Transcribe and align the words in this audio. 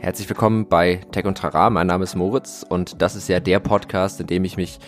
Herzlich 0.00 0.28
willkommen 0.28 0.68
bei 0.68 1.00
Tech 1.10 1.24
und 1.24 1.36
Trara. 1.36 1.70
Mein 1.70 1.88
Name 1.88 2.04
ist 2.04 2.14
Moritz 2.14 2.64
und 2.66 3.02
das 3.02 3.16
ist 3.16 3.28
ja 3.28 3.40
der 3.40 3.58
Podcast, 3.58 4.20
in 4.20 4.28
dem 4.28 4.44
ich 4.44 4.56
mich 4.56 4.78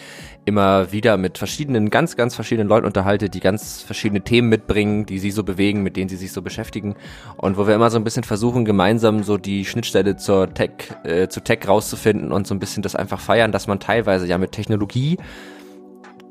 immer 0.45 0.93
wieder 0.93 1.17
mit 1.17 1.37
verschiedenen, 1.37 1.91
ganz, 1.91 2.17
ganz 2.17 2.37
verschiedenen 2.37 2.69
Leuten 2.69 2.87
unterhalte, 2.87 3.29
die 3.29 3.41
ganz 3.41 3.83
verschiedene 3.83 4.21
Themen 4.21 4.49
mitbringen, 4.49 5.07
die 5.07 5.19
sie 5.19 5.33
so 5.33 5.43
bewegen, 5.43 5.83
mit 5.83 5.97
denen 5.97 6.09
sie 6.09 6.15
sich 6.15 6.33
so 6.33 6.43
beschäftigen 6.43 6.95
und 7.37 7.59
wo 7.59 7.67
wir 7.67 7.75
immer 7.75 7.91
so 7.91 7.99
ein 7.99 8.05
bisschen 8.05 8.23
versuchen, 8.23 8.65
gemeinsam 8.65 9.25
so 9.25 9.37
die 9.37 9.65
Schnittstelle 9.65 10.17
zur 10.17 10.55
Tech, 10.55 10.71
äh, 11.03 11.27
zu 11.27 11.41
Tech 11.41 11.67
rauszufinden 11.67 12.31
und 12.31 12.47
so 12.47 12.55
ein 12.55 12.61
bisschen 12.61 12.85
das 12.85 12.95
einfach 12.95 13.19
feiern, 13.19 13.51
dass 13.51 13.67
man 13.67 13.81
teilweise 13.81 14.29
ja 14.29 14.39
mit 14.39 14.53
Technologie 14.53 15.19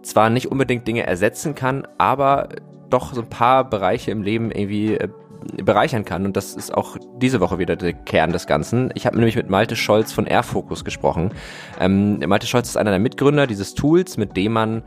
zwar 0.03 0.29
nicht 0.29 0.47
unbedingt 0.47 0.87
Dinge 0.87 1.05
ersetzen 1.05 1.53
kann, 1.53 1.85
aber 1.97 2.47
doch 2.89 3.13
so 3.13 3.21
ein 3.21 3.29
paar 3.29 3.69
Bereiche 3.69 4.11
im 4.11 4.23
Leben 4.23 4.51
irgendwie 4.51 4.93
äh, 4.95 5.09
bereichern 5.63 6.05
kann. 6.05 6.25
Und 6.25 6.37
das 6.37 6.55
ist 6.55 6.73
auch 6.73 6.97
diese 7.17 7.39
Woche 7.39 7.59
wieder 7.59 7.75
der 7.75 7.93
Kern 7.93 8.31
des 8.31 8.47
Ganzen. 8.47 8.91
Ich 8.95 9.05
habe 9.05 9.17
nämlich 9.17 9.35
mit 9.35 9.49
Malte 9.49 9.75
Scholz 9.75 10.11
von 10.11 10.25
Airfocus 10.25 10.83
gesprochen. 10.83 11.31
Ähm, 11.79 12.19
Malte 12.27 12.47
Scholz 12.47 12.69
ist 12.69 12.77
einer 12.77 12.91
der 12.91 12.99
Mitgründer 12.99 13.47
dieses 13.47 13.73
Tools, 13.73 14.17
mit 14.17 14.35
dem 14.37 14.53
man 14.53 14.83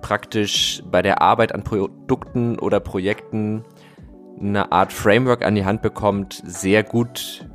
praktisch 0.00 0.82
bei 0.90 1.02
der 1.02 1.20
Arbeit 1.20 1.54
an 1.54 1.64
Produkten 1.64 2.58
oder 2.58 2.80
Projekten 2.80 3.64
eine 4.40 4.72
Art 4.72 4.92
Framework 4.92 5.44
an 5.44 5.54
die 5.54 5.64
Hand 5.64 5.82
bekommt, 5.82 6.42
sehr 6.44 6.82
gut 6.82 7.46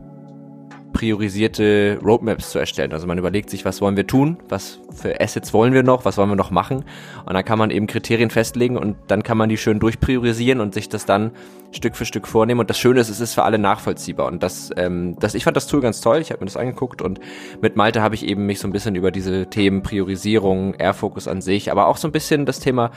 priorisierte 0.98 2.00
Roadmaps 2.04 2.50
zu 2.50 2.58
erstellen. 2.58 2.92
Also 2.92 3.06
man 3.06 3.20
überlegt 3.20 3.52
sich, 3.52 3.66
was 3.66 3.82
wollen 3.82 3.96
wir 3.96 4.08
tun, 4.08 4.38
was 4.50 4.80
für 4.92 5.22
Assets 5.22 5.54
wollen 5.54 5.72
wir 5.72 5.84
noch, 5.84 6.06
was 6.06 6.18
wollen 6.18 6.30
wir 6.30 6.36
noch 6.36 6.50
machen. 6.50 6.86
Und 7.23 7.36
dann 7.36 7.46
kann 7.46 7.60
man 7.60 7.70
eben 7.70 7.86
Kriterien 7.86 8.32
festlegen 8.32 8.78
und 8.78 8.96
dann 9.06 9.22
kann 9.22 9.38
man 9.38 9.48
die 9.48 9.58
schön 9.58 9.78
durchpriorisieren 9.78 10.60
und 10.60 10.73
sich 10.73 10.90
das 10.90 11.06
dann 11.06 11.34
Stück 11.72 11.96
für 11.96 12.06
Stück 12.06 12.28
vornehmen. 12.28 12.60
Und 12.62 12.72
das 12.72 12.80
Schöne 12.80 13.00
ist, 13.00 13.10
es 13.10 13.20
ist 13.20 13.36
für 13.36 13.44
alle 13.44 13.60
nachvollziehbar. 13.60 14.26
Und 14.26 14.42
das, 14.42 14.72
ähm, 14.76 15.16
das 15.20 15.36
ich 15.36 15.44
fand 15.44 15.56
das 15.56 15.68
Tool 15.68 15.82
ganz 15.82 16.02
toll, 16.02 16.18
ich 16.18 16.32
habe 16.32 16.40
mir 16.40 16.48
das 16.48 16.58
angeguckt 16.58 17.04
und 17.04 17.20
mit 17.62 17.76
Malte 17.76 18.02
habe 18.02 18.16
ich 18.16 18.26
eben 18.26 18.48
mich 18.48 18.59
so 18.59 18.68
ein 18.68 18.72
bisschen 18.72 18.95
über 18.95 19.12
diese 19.12 19.45
Themen 19.52 19.84
Priorisierung, 19.84 20.73
Airfocus 20.80 21.28
an 21.28 21.42
sich, 21.42 21.72
aber 21.72 21.86
auch 21.86 21.98
so 21.98 22.08
ein 22.08 22.11
bisschen 22.11 22.48
das 22.48 22.59
Thema 22.59 22.89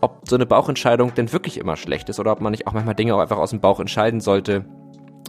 ob 0.00 0.28
so 0.28 0.36
eine 0.36 0.44
Bauchentscheidung 0.44 1.14
denn 1.14 1.32
wirklich 1.32 1.56
immer 1.58 1.76
schlecht 1.76 2.10
ist 2.10 2.20
oder 2.20 2.30
ob 2.30 2.40
man 2.42 2.50
nicht 2.50 2.66
auch 2.66 2.74
manchmal 2.74 2.94
Dinge 2.94 3.14
auch 3.14 3.20
einfach 3.20 3.38
aus 3.38 3.50
dem 3.50 3.60
Bauch 3.60 3.80
entscheiden 3.80 4.20
sollte 4.20 4.66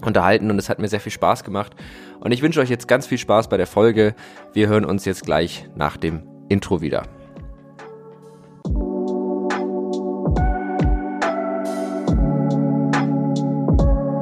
unterhalten 0.01 0.51
und 0.51 0.57
es 0.57 0.69
hat 0.69 0.79
mir 0.79 0.87
sehr 0.87 0.99
viel 0.99 1.11
Spaß 1.11 1.43
gemacht. 1.43 1.73
Und 2.19 2.31
ich 2.31 2.41
wünsche 2.41 2.59
euch 2.59 2.69
jetzt 2.69 2.87
ganz 2.87 3.07
viel 3.07 3.17
Spaß 3.17 3.49
bei 3.49 3.57
der 3.57 3.67
Folge. 3.67 4.15
Wir 4.53 4.67
hören 4.67 4.85
uns 4.85 5.05
jetzt 5.05 5.25
gleich 5.25 5.67
nach 5.75 5.97
dem 5.97 6.23
Intro 6.49 6.81
wieder. 6.81 7.03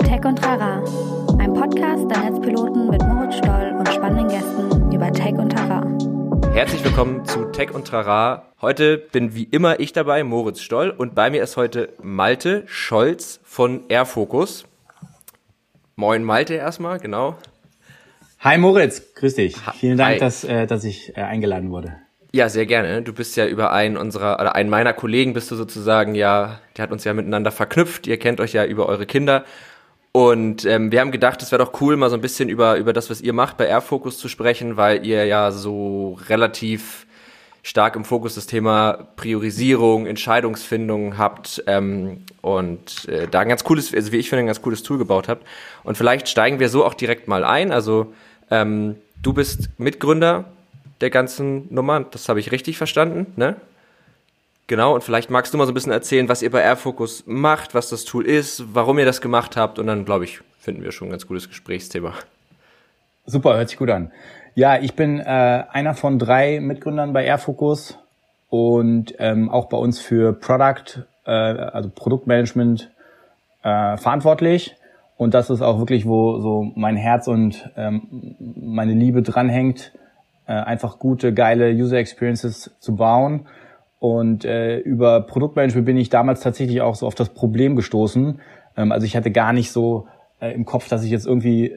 Tech 0.04 0.26
und 0.26 0.40
Trara, 0.40 0.84
ein 1.40 1.54
Podcast 1.54 2.10
der 2.10 2.30
Netzpiloten 2.30 2.90
mit 2.90 3.02
Moritz 3.04 3.36
Stoll 3.36 3.76
und 3.78 3.90
spannenden 3.90 4.28
Gästen 4.28 4.92
über 4.94 5.12
Tech 5.12 5.34
und 5.34 5.52
Trara. 5.52 5.84
Herzlich 6.54 6.84
willkommen 6.84 7.26
zu 7.26 7.46
Tech 7.46 7.74
und 7.74 7.88
Trara. 7.88 8.54
Heute 8.62 8.98
bin 8.98 9.34
wie 9.34 9.46
immer 9.46 9.80
ich 9.80 9.92
dabei, 9.92 10.24
Moritz 10.24 10.62
Stoll, 10.62 10.92
und 10.92 11.16
bei 11.16 11.30
mir 11.30 11.42
ist 11.42 11.58
heute 11.58 11.90
Malte 12.02 12.64
Scholz 12.68 13.40
von 13.44 13.84
Airfocus. 13.90 14.66
Moin 15.96 16.24
Malte 16.24 16.56
erstmal, 16.56 17.00
genau. 17.00 17.38
Hi 18.40 18.58
Moritz, 18.58 19.14
grüß 19.14 19.36
dich. 19.36 19.56
Vielen 19.80 19.98
Dank, 19.98 20.18
dass, 20.18 20.44
äh, 20.44 20.66
dass 20.66 20.84
ich 20.84 21.16
äh, 21.16 21.22
eingeladen 21.22 21.70
wurde. 21.70 21.96
Ja, 22.34 22.50
sehr 22.50 22.66
gerne. 22.66 23.04
Du 23.04 23.14
bist 23.14 23.38
ja 23.38 23.46
über 23.46 23.72
einen 23.72 23.96
unserer 23.96 24.40
oder 24.40 24.56
einen 24.56 24.72
meiner 24.72 24.94
Kollegen 24.94 25.34
bist 25.34 25.52
du 25.52 25.56
sozusagen 25.56 26.16
ja, 26.16 26.60
der 26.76 26.84
hat 26.84 26.92
uns 26.92 27.04
ja 27.04 27.14
miteinander 27.14 27.52
verknüpft. 27.52 28.08
Ihr 28.08 28.18
kennt 28.18 28.42
euch 28.42 28.54
ja 28.54 28.66
über 28.66 28.88
eure 28.88 29.06
Kinder. 29.06 29.46
Und 30.12 30.66
ähm, 30.66 30.92
wir 30.92 31.00
haben 31.00 31.12
gedacht, 31.12 31.44
es 31.44 31.52
wäre 31.52 31.64
doch 31.64 31.80
cool, 31.80 31.96
mal 31.96 32.10
so 32.10 32.16
ein 32.16 32.22
bisschen 32.22 32.50
über, 32.50 32.78
über 32.78 32.92
das, 32.92 33.12
was 33.12 33.22
ihr 33.22 33.34
macht 33.34 33.58
bei 33.58 33.68
Airfocus 33.68 34.18
zu 34.18 34.30
sprechen, 34.30 34.78
weil 34.78 35.06
ihr 35.06 35.26
ja 35.26 35.52
so 35.52 36.18
relativ 36.28 37.06
stark 37.64 37.96
im 37.96 38.04
Fokus 38.04 38.36
das 38.36 38.46
Thema 38.46 39.08
Priorisierung, 39.16 40.06
Entscheidungsfindung 40.06 41.18
habt 41.18 41.64
ähm, 41.66 42.26
und 42.42 43.08
äh, 43.08 43.28
da 43.28 43.40
ein 43.40 43.50
ganz 43.50 43.64
cooles, 43.64 43.94
also 43.94 44.12
wie 44.12 44.18
ich 44.18 44.30
finde, 44.30 44.44
ein 44.44 44.48
ganz 44.48 44.62
cooles 44.62 44.84
Tool 44.84 44.98
gebaut 44.98 45.30
habt. 45.30 45.48
Und 45.84 45.98
vielleicht 45.98 46.28
steigen 46.28 46.60
wir 46.60 46.68
so 46.68 46.86
auch 46.86 46.94
direkt 46.94 47.30
mal 47.30 47.46
ein. 47.46 47.72
Also 47.72 48.14
ähm, 48.52 48.98
du 49.22 49.32
bist 49.32 49.70
Mitgründer 49.80 50.46
der 51.00 51.10
ganzen 51.10 51.74
Nummer, 51.74 52.02
das 52.02 52.28
habe 52.30 52.42
ich 52.42 52.52
richtig 52.52 52.78
verstanden, 52.78 53.34
ne? 53.38 53.56
Genau, 54.68 54.96
und 54.96 55.04
vielleicht 55.04 55.30
magst 55.30 55.54
du 55.54 55.58
mal 55.58 55.66
so 55.66 55.72
ein 55.72 55.74
bisschen 55.74 55.92
erzählen, 55.92 56.30
was 56.30 56.42
ihr 56.42 56.50
bei 56.50 56.62
Airfocus 56.62 57.24
macht, 57.26 57.74
was 57.74 57.90
das 57.90 58.06
Tool 58.06 58.26
ist, 58.26 58.64
warum 58.74 58.98
ihr 58.98 59.06
das 59.06 59.20
gemacht 59.20 59.58
habt 59.58 59.78
und 59.78 59.88
dann, 59.88 60.06
glaube 60.06 60.24
ich, 60.24 60.40
finden 60.58 60.84
wir 60.84 60.94
schon 60.94 61.10
ein 61.10 61.12
ganz 61.12 61.28
cooles 61.28 61.50
Gesprächsthema. 61.50 62.14
Super, 63.26 63.58
hört 63.58 63.70
sich 63.70 63.78
gut 63.78 63.90
an. 63.90 64.12
Ja, 64.56 64.78
ich 64.78 64.96
bin 64.96 65.20
äh, 65.20 65.24
einer 65.72 65.96
von 65.96 66.20
drei 66.20 66.60
Mitgründern 66.60 67.12
bei 67.12 67.26
Airfocus 67.26 67.98
und 68.50 69.16
ähm, 69.18 69.50
auch 69.50 69.66
bei 69.66 69.78
uns 69.78 70.00
für 70.00 70.34
Product, 70.34 71.06
äh, 71.26 71.32
also 71.32 71.90
Produktmanagement 71.90 72.92
äh, 73.64 73.98
verantwortlich. 73.98 74.76
Und 75.18 75.34
das 75.34 75.50
ist 75.50 75.64
auch 75.64 75.80
wirklich, 75.80 76.06
wo 76.06 76.40
so 76.40 76.72
mein 76.76 76.98
Herz 76.98 77.28
und 77.28 77.72
ähm, 77.78 78.36
meine 78.56 78.94
Liebe 78.94 79.24
dranhängt, 79.24 79.92
äh, 80.46 80.52
einfach 80.52 81.00
gute, 81.00 81.34
geile 81.34 81.72
User 81.72 81.98
Experiences 81.98 82.76
zu 82.80 82.96
bauen. 82.96 83.48
Und 83.98 84.46
äh, 84.46 84.78
über 84.78 85.22
Produktmanagement 85.22 85.86
bin 85.88 85.98
ich 85.98 86.10
damals 86.10 86.42
tatsächlich 86.42 86.82
auch 86.82 86.94
so 86.94 87.08
auf 87.08 87.16
das 87.16 87.30
Problem 87.30 87.76
gestoßen. 87.76 88.40
Ähm, 88.78 88.92
also 88.92 89.08
ich 89.08 89.16
hatte 89.16 89.32
gar 89.32 89.52
nicht 89.52 89.72
so 89.72 90.08
äh, 90.40 90.54
im 90.54 90.66
Kopf, 90.66 90.90
dass 90.90 91.04
ich 91.04 91.10
jetzt 91.10 91.26
irgendwie 91.26 91.74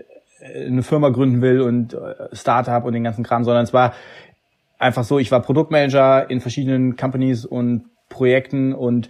eine 0.54 0.82
Firma 0.82 1.10
gründen 1.10 1.42
will 1.42 1.60
und 1.60 1.94
äh, 1.94 2.14
Startup 2.32 2.84
und 2.84 2.92
den 2.92 3.04
ganzen 3.04 3.24
Kram, 3.24 3.44
sondern 3.44 3.64
es 3.64 3.72
war 3.72 3.94
einfach 4.78 5.04
so, 5.04 5.18
ich 5.18 5.30
war 5.30 5.40
Produktmanager 5.40 6.28
in 6.30 6.40
verschiedenen 6.40 6.96
Companies 6.96 7.44
und 7.44 7.86
Projekten 8.08 8.72
und 8.74 9.08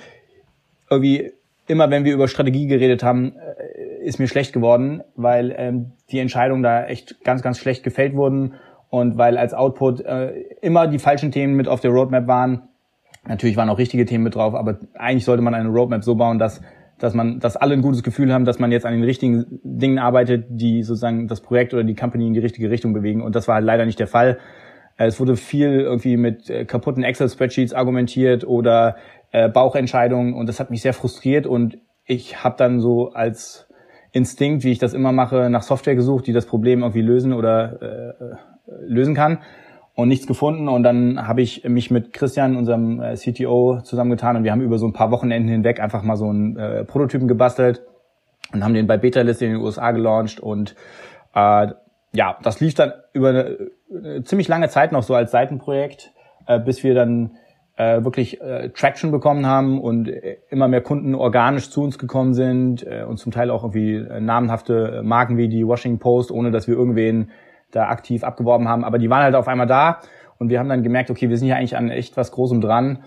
irgendwie 0.91 1.32
immer 1.66 1.91
wenn 1.91 2.04
wir 2.04 2.14
über 2.14 2.28
Strategie 2.28 2.66
geredet 2.66 3.02
haben, 3.02 3.34
äh, 3.36 4.04
ist 4.04 4.19
mir 4.19 4.28
schlecht 4.28 4.52
geworden, 4.52 5.02
weil 5.16 5.54
ähm, 5.56 5.92
die 6.10 6.19
Entscheidungen 6.19 6.62
da 6.62 6.86
echt 6.86 7.25
ganz, 7.25 7.42
ganz 7.42 7.58
schlecht 7.58 7.82
gefällt 7.82 8.14
wurden 8.14 8.54
und 8.88 9.19
weil 9.19 9.36
als 9.36 9.52
Output 9.52 10.00
äh, 10.00 10.30
immer 10.62 10.86
die 10.86 10.98
falschen 10.98 11.32
Themen 11.32 11.54
mit 11.54 11.69
auf 11.69 11.80
der 11.80 11.91
Roadmap 11.91 12.26
waren. 12.26 12.69
Natürlich 13.26 13.56
waren 13.56 13.69
auch 13.69 13.78
richtige 13.78 14.06
Themen 14.06 14.22
mit 14.22 14.36
drauf, 14.36 14.54
aber 14.54 14.78
eigentlich 14.94 15.25
sollte 15.25 15.42
man 15.42 15.54
eine 15.54 15.69
Roadmap 15.69 16.04
so 16.04 16.14
bauen, 16.14 16.38
dass 16.38 16.60
dass 16.98 17.14
man, 17.14 17.40
dass 17.40 17.56
alle 17.56 17.74
ein 17.74 17.82
gutes 17.82 18.02
Gefühl 18.02 18.32
haben, 18.32 18.44
dass 18.44 18.58
man 18.58 18.72
jetzt 18.72 18.86
an 18.86 18.92
den 18.92 19.04
richtigen 19.04 19.60
Dingen 19.62 19.98
arbeitet, 19.98 20.46
die 20.48 20.82
sozusagen 20.82 21.28
das 21.28 21.40
Projekt 21.40 21.74
oder 21.74 21.84
die 21.84 21.94
Company 21.94 22.26
in 22.26 22.32
die 22.32 22.40
richtige 22.40 22.70
Richtung 22.70 22.92
bewegen. 22.92 23.22
Und 23.22 23.36
das 23.36 23.48
war 23.48 23.60
leider 23.60 23.84
nicht 23.84 24.00
der 24.00 24.06
Fall. 24.06 24.38
Äh, 24.96 25.06
es 25.06 25.20
wurde 25.20 25.36
viel 25.36 25.80
irgendwie 25.80 26.16
mit 26.16 26.48
äh, 26.48 26.64
kaputten 26.64 27.02
Excel-Spreadsheets 27.02 27.74
argumentiert 27.74 28.46
oder 28.46 28.96
äh, 29.32 29.48
Bauchentscheidungen 29.48 30.34
und 30.34 30.48
das 30.48 30.60
hat 30.60 30.70
mich 30.70 30.82
sehr 30.82 30.94
frustriert 30.94 31.46
und 31.46 31.78
ich 32.04 32.44
habe 32.44 32.56
dann 32.56 32.80
so 32.80 33.10
als 33.10 33.68
Instinkt, 34.12 34.64
wie 34.64 34.70
ich 34.70 34.78
das 34.78 34.94
immer 34.94 35.12
mache, 35.12 35.50
nach 35.50 35.62
Software 35.62 35.96
gesucht, 35.96 36.26
die 36.26 36.32
das 36.32 36.46
Problem 36.46 36.80
irgendwie 36.80 37.02
lösen 37.02 37.32
oder 37.32 37.82
äh 37.82 38.36
lösen 38.86 39.14
kann 39.14 39.38
und 39.96 40.08
nichts 40.08 40.26
gefunden. 40.28 40.68
Und 40.68 40.84
dann 40.84 41.26
habe 41.26 41.42
ich 41.42 41.64
mich 41.64 41.90
mit 41.90 42.12
Christian, 42.12 42.54
unserem 42.56 43.00
äh, 43.00 43.14
CTO, 43.14 43.80
zusammengetan 43.82 44.36
und 44.36 44.44
wir 44.44 44.52
haben 44.52 44.60
über 44.60 44.78
so 44.78 44.86
ein 44.86 44.92
paar 44.92 45.10
Wochenenden 45.10 45.48
hinweg 45.48 45.80
einfach 45.80 46.02
mal 46.02 46.16
so 46.16 46.28
einen 46.28 46.56
äh, 46.56 46.84
Prototypen 46.84 47.26
gebastelt 47.26 47.82
und 48.52 48.62
haben 48.62 48.74
den 48.74 48.86
bei 48.86 48.98
Beta-List 48.98 49.42
in 49.42 49.52
den 49.52 49.60
USA 49.60 49.90
gelauncht. 49.90 50.38
Und 50.38 50.76
äh, 51.34 51.68
ja, 52.12 52.36
das 52.42 52.60
lief 52.60 52.74
dann 52.74 52.92
über 53.14 53.30
eine, 53.30 53.56
eine 53.90 54.22
ziemlich 54.22 54.48
lange 54.48 54.68
Zeit 54.68 54.92
noch 54.92 55.02
so 55.02 55.14
als 55.14 55.30
Seitenprojekt, 55.30 56.12
äh, 56.46 56.60
bis 56.60 56.84
wir 56.84 56.94
dann 56.94 57.32
äh, 57.76 58.04
wirklich 58.04 58.40
äh, 58.42 58.68
Traction 58.70 59.10
bekommen 59.10 59.46
haben 59.46 59.80
und 59.80 60.08
äh, 60.08 60.36
immer 60.50 60.68
mehr 60.68 60.82
Kunden 60.82 61.14
organisch 61.14 61.70
zu 61.70 61.82
uns 61.82 61.98
gekommen 61.98 62.34
sind 62.34 62.86
äh, 62.86 63.04
und 63.04 63.16
zum 63.16 63.32
Teil 63.32 63.50
auch 63.50 63.62
irgendwie 63.62 63.94
äh, 63.94 64.20
namenhafte 64.20 65.02
Marken 65.02 65.38
wie 65.38 65.48
die 65.48 65.66
Washington 65.66 65.98
Post, 65.98 66.30
ohne 66.30 66.50
dass 66.50 66.68
wir 66.68 66.74
irgendwen 66.74 67.31
da 67.70 67.88
aktiv 67.88 68.24
abgeworben 68.24 68.68
haben, 68.68 68.84
aber 68.84 68.98
die 68.98 69.10
waren 69.10 69.22
halt 69.22 69.34
auf 69.34 69.48
einmal 69.48 69.66
da 69.66 70.00
und 70.38 70.50
wir 70.50 70.58
haben 70.58 70.68
dann 70.68 70.82
gemerkt, 70.82 71.10
okay, 71.10 71.28
wir 71.28 71.36
sind 71.36 71.46
hier 71.46 71.56
eigentlich 71.56 71.76
an 71.76 71.90
echt 71.90 72.16
was 72.16 72.32
Großem 72.32 72.60
dran 72.60 73.04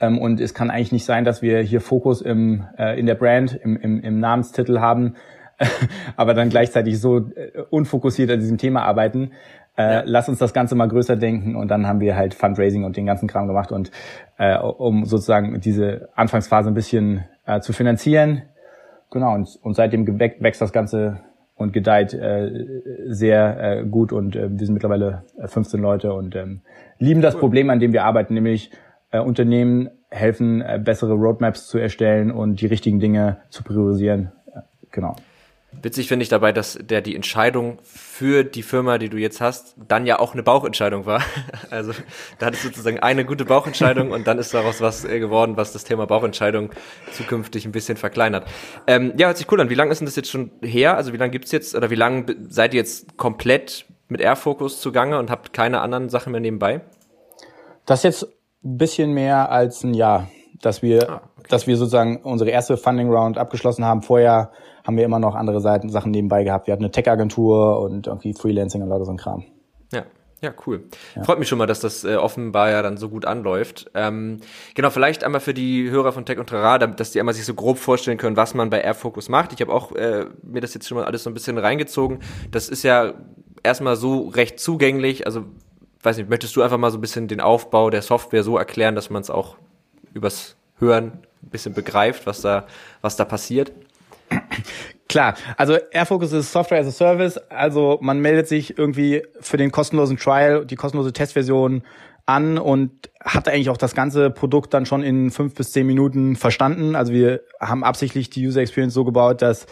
ähm, 0.00 0.18
und 0.18 0.40
es 0.40 0.54
kann 0.54 0.70
eigentlich 0.70 0.92
nicht 0.92 1.04
sein, 1.04 1.24
dass 1.24 1.42
wir 1.42 1.60
hier 1.60 1.80
Fokus 1.80 2.20
im, 2.22 2.64
äh, 2.78 2.98
in 2.98 3.06
der 3.06 3.14
Brand, 3.14 3.54
im, 3.54 3.76
im, 3.76 4.00
im 4.00 4.20
Namenstitel 4.20 4.80
haben, 4.80 5.16
aber 6.16 6.34
dann 6.34 6.48
gleichzeitig 6.48 7.00
so 7.00 7.18
äh, 7.18 7.62
unfokussiert 7.70 8.30
an 8.30 8.40
diesem 8.40 8.58
Thema 8.58 8.82
arbeiten. 8.82 9.32
Äh, 9.76 9.82
ja. 9.82 10.02
Lass 10.04 10.28
uns 10.28 10.38
das 10.38 10.52
Ganze 10.52 10.74
mal 10.74 10.88
größer 10.88 11.16
denken 11.16 11.56
und 11.56 11.68
dann 11.68 11.86
haben 11.86 12.00
wir 12.00 12.16
halt 12.16 12.34
Fundraising 12.34 12.84
und 12.84 12.96
den 12.96 13.06
ganzen 13.06 13.26
Kram 13.26 13.46
gemacht 13.46 13.72
und 13.72 13.90
äh, 14.38 14.58
um 14.58 15.04
sozusagen 15.06 15.60
diese 15.60 16.10
Anfangsphase 16.14 16.68
ein 16.68 16.74
bisschen 16.74 17.24
äh, 17.46 17.60
zu 17.60 17.72
finanzieren. 17.72 18.42
Genau, 19.10 19.34
und, 19.34 19.58
und 19.62 19.74
seitdem 19.74 20.06
wächst 20.06 20.60
das 20.60 20.72
Ganze 20.72 21.20
und 21.62 21.72
gedeiht 21.72 22.12
äh, 22.12 22.66
sehr 23.06 23.78
äh, 23.78 23.84
gut 23.84 24.12
und 24.12 24.36
äh, 24.36 24.50
wir 24.50 24.66
sind 24.66 24.74
mittlerweile 24.74 25.24
15 25.44 25.78
äh, 25.78 25.82
Leute 25.82 26.12
und 26.12 26.36
ähm, 26.36 26.60
lieben 26.98 27.22
das 27.22 27.34
cool. 27.34 27.40
Problem, 27.40 27.70
an 27.70 27.80
dem 27.80 27.92
wir 27.92 28.04
arbeiten, 28.04 28.34
nämlich 28.34 28.70
äh, 29.10 29.20
Unternehmen 29.20 29.88
helfen, 30.10 30.60
äh, 30.60 30.80
bessere 30.82 31.14
Roadmaps 31.14 31.68
zu 31.68 31.78
erstellen 31.78 32.30
und 32.30 32.60
die 32.60 32.66
richtigen 32.66 33.00
Dinge 33.00 33.38
zu 33.48 33.62
priorisieren. 33.62 34.32
Genau. 34.90 35.16
Witzig 35.80 36.08
finde 36.08 36.22
ich 36.22 36.28
dabei, 36.28 36.52
dass 36.52 36.78
der 36.80 37.00
die 37.00 37.16
Entscheidung 37.16 37.78
für 37.82 38.44
die 38.44 38.62
Firma, 38.62 38.98
die 38.98 39.08
du 39.08 39.16
jetzt 39.16 39.40
hast, 39.40 39.74
dann 39.88 40.06
ja 40.06 40.18
auch 40.18 40.34
eine 40.34 40.42
Bauchentscheidung 40.42 41.06
war. 41.06 41.22
Also 41.70 41.92
da 42.38 42.46
hattest 42.46 42.64
du 42.64 42.68
sozusagen 42.68 42.98
eine 42.98 43.24
gute 43.24 43.46
Bauchentscheidung 43.46 44.10
und 44.10 44.26
dann 44.26 44.38
ist 44.38 44.52
daraus 44.52 44.82
was 44.82 45.06
äh, 45.06 45.18
geworden, 45.18 45.56
was 45.56 45.72
das 45.72 45.84
Thema 45.84 46.06
Bauchentscheidung 46.06 46.70
zukünftig 47.12 47.64
ein 47.64 47.72
bisschen 47.72 47.96
verkleinert. 47.96 48.46
Ähm, 48.86 49.14
ja, 49.16 49.28
hört 49.28 49.38
sich 49.38 49.50
cool 49.50 49.60
an. 49.60 49.70
Wie 49.70 49.74
lange 49.74 49.90
ist 49.90 50.00
denn 50.00 50.06
das 50.06 50.16
jetzt 50.16 50.30
schon 50.30 50.50
her? 50.60 50.98
Also 50.98 51.14
wie 51.14 51.16
lange 51.16 51.30
gibt's 51.30 51.50
jetzt 51.50 51.74
oder 51.74 51.88
wie 51.88 51.94
lange 51.94 52.26
seid 52.50 52.74
ihr 52.74 52.80
jetzt 52.80 53.16
komplett 53.16 53.86
mit 54.08 54.20
Airfocus 54.20 54.80
zugange 54.82 55.18
und 55.18 55.30
habt 55.30 55.54
keine 55.54 55.80
anderen 55.80 56.10
Sachen 56.10 56.32
mehr 56.32 56.42
nebenbei? 56.42 56.82
Das 57.86 58.00
ist 58.00 58.04
jetzt 58.04 58.32
ein 58.64 58.76
bisschen 58.76 59.12
mehr 59.12 59.50
als 59.50 59.82
ein 59.82 59.94
Jahr, 59.94 60.28
dass 60.60 60.82
wir, 60.82 61.10
ah. 61.10 61.30
Dass 61.52 61.66
wir 61.66 61.76
sozusagen 61.76 62.16
unsere 62.22 62.50
erste 62.50 62.76
Funding 62.76 63.10
Round 63.10 63.36
abgeschlossen 63.36 63.84
haben. 63.84 64.02
Vorher 64.02 64.52
haben 64.84 64.96
wir 64.96 65.04
immer 65.04 65.18
noch 65.18 65.34
andere 65.34 65.60
Seiten, 65.60 65.90
Sachen 65.90 66.10
nebenbei 66.10 66.44
gehabt. 66.44 66.66
Wir 66.66 66.72
hatten 66.72 66.82
eine 66.82 66.90
Tech-Agentur 66.90 67.80
und 67.80 68.06
irgendwie 68.06 68.32
Freelancing 68.32 68.82
und 68.82 68.88
lauter 68.88 69.04
so 69.04 69.12
ein 69.12 69.18
Kram. 69.18 69.44
Ja. 69.92 70.04
Ja, 70.40 70.52
cool. 70.66 70.88
Ja. 71.14 71.22
Freut 71.22 71.38
mich 71.38 71.48
schon 71.48 71.58
mal, 71.58 71.66
dass 71.66 71.78
das 71.78 72.02
äh, 72.02 72.16
offenbar 72.16 72.70
ja 72.70 72.82
dann 72.82 72.96
so 72.96 73.08
gut 73.08 73.26
anläuft. 73.26 73.88
Ähm, 73.94 74.38
genau, 74.74 74.90
vielleicht 74.90 75.22
einmal 75.22 75.40
für 75.40 75.54
die 75.54 75.88
Hörer 75.88 76.10
von 76.10 76.24
Tech 76.24 76.38
und 76.38 76.48
Trara, 76.48 76.78
dass 76.78 77.12
die 77.12 77.20
einmal 77.20 77.34
sich 77.34 77.44
so 77.44 77.54
grob 77.54 77.78
vorstellen 77.78 78.18
können, 78.18 78.36
was 78.36 78.52
man 78.52 78.68
bei 78.68 78.80
Airfocus 78.80 79.28
macht. 79.28 79.52
Ich 79.52 79.60
habe 79.60 79.72
auch 79.72 79.92
äh, 79.92 80.26
mir 80.42 80.60
das 80.60 80.74
jetzt 80.74 80.88
schon 80.88 80.98
mal 80.98 81.04
alles 81.04 81.22
so 81.22 81.30
ein 81.30 81.34
bisschen 81.34 81.58
reingezogen. 81.58 82.18
Das 82.50 82.68
ist 82.68 82.82
ja 82.82 83.14
erstmal 83.62 83.94
so 83.94 84.28
recht 84.30 84.58
zugänglich. 84.58 85.26
Also, 85.26 85.44
weiß 86.02 86.16
nicht, 86.16 86.28
möchtest 86.28 86.56
du 86.56 86.62
einfach 86.62 86.78
mal 86.78 86.90
so 86.90 86.98
ein 86.98 87.02
bisschen 87.02 87.28
den 87.28 87.40
Aufbau 87.40 87.90
der 87.90 88.02
Software 88.02 88.42
so 88.42 88.58
erklären, 88.58 88.96
dass 88.96 89.10
man 89.10 89.22
es 89.22 89.30
auch 89.30 89.58
übers 90.12 90.56
Hören 90.78 91.24
ein 91.42 91.50
bisschen 91.50 91.74
begreift, 91.74 92.26
was 92.26 92.40
da, 92.40 92.66
was 93.00 93.16
da 93.16 93.24
passiert? 93.24 93.72
Klar, 95.08 95.34
also 95.58 95.76
Airfocus 95.90 96.32
ist 96.32 96.52
Software 96.52 96.80
as 96.80 96.86
a 96.86 96.90
Service, 96.90 97.36
also 97.50 97.98
man 98.00 98.20
meldet 98.20 98.48
sich 98.48 98.78
irgendwie 98.78 99.22
für 99.40 99.58
den 99.58 99.70
kostenlosen 99.70 100.16
Trial, 100.16 100.64
die 100.64 100.76
kostenlose 100.76 101.12
Testversion 101.12 101.82
an 102.24 102.56
und 102.56 103.10
hat 103.20 103.48
eigentlich 103.48 103.68
auch 103.68 103.76
das 103.76 103.94
ganze 103.94 104.30
Produkt 104.30 104.72
dann 104.72 104.86
schon 104.86 105.02
in 105.02 105.30
fünf 105.30 105.54
bis 105.54 105.72
zehn 105.72 105.86
Minuten 105.86 106.36
verstanden. 106.36 106.94
Also 106.94 107.12
wir 107.12 107.42
haben 107.60 107.84
absichtlich 107.84 108.30
die 108.30 108.46
User 108.46 108.60
Experience 108.60 108.94
so 108.94 109.04
gebaut, 109.04 109.42
dass, 109.42 109.66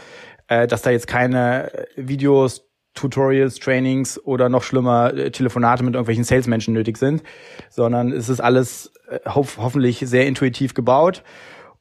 äh, 0.48 0.66
dass 0.66 0.82
da 0.82 0.90
jetzt 0.90 1.06
keine 1.06 1.70
Videos, 1.96 2.66
Tutorials, 2.94 3.60
Trainings 3.60 4.22
oder 4.24 4.48
noch 4.48 4.64
schlimmer 4.64 5.14
äh, 5.14 5.30
Telefonate 5.30 5.84
mit 5.84 5.94
irgendwelchen 5.94 6.24
Salesmenschen 6.24 6.74
nötig 6.74 6.98
sind, 6.98 7.22
sondern 7.70 8.10
es 8.12 8.28
ist 8.28 8.40
alles 8.40 8.92
äh, 9.08 9.20
ho 9.30 9.46
hoffentlich 9.56 10.00
sehr 10.00 10.26
intuitiv 10.26 10.74
gebaut. 10.74 11.22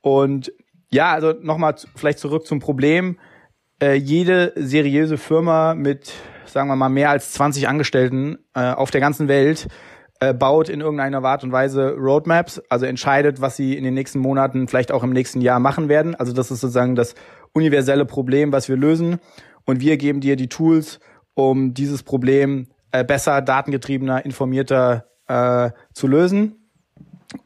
Und 0.02 0.52
ja, 0.92 1.14
also 1.14 1.34
nochmal 1.42 1.76
vielleicht 1.96 2.20
zurück 2.20 2.46
zum 2.46 2.60
Problem. 2.60 3.20
Äh, 3.82 3.96
jede 3.96 4.54
seriöse 4.56 5.18
Firma 5.18 5.76
mit, 5.76 6.12
sagen 6.46 6.68
wir 6.68 6.76
mal, 6.76 6.90
mehr 6.90 7.10
als 7.10 7.32
20 7.34 7.68
Angestellten 7.68 8.40
äh, 8.54 8.72
auf 8.72 8.92
der 8.92 9.02
ganzen 9.02 9.28
Welt 9.28 9.68
äh, 10.20 10.34
baut 10.34 10.68
in 10.68 10.82
irgendeiner 10.82 11.24
Art 11.24 11.44
und 11.44 11.52
Weise 11.52 11.96
Roadmaps, 11.96 12.62
also 12.70 12.86
entscheidet, 12.86 13.40
was 13.40 13.56
sie 13.56 13.78
in 13.78 13.84
den 13.84 13.94
nächsten 13.94 14.20
Monaten, 14.20 14.68
vielleicht 14.68 14.92
auch 14.92 15.04
im 15.04 15.12
nächsten 15.12 15.42
Jahr 15.42 15.60
machen 15.60 15.88
werden. 15.88 16.16
Also 16.16 16.34
das 16.34 16.52
ist 16.52 16.60
sozusagen 16.60 16.96
das 16.96 17.16
universelle 17.54 18.06
Problem, 18.06 18.52
was 18.52 18.68
wir 18.68 18.76
lösen. 18.76 19.20
Und 19.66 19.80
wir 19.80 19.98
geben 19.98 20.20
dir 20.20 20.36
die 20.36 20.50
Tools, 20.50 21.00
um 21.36 21.74
dieses 21.74 22.04
Problem 22.04 22.68
äh, 22.92 23.04
besser, 23.04 23.42
datengetriebener, 23.42 24.26
informierter 24.26 25.06
äh, 25.28 25.72
zu 25.94 26.08
lösen. 26.08 26.59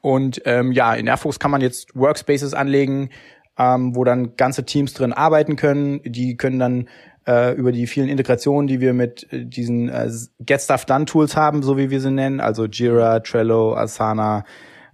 Und 0.02 0.42
ähm, 0.46 0.72
ja, 0.72 0.94
in 0.94 1.08
Airfox 1.08 1.40
kann 1.40 1.52
man 1.52 1.62
jetzt 1.62 1.96
Workspaces 1.96 2.54
anlegen, 2.54 3.10
ähm, 3.58 3.96
wo 3.96 4.04
dann 4.04 4.36
ganze 4.36 4.66
Teams 4.66 4.94
drin 4.94 5.14
arbeiten 5.14 5.56
können. 5.56 6.02
Die 6.04 6.38
können 6.38 6.60
dann 6.60 6.88
äh, 7.28 7.54
über 7.56 7.72
die 7.72 7.88
vielen 7.88 8.10
Integrationen, 8.10 8.68
die 8.68 8.80
wir 8.80 8.94
mit 8.94 9.32
äh, 9.32 9.46
diesen 9.46 9.90
äh, 9.90 10.10
Get 10.40 10.62
Stuff 10.62 10.86
Done 10.86 11.06
Tools 11.06 11.36
haben, 11.36 11.64
so 11.64 11.78
wie 11.78 11.90
wir 11.90 12.02
sie 12.02 12.12
nennen, 12.12 12.40
also 12.40 12.66
Jira, 12.66 13.20
Trello, 13.20 13.76
Asana, 13.76 14.44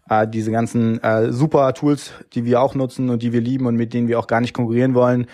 äh, 0.09 0.27
diese 0.27 0.51
ganzen 0.51 1.01
äh, 1.03 1.31
super 1.31 1.73
Tools, 1.73 2.13
die 2.33 2.45
wir 2.45 2.61
auch 2.61 2.75
nutzen 2.75 3.09
und 3.09 3.23
die 3.23 3.33
wir 3.33 3.41
lieben 3.41 3.65
und 3.65 3.75
mit 3.75 3.93
denen 3.93 4.07
wir 4.07 4.19
auch 4.19 4.27
gar 4.27 4.41
nicht 4.41 4.53
konkurrieren 4.53 4.93
wollen. 4.93 5.27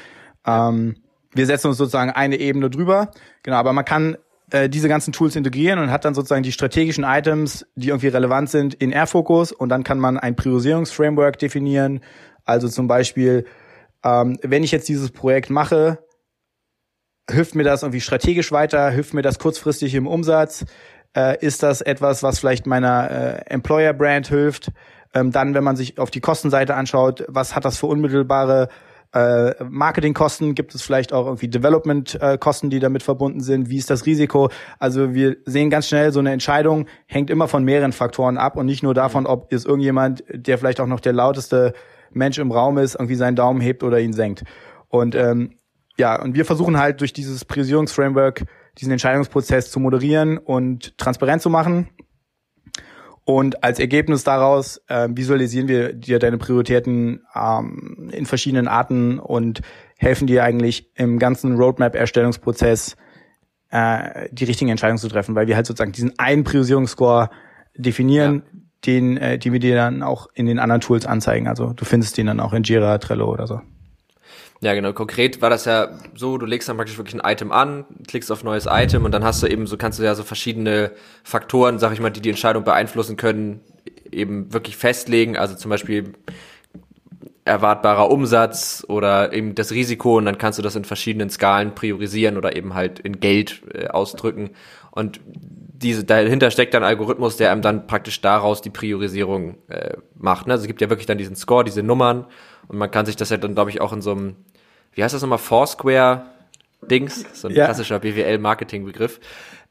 Ähm, 0.45 0.95
wir 1.33 1.45
setzen 1.45 1.67
uns 1.67 1.77
sozusagen 1.77 2.11
eine 2.11 2.37
Ebene 2.37 2.69
drüber. 2.69 3.11
Genau, 3.43 3.57
aber 3.57 3.73
man 3.73 3.83
kann 3.83 4.17
äh, 4.51 4.69
diese 4.69 4.87
ganzen 4.87 5.11
Tools 5.11 5.35
integrieren 5.35 5.79
und 5.79 5.91
hat 5.91 6.05
dann 6.05 6.13
sozusagen 6.13 6.43
die 6.43 6.51
strategischen 6.51 7.03
Items, 7.03 7.65
die 7.75 7.89
irgendwie 7.89 8.09
relevant 8.09 8.49
sind, 8.49 8.73
in 8.75 8.91
Airfocus. 8.91 9.51
Und 9.51 9.69
dann 9.69 9.83
kann 9.83 9.99
man 9.99 10.17
ein 10.17 10.35
Priorisierungsframework 10.35 11.39
definieren. 11.39 12.01
Also 12.43 12.67
zum 12.69 12.87
Beispiel, 12.87 13.45
ähm, 14.03 14.37
wenn 14.43 14.63
ich 14.63 14.71
jetzt 14.71 14.87
dieses 14.87 15.11
Projekt 15.11 15.49
mache, 15.49 15.99
hilft 17.29 17.55
mir 17.55 17.63
das 17.63 17.81
irgendwie 17.81 18.01
strategisch 18.01 18.51
weiter, 18.51 18.89
hilft 18.91 19.13
mir 19.13 19.23
das 19.23 19.39
kurzfristig 19.39 19.95
im 19.95 20.05
Umsatz, 20.05 20.65
äh, 21.15 21.43
ist 21.43 21.63
das 21.63 21.81
etwas, 21.81 22.21
was 22.21 22.39
vielleicht 22.39 22.67
meiner 22.67 23.09
äh, 23.09 23.49
Employer-Brand 23.51 24.27
hilft. 24.27 24.71
Ähm, 25.13 25.31
dann, 25.31 25.53
wenn 25.53 25.63
man 25.63 25.75
sich 25.75 25.97
auf 25.97 26.11
die 26.11 26.19
Kostenseite 26.19 26.75
anschaut, 26.75 27.25
was 27.27 27.55
hat 27.55 27.65
das 27.65 27.77
für 27.77 27.87
unmittelbare 27.87 28.69
äh, 29.15 29.55
Marketingkosten? 29.63 30.55
Gibt 30.55 30.75
es 30.75 30.81
vielleicht 30.81 31.13
auch 31.13 31.25
irgendwie 31.25 31.47
Development-Kosten, 31.47 32.69
die 32.69 32.79
damit 32.79 33.01
verbunden 33.01 33.39
sind? 33.39 33.69
Wie 33.69 33.77
ist 33.77 33.89
das 33.89 34.05
Risiko? 34.05 34.49
Also 34.77 35.13
wir 35.13 35.37
sehen 35.45 35.69
ganz 35.69 35.87
schnell, 35.87 36.11
so 36.11 36.19
eine 36.19 36.31
Entscheidung 36.31 36.87
hängt 37.07 37.29
immer 37.29 37.47
von 37.47 37.63
mehreren 37.63 37.93
Faktoren 37.93 38.37
ab 38.37 38.57
und 38.57 38.65
nicht 38.65 38.83
nur 38.83 38.93
davon, 38.93 39.25
ob 39.25 39.51
ist 39.51 39.65
irgendjemand, 39.65 40.23
der 40.29 40.57
vielleicht 40.57 40.81
auch 40.81 40.87
noch 40.87 40.99
der 40.99 41.13
lauteste 41.13 41.73
Mensch 42.11 42.37
im 42.37 42.51
Raum 42.51 42.77
ist, 42.77 42.95
irgendwie 42.95 43.15
seinen 43.15 43.35
Daumen 43.35 43.61
hebt 43.61 43.83
oder 43.83 43.99
ihn 43.99 44.13
senkt. 44.13 44.43
Und 44.89 45.15
ähm, 45.15 45.57
ja, 45.97 46.21
und 46.21 46.35
wir 46.35 46.45
versuchen 46.45 46.77
halt 46.77 46.99
durch 46.99 47.13
dieses 47.13 47.45
Priorisierungsframework 47.45 48.43
diesen 48.77 48.91
Entscheidungsprozess 48.91 49.71
zu 49.71 49.79
moderieren 49.79 50.37
und 50.37 50.97
transparent 50.97 51.41
zu 51.41 51.49
machen. 51.49 51.89
Und 53.25 53.63
als 53.63 53.79
Ergebnis 53.79 54.23
daraus 54.23 54.81
äh, 54.87 55.09
visualisieren 55.11 55.67
wir 55.67 55.93
dir 55.93 56.19
deine 56.19 56.37
Prioritäten 56.37 57.23
ähm, 57.35 58.09
in 58.13 58.25
verschiedenen 58.25 58.67
Arten 58.67 59.19
und 59.19 59.61
helfen 59.97 60.27
dir 60.27 60.43
eigentlich 60.43 60.91
im 60.95 61.17
ganzen 61.17 61.55
Roadmap-Erstellungsprozess 61.55 62.95
äh, 63.71 64.29
die 64.31 64.45
richtigen 64.45 64.69
Entscheidungen 64.69 64.99
zu 64.99 65.09
treffen, 65.09 65.33
weil 65.33 65.47
wir 65.47 65.55
halt 65.55 65.65
sozusagen 65.65 65.91
diesen 65.91 66.17
einen 66.19 66.43
Priorisierungsscore 66.43 67.31
definieren, 67.75 68.43
ja 68.45 68.59
den, 68.85 69.17
äh, 69.17 69.37
die 69.37 69.51
wir 69.51 69.59
dir 69.59 69.75
dann 69.75 70.03
auch 70.03 70.27
in 70.33 70.45
den 70.45 70.59
anderen 70.59 70.81
Tools 70.81 71.05
anzeigen. 71.05 71.47
Also 71.47 71.73
du 71.73 71.85
findest 71.85 72.17
den 72.17 72.27
dann 72.27 72.39
auch 72.39 72.53
in 72.53 72.63
Jira, 72.63 72.97
Trello 72.97 73.31
oder 73.31 73.47
so. 73.47 73.61
Ja, 74.65 74.73
genau. 74.73 74.93
Konkret 74.93 75.43
war 75.43 75.51
das 75.51 75.65
ja 75.65 75.89
so, 76.15 76.39
du 76.39 76.47
legst 76.47 76.67
dann 76.67 76.75
praktisch 76.75 76.97
wirklich 76.97 77.13
ein 77.13 77.31
Item 77.31 77.51
an, 77.51 77.85
klickst 78.07 78.31
auf 78.31 78.43
neues 78.43 78.65
Item 78.67 79.05
und 79.05 79.11
dann 79.11 79.23
hast 79.23 79.43
du 79.43 79.47
eben 79.47 79.67
so, 79.67 79.77
kannst 79.77 79.99
du 79.99 80.03
ja 80.03 80.15
so 80.15 80.23
verschiedene 80.23 80.91
Faktoren, 81.23 81.77
sag 81.77 81.93
ich 81.93 81.99
mal, 81.99 82.09
die 82.09 82.19
die 82.19 82.31
Entscheidung 82.31 82.63
beeinflussen 82.63 83.15
können, 83.15 83.61
eben 84.11 84.51
wirklich 84.51 84.75
festlegen. 84.75 85.37
Also 85.37 85.53
zum 85.53 85.69
Beispiel 85.69 86.13
erwartbarer 87.43 88.09
Umsatz 88.09 88.83
oder 88.87 89.33
eben 89.33 89.53
das 89.53 89.69
Risiko 89.69 90.17
und 90.17 90.25
dann 90.25 90.39
kannst 90.39 90.57
du 90.57 90.63
das 90.63 90.75
in 90.75 90.83
verschiedenen 90.83 91.29
Skalen 91.29 91.75
priorisieren 91.75 92.35
oder 92.35 92.55
eben 92.55 92.73
halt 92.73 92.97
in 92.97 93.19
Geld 93.19 93.61
äh, 93.71 93.89
ausdrücken. 93.89 94.49
Und 94.89 95.21
diese, 95.27 96.05
dahinter 96.05 96.49
steckt 96.49 96.73
dann 96.73 96.81
ein 96.81 96.89
Algorithmus, 96.89 97.37
der 97.37 97.51
einem 97.51 97.61
dann 97.61 97.85
praktisch 97.85 98.19
daraus 98.19 98.63
die 98.63 98.71
Priorisierung 98.71 99.57
äh, 99.67 99.97
macht. 100.15 100.47
Ne? 100.47 100.53
Also 100.53 100.63
es 100.63 100.67
gibt 100.67 100.81
ja 100.81 100.89
wirklich 100.89 101.05
dann 101.05 101.19
diesen 101.19 101.35
Score, 101.35 101.63
diese 101.63 101.83
Nummern 101.83 102.25
und 102.67 102.77
man 102.77 102.91
kann 102.91 103.05
sich 103.05 103.15
das 103.15 103.29
ja 103.29 103.37
dann, 103.37 103.53
glaube 103.53 103.69
ich, 103.69 103.81
auch 103.81 103.93
in 103.93 104.01
so 104.01 104.11
einem, 104.11 104.35
wie 104.95 105.03
heißt 105.03 105.13
das 105.13 105.21
nochmal, 105.21 105.37
Foursquare-Dings, 105.37 107.25
so 107.33 107.47
ein 107.47 107.53
ja. 107.53 107.65
klassischer 107.65 107.99
BWL-Marketing-Begriff, 107.99 109.19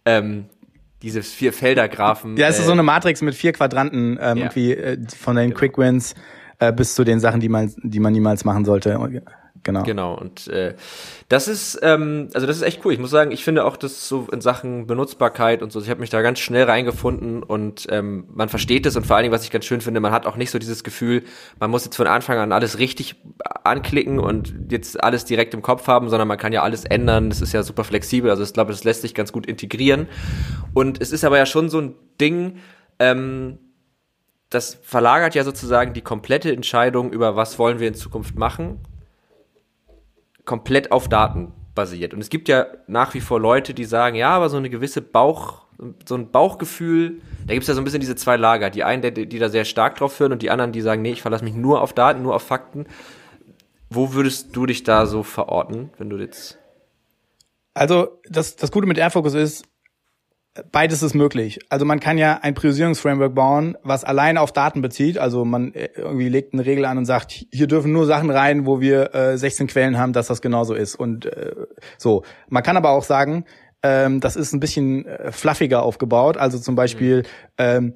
ähm, 0.04 0.46
diese 1.02 1.22
vier 1.22 1.52
Felder-Graphen. 1.52 2.36
Ja, 2.36 2.48
es 2.48 2.58
ist 2.58 2.66
so 2.66 2.70
äh, 2.70 2.74
eine 2.74 2.82
Matrix 2.82 3.20
mit 3.20 3.34
vier 3.34 3.52
Quadranten, 3.52 4.18
ähm, 4.20 4.38
ja. 4.38 4.44
irgendwie 4.44 4.72
äh, 4.72 4.98
von 5.18 5.36
den 5.36 5.48
genau. 5.48 5.58
Quick 5.58 5.78
Wins 5.78 6.14
äh, 6.60 6.72
bis 6.72 6.94
zu 6.94 7.04
den 7.04 7.20
Sachen, 7.20 7.40
die 7.40 7.48
man, 7.48 7.72
die 7.82 8.00
man 8.00 8.12
niemals 8.12 8.44
machen 8.44 8.64
sollte. 8.64 8.98
Genau. 9.64 9.82
Genau. 9.82 10.14
Und 10.14 10.46
äh, 10.48 10.74
das 11.30 11.48
ist, 11.48 11.80
ähm, 11.82 12.28
also 12.34 12.46
das 12.46 12.56
ist 12.56 12.62
echt 12.62 12.84
cool. 12.84 12.92
Ich 12.92 12.98
muss 12.98 13.10
sagen, 13.10 13.32
ich 13.32 13.42
finde 13.42 13.64
auch 13.64 13.78
das 13.78 14.06
so 14.06 14.28
in 14.30 14.42
Sachen 14.42 14.86
Benutzbarkeit 14.86 15.62
und 15.62 15.72
so, 15.72 15.80
ich 15.80 15.88
habe 15.88 16.00
mich 16.00 16.10
da 16.10 16.20
ganz 16.20 16.38
schnell 16.38 16.64
reingefunden 16.64 17.42
und 17.42 17.86
ähm, 17.88 18.26
man 18.32 18.50
versteht 18.50 18.84
es 18.84 18.94
und 18.94 19.06
vor 19.06 19.16
allen 19.16 19.24
Dingen, 19.24 19.32
was 19.32 19.42
ich 19.42 19.50
ganz 19.50 19.64
schön 19.64 19.80
finde, 19.80 20.00
man 20.00 20.12
hat 20.12 20.26
auch 20.26 20.36
nicht 20.36 20.50
so 20.50 20.58
dieses 20.58 20.84
Gefühl, 20.84 21.24
man 21.58 21.70
muss 21.70 21.86
jetzt 21.86 21.96
von 21.96 22.06
Anfang 22.06 22.38
an 22.38 22.52
alles 22.52 22.78
richtig 22.78 23.16
anklicken 23.64 24.18
und 24.18 24.54
jetzt 24.70 25.02
alles 25.02 25.24
direkt 25.24 25.54
im 25.54 25.62
Kopf 25.62 25.86
haben, 25.86 26.10
sondern 26.10 26.28
man 26.28 26.36
kann 26.36 26.52
ja 26.52 26.62
alles 26.62 26.84
ändern. 26.84 27.30
Das 27.30 27.40
ist 27.40 27.54
ja 27.54 27.62
super 27.62 27.84
flexibel. 27.84 28.30
Also 28.30 28.42
ich 28.42 28.52
glaube, 28.52 28.70
das 28.70 28.84
lässt 28.84 29.00
sich 29.00 29.14
ganz 29.14 29.32
gut 29.32 29.46
integrieren. 29.46 30.08
Und 30.74 31.00
es 31.00 31.10
ist 31.10 31.24
aber 31.24 31.38
ja 31.38 31.46
schon 31.46 31.70
so 31.70 31.80
ein 31.80 31.94
Ding, 32.20 32.58
ähm, 32.98 33.58
das 34.50 34.78
verlagert 34.82 35.34
ja 35.34 35.42
sozusagen 35.42 35.94
die 35.94 36.02
komplette 36.02 36.52
Entscheidung 36.52 37.10
über 37.10 37.34
was 37.34 37.58
wollen 37.58 37.80
wir 37.80 37.88
in 37.88 37.94
Zukunft 37.94 38.36
machen 38.36 38.78
komplett 40.44 40.92
auf 40.92 41.08
Daten 41.08 41.52
basiert. 41.74 42.14
Und 42.14 42.20
es 42.20 42.30
gibt 42.30 42.48
ja 42.48 42.66
nach 42.86 43.14
wie 43.14 43.20
vor 43.20 43.40
Leute, 43.40 43.74
die 43.74 43.84
sagen, 43.84 44.16
ja, 44.16 44.30
aber 44.30 44.48
so 44.48 44.56
eine 44.56 44.70
gewisse 44.70 45.02
Bauch, 45.02 45.64
so 46.06 46.14
ein 46.14 46.30
Bauchgefühl, 46.30 47.20
da 47.46 47.52
gibt 47.52 47.62
es 47.62 47.68
ja 47.68 47.74
so 47.74 47.80
ein 47.80 47.84
bisschen 47.84 48.00
diese 48.00 48.16
zwei 48.16 48.36
Lager. 48.36 48.70
Die 48.70 48.84
einen, 48.84 49.02
die, 49.02 49.26
die 49.26 49.38
da 49.38 49.48
sehr 49.48 49.64
stark 49.64 49.96
drauf 49.96 50.14
führen 50.14 50.32
und 50.32 50.42
die 50.42 50.50
anderen, 50.50 50.72
die 50.72 50.80
sagen, 50.80 51.02
nee, 51.02 51.12
ich 51.12 51.22
verlasse 51.22 51.44
mich 51.44 51.54
nur 51.54 51.82
auf 51.82 51.92
Daten, 51.92 52.22
nur 52.22 52.34
auf 52.34 52.42
Fakten. 52.42 52.86
Wo 53.90 54.12
würdest 54.14 54.54
du 54.54 54.66
dich 54.66 54.82
da 54.82 55.06
so 55.06 55.22
verorten, 55.22 55.90
wenn 55.98 56.10
du 56.10 56.16
jetzt 56.16 56.58
Also 57.74 58.20
das, 58.28 58.56
das 58.56 58.70
Gute 58.70 58.86
mit 58.86 58.98
Airfocus 58.98 59.34
ist, 59.34 59.64
beides 60.70 61.02
ist 61.02 61.14
möglich. 61.14 61.58
Also 61.68 61.84
man 61.84 62.00
kann 62.00 62.16
ja 62.16 62.38
ein 62.42 62.54
Priorisierungsframework 62.54 63.34
bauen, 63.34 63.76
was 63.82 64.04
allein 64.04 64.38
auf 64.38 64.52
Daten 64.52 64.82
bezieht. 64.82 65.18
Also 65.18 65.44
man 65.44 65.74
äh, 65.74 65.88
irgendwie 65.96 66.28
legt 66.28 66.52
eine 66.52 66.64
Regel 66.64 66.84
an 66.84 66.98
und 66.98 67.06
sagt, 67.06 67.32
hier 67.50 67.66
dürfen 67.66 67.92
nur 67.92 68.06
Sachen 68.06 68.30
rein, 68.30 68.66
wo 68.66 68.80
wir 68.80 69.14
äh, 69.14 69.36
16 69.36 69.66
Quellen 69.66 69.98
haben, 69.98 70.12
dass 70.12 70.28
das 70.28 70.40
genauso 70.40 70.74
ist. 70.74 70.94
Und 70.94 71.26
äh, 71.26 71.54
so. 71.98 72.22
Man 72.48 72.62
kann 72.62 72.76
aber 72.76 72.90
auch 72.90 73.02
sagen, 73.02 73.44
ähm, 73.82 74.20
das 74.20 74.36
ist 74.36 74.52
ein 74.52 74.60
bisschen 74.60 75.06
äh, 75.06 75.32
fluffiger 75.32 75.82
aufgebaut. 75.82 76.36
Also 76.36 76.58
zum 76.58 76.76
Beispiel 76.76 77.18
mhm. 77.18 77.24
ähm, 77.58 77.94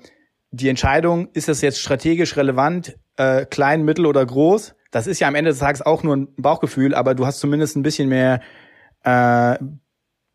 die 0.51 0.69
Entscheidung, 0.69 1.29
ist 1.35 1.49
das 1.49 1.61
jetzt 1.61 1.81
strategisch 1.81 2.37
relevant, 2.37 2.97
äh, 3.17 3.45
klein, 3.45 3.85
mittel 3.85 4.07
oder 4.07 4.25
groß? 4.25 4.75
Das 4.91 5.07
ist 5.07 5.21
ja 5.21 5.29
am 5.29 5.35
Ende 5.35 5.51
des 5.51 5.59
Tages 5.61 5.83
auch 5.83 6.03
nur 6.03 6.17
ein 6.17 6.29
Bauchgefühl, 6.37 6.95
aber 6.95 7.15
du 7.15 7.27
hast 7.27 7.39
zumindest 7.39 7.77
ein 7.77 7.83
bisschen 7.83 8.09
mehr, 8.09 8.41
äh, 9.05 9.11
ein 9.61 9.81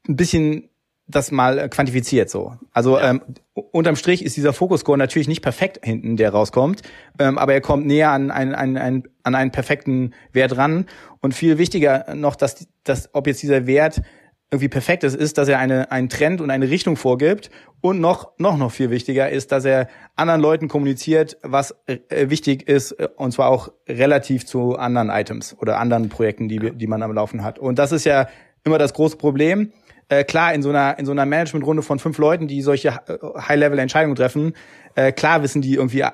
bisschen 0.06 0.70
das 1.08 1.32
mal 1.32 1.70
quantifiziert 1.70 2.30
so. 2.30 2.54
Also 2.72 2.98
ja. 2.98 3.12
ähm, 3.12 3.22
unterm 3.54 3.96
Strich 3.96 4.24
ist 4.24 4.38
dieser 4.38 4.54
Fokus-Score 4.54 4.98
natürlich 4.98 5.28
nicht 5.28 5.42
perfekt 5.42 5.80
hinten, 5.84 6.18
der 6.18 6.32
rauskommt, 6.32 6.82
ähm, 7.20 7.38
aber 7.38 7.54
er 7.54 7.62
kommt 7.62 7.86
näher 7.86 8.12
an 8.12 8.32
einen, 8.32 8.56
einen, 8.56 8.78
einen, 8.78 9.04
an 9.24 9.36
einen 9.36 9.52
perfekten 9.52 10.14
Wert 10.32 10.58
ran. 10.58 10.86
Und 11.20 11.34
viel 11.34 11.58
wichtiger 11.58 12.16
noch, 12.16 12.36
dass, 12.36 12.68
dass 12.84 13.10
ob 13.14 13.28
jetzt 13.28 13.44
dieser 13.44 13.68
Wert 13.68 14.02
irgendwie 14.54 14.70
perfekt 14.70 15.04
ist, 15.04 15.16
ist, 15.16 15.40
dass 15.40 15.48
er 15.48 15.58
eine, 15.58 15.92
einen 15.92 16.10
Trend 16.10 16.40
und 16.40 16.52
eine 16.52 16.70
Richtung 16.70 16.96
vorgibt 16.96 17.50
und 17.82 18.00
noch, 18.00 18.34
noch, 18.38 18.56
noch 18.56 18.72
viel 18.72 18.92
wichtiger 18.92 19.30
ist, 19.30 19.52
dass 19.52 19.66
er 19.66 19.88
anderen 20.16 20.42
Leuten 20.42 20.68
kommuniziert, 20.68 21.38
was 21.42 21.76
äh, 21.88 22.30
wichtig 22.30 22.70
ist, 22.70 22.92
äh, 22.94 23.10
und 23.16 23.32
zwar 23.32 23.50
auch 23.50 23.72
relativ 23.88 24.46
zu 24.46 24.78
anderen 24.78 25.10
Items 25.10 25.58
oder 25.60 25.80
anderen 25.80 26.10
Projekten, 26.10 26.50
die, 26.50 26.60
die 26.60 26.88
man 26.88 27.02
am 27.02 27.14
Laufen 27.14 27.44
hat. 27.44 27.58
Und 27.58 27.80
das 27.80 27.92
ist 27.92 28.06
ja 28.06 28.28
immer 28.64 28.78
das 28.78 28.94
große 28.94 29.18
Problem 29.18 29.74
äh, 30.20 30.24
klar, 30.24 30.54
in 30.54 30.62
so 30.62 30.70
einer, 30.70 30.98
in 31.00 31.06
so 31.06 31.12
einer 31.12 31.26
Managementrunde 31.26 31.82
von 31.82 32.00
fünf 32.00 32.18
Leuten, 32.18 32.48
die 32.48 32.62
solche 32.62 32.90
äh, 32.90 33.18
High-Level-Entscheidungen 33.40 34.16
treffen, 34.16 34.54
äh, 34.96 35.12
klar 35.12 35.42
wissen 35.44 35.62
die 35.62 35.76
irgendwie, 35.76 36.02
äh, 36.02 36.12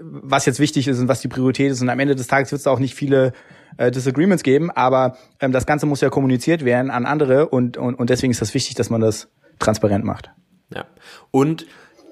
was 0.00 0.46
jetzt 0.46 0.60
wichtig 0.60 0.88
ist 0.88 0.98
und 0.98 1.08
was 1.08 1.20
die 1.20 1.28
Priorität 1.28 1.70
ist. 1.70 1.80
Und 1.80 1.88
am 1.88 1.98
Ende 1.98 2.14
des 2.14 2.26
Tages 2.26 2.52
wird 2.52 2.60
es 2.60 2.66
auch 2.66 2.78
nicht 2.78 2.94
viele 2.94 3.32
äh, 3.76 3.90
Disagreements 3.90 4.42
geben, 4.42 4.70
aber 4.70 5.16
ähm, 5.40 5.52
das 5.52 5.66
Ganze 5.66 5.86
muss 5.86 6.00
ja 6.00 6.10
kommuniziert 6.10 6.64
werden 6.64 6.90
an 6.90 7.06
andere 7.06 7.48
und, 7.48 7.76
und, 7.76 7.94
und 7.94 8.10
deswegen 8.10 8.30
ist 8.30 8.42
das 8.42 8.54
wichtig, 8.54 8.74
dass 8.74 8.90
man 8.90 9.00
das 9.00 9.28
transparent 9.58 10.04
macht. 10.04 10.30
Ja. 10.74 10.84
Und 11.30 11.66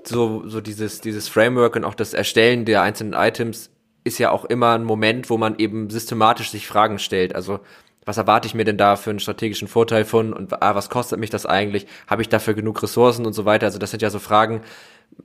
so, 0.05 0.49
so 0.49 0.61
dieses, 0.61 1.01
dieses 1.01 1.29
Framework 1.29 1.77
und 1.77 1.85
auch 1.85 1.95
das 1.95 2.15
Erstellen 2.15 2.65
der 2.65 2.83
einzelnen 2.83 3.13
Items 3.13 3.71
ist 4.05 4.19
ja 4.19 4.31
auch 4.31 4.45
immer 4.45 4.75
ein 4.75 4.85
Moment, 4.85 5.29
wo 5.31 5.37
man 5.37 5.59
eben 5.59 5.91
systematisch 5.91 6.51
sich 6.51 6.67
Fragen 6.67 7.01
stellt. 7.01 7.35
Also 7.35 7.61
was 8.07 8.17
erwarte 8.17 8.47
ich 8.47 8.55
mir 8.55 8.65
denn 8.65 8.79
da 8.79 8.97
für 8.97 9.11
einen 9.11 9.19
strategischen 9.19 9.69
Vorteil 9.69 10.05
von 10.05 10.33
und 10.33 10.63
ah, 10.63 10.75
was 10.75 10.89
kostet 10.89 11.19
mich 11.19 11.29
das 11.29 11.45
eigentlich? 11.45 11.87
Habe 12.07 12.23
ich 12.23 12.29
dafür 12.29 12.55
genug 12.55 12.83
Ressourcen 12.83 13.27
und 13.27 13.33
so 13.33 13.45
weiter? 13.45 13.67
Also 13.67 13.79
das 13.79 13.91
sind 13.91 14.01
ja 14.01 14.11
so 14.11 14.21
Fragen, 14.21 14.63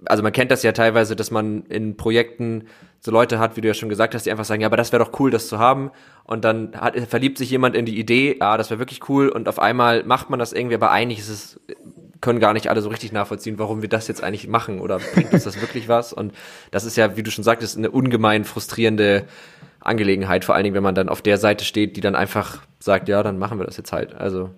also 0.05 0.23
man 0.23 0.31
kennt 0.31 0.51
das 0.51 0.63
ja 0.63 0.71
teilweise, 0.71 1.15
dass 1.15 1.29
man 1.31 1.63
in 1.67 1.95
Projekten 1.95 2.65
so 2.99 3.11
Leute 3.11 3.39
hat, 3.39 3.55
wie 3.55 3.61
du 3.61 3.67
ja 3.67 3.73
schon 3.75 3.89
gesagt 3.89 4.15
hast, 4.15 4.25
die 4.25 4.31
einfach 4.31 4.45
sagen, 4.45 4.61
ja, 4.61 4.67
aber 4.67 4.77
das 4.77 4.91
wäre 4.91 5.03
doch 5.03 5.19
cool, 5.19 5.31
das 5.31 5.47
zu 5.47 5.59
haben. 5.59 5.91
Und 6.23 6.43
dann 6.43 6.73
hat, 6.75 6.99
verliebt 7.07 7.37
sich 7.37 7.51
jemand 7.51 7.75
in 7.75 7.85
die 7.85 7.99
Idee, 7.99 8.37
ah, 8.39 8.57
das 8.57 8.69
wäre 8.71 8.79
wirklich 8.79 9.07
cool. 9.09 9.29
Und 9.29 9.47
auf 9.47 9.59
einmal 9.59 10.03
macht 10.03 10.29
man 10.29 10.39
das 10.39 10.51
irgendwie, 10.51 10.75
aber 10.75 10.91
eigentlich 10.91 11.19
ist 11.19 11.29
es, 11.29 11.59
können 12.19 12.39
gar 12.39 12.53
nicht 12.53 12.67
alle 12.67 12.81
so 12.81 12.89
richtig 12.89 13.11
nachvollziehen, 13.11 13.59
warum 13.59 13.81
wir 13.81 13.89
das 13.89 14.07
jetzt 14.07 14.23
eigentlich 14.23 14.47
machen 14.47 14.79
oder 14.79 14.99
bringt 15.13 15.33
uns 15.33 15.43
das 15.43 15.61
wirklich 15.61 15.87
was? 15.87 16.13
Und 16.13 16.33
das 16.71 16.85
ist 16.85 16.97
ja, 16.97 17.15
wie 17.15 17.23
du 17.23 17.31
schon 17.31 17.43
sagtest, 17.43 17.77
eine 17.77 17.91
ungemein 17.91 18.43
frustrierende 18.43 19.25
Angelegenheit, 19.81 20.45
vor 20.45 20.55
allen 20.55 20.63
Dingen, 20.63 20.75
wenn 20.75 20.83
man 20.83 20.95
dann 20.95 21.09
auf 21.09 21.21
der 21.21 21.37
Seite 21.37 21.65
steht, 21.65 21.97
die 21.97 22.01
dann 22.01 22.15
einfach 22.15 22.61
sagt, 22.79 23.09
ja, 23.09 23.23
dann 23.23 23.37
machen 23.37 23.59
wir 23.59 23.65
das 23.65 23.77
jetzt 23.77 23.91
halt. 23.91 24.13
Also 24.13 24.49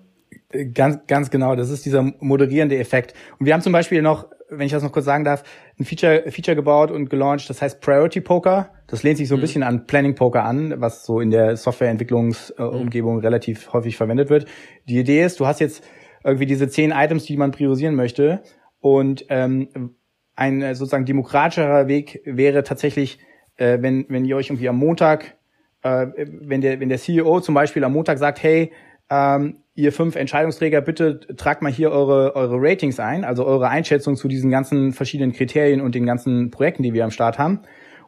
Ganz, 0.72 1.06
ganz 1.08 1.30
genau. 1.30 1.56
Das 1.56 1.70
ist 1.70 1.84
dieser 1.84 2.02
moderierende 2.20 2.78
Effekt. 2.78 3.14
Und 3.38 3.46
wir 3.46 3.54
haben 3.54 3.60
zum 3.60 3.72
Beispiel 3.72 4.02
noch, 4.02 4.28
wenn 4.48 4.66
ich 4.66 4.72
das 4.72 4.82
noch 4.82 4.92
kurz 4.92 5.04
sagen 5.04 5.24
darf, 5.24 5.42
ein 5.80 5.84
Feature, 5.84 6.30
Feature 6.30 6.54
gebaut 6.54 6.92
und 6.92 7.10
gelauncht, 7.10 7.50
das 7.50 7.60
heißt 7.60 7.80
Priority 7.80 8.20
Poker. 8.20 8.70
Das 8.86 9.02
lehnt 9.02 9.18
sich 9.18 9.26
so 9.26 9.34
ein 9.34 9.38
mhm. 9.38 9.42
bisschen 9.42 9.62
an 9.64 9.86
Planning 9.86 10.14
Poker 10.14 10.44
an, 10.44 10.74
was 10.80 11.04
so 11.04 11.18
in 11.18 11.30
der 11.30 11.56
Softwareentwicklungsumgebung 11.56 13.16
mhm. 13.16 13.20
relativ 13.20 13.72
häufig 13.72 13.96
verwendet 13.96 14.30
wird. 14.30 14.46
Die 14.88 14.98
Idee 14.98 15.24
ist, 15.24 15.40
du 15.40 15.46
hast 15.46 15.60
jetzt 15.60 15.82
irgendwie 16.22 16.46
diese 16.46 16.68
zehn 16.68 16.92
Items, 16.92 17.24
die 17.24 17.36
man 17.36 17.50
priorisieren 17.50 17.96
möchte. 17.96 18.42
Und 18.80 19.26
ähm, 19.30 19.96
ein 20.36 20.62
äh, 20.62 20.74
sozusagen 20.74 21.04
demokratischerer 21.04 21.88
Weg 21.88 22.22
wäre 22.24 22.62
tatsächlich, 22.62 23.18
äh, 23.56 23.78
wenn, 23.80 24.06
wenn 24.08 24.24
ihr 24.24 24.36
euch 24.36 24.48
irgendwie 24.48 24.68
am 24.68 24.78
Montag, 24.78 25.36
äh, 25.82 26.06
wenn, 26.16 26.60
der, 26.60 26.80
wenn 26.80 26.88
der 26.88 26.98
CEO 26.98 27.40
zum 27.40 27.54
Beispiel 27.54 27.84
am 27.84 27.92
Montag 27.92 28.18
sagt, 28.18 28.42
hey, 28.42 28.72
ähm, 29.10 29.56
ihr 29.74 29.92
fünf 29.92 30.16
Entscheidungsträger, 30.16 30.80
bitte 30.80 31.20
tragt 31.36 31.62
mal 31.62 31.72
hier 31.72 31.90
eure, 31.90 32.36
eure 32.36 32.56
Ratings 32.58 33.00
ein, 33.00 33.24
also 33.24 33.44
eure 33.44 33.68
Einschätzung 33.68 34.16
zu 34.16 34.28
diesen 34.28 34.50
ganzen 34.50 34.92
verschiedenen 34.92 35.32
Kriterien 35.32 35.80
und 35.80 35.94
den 35.94 36.06
ganzen 36.06 36.50
Projekten, 36.50 36.82
die 36.82 36.94
wir 36.94 37.04
am 37.04 37.10
Start 37.10 37.38
haben. 37.38 37.60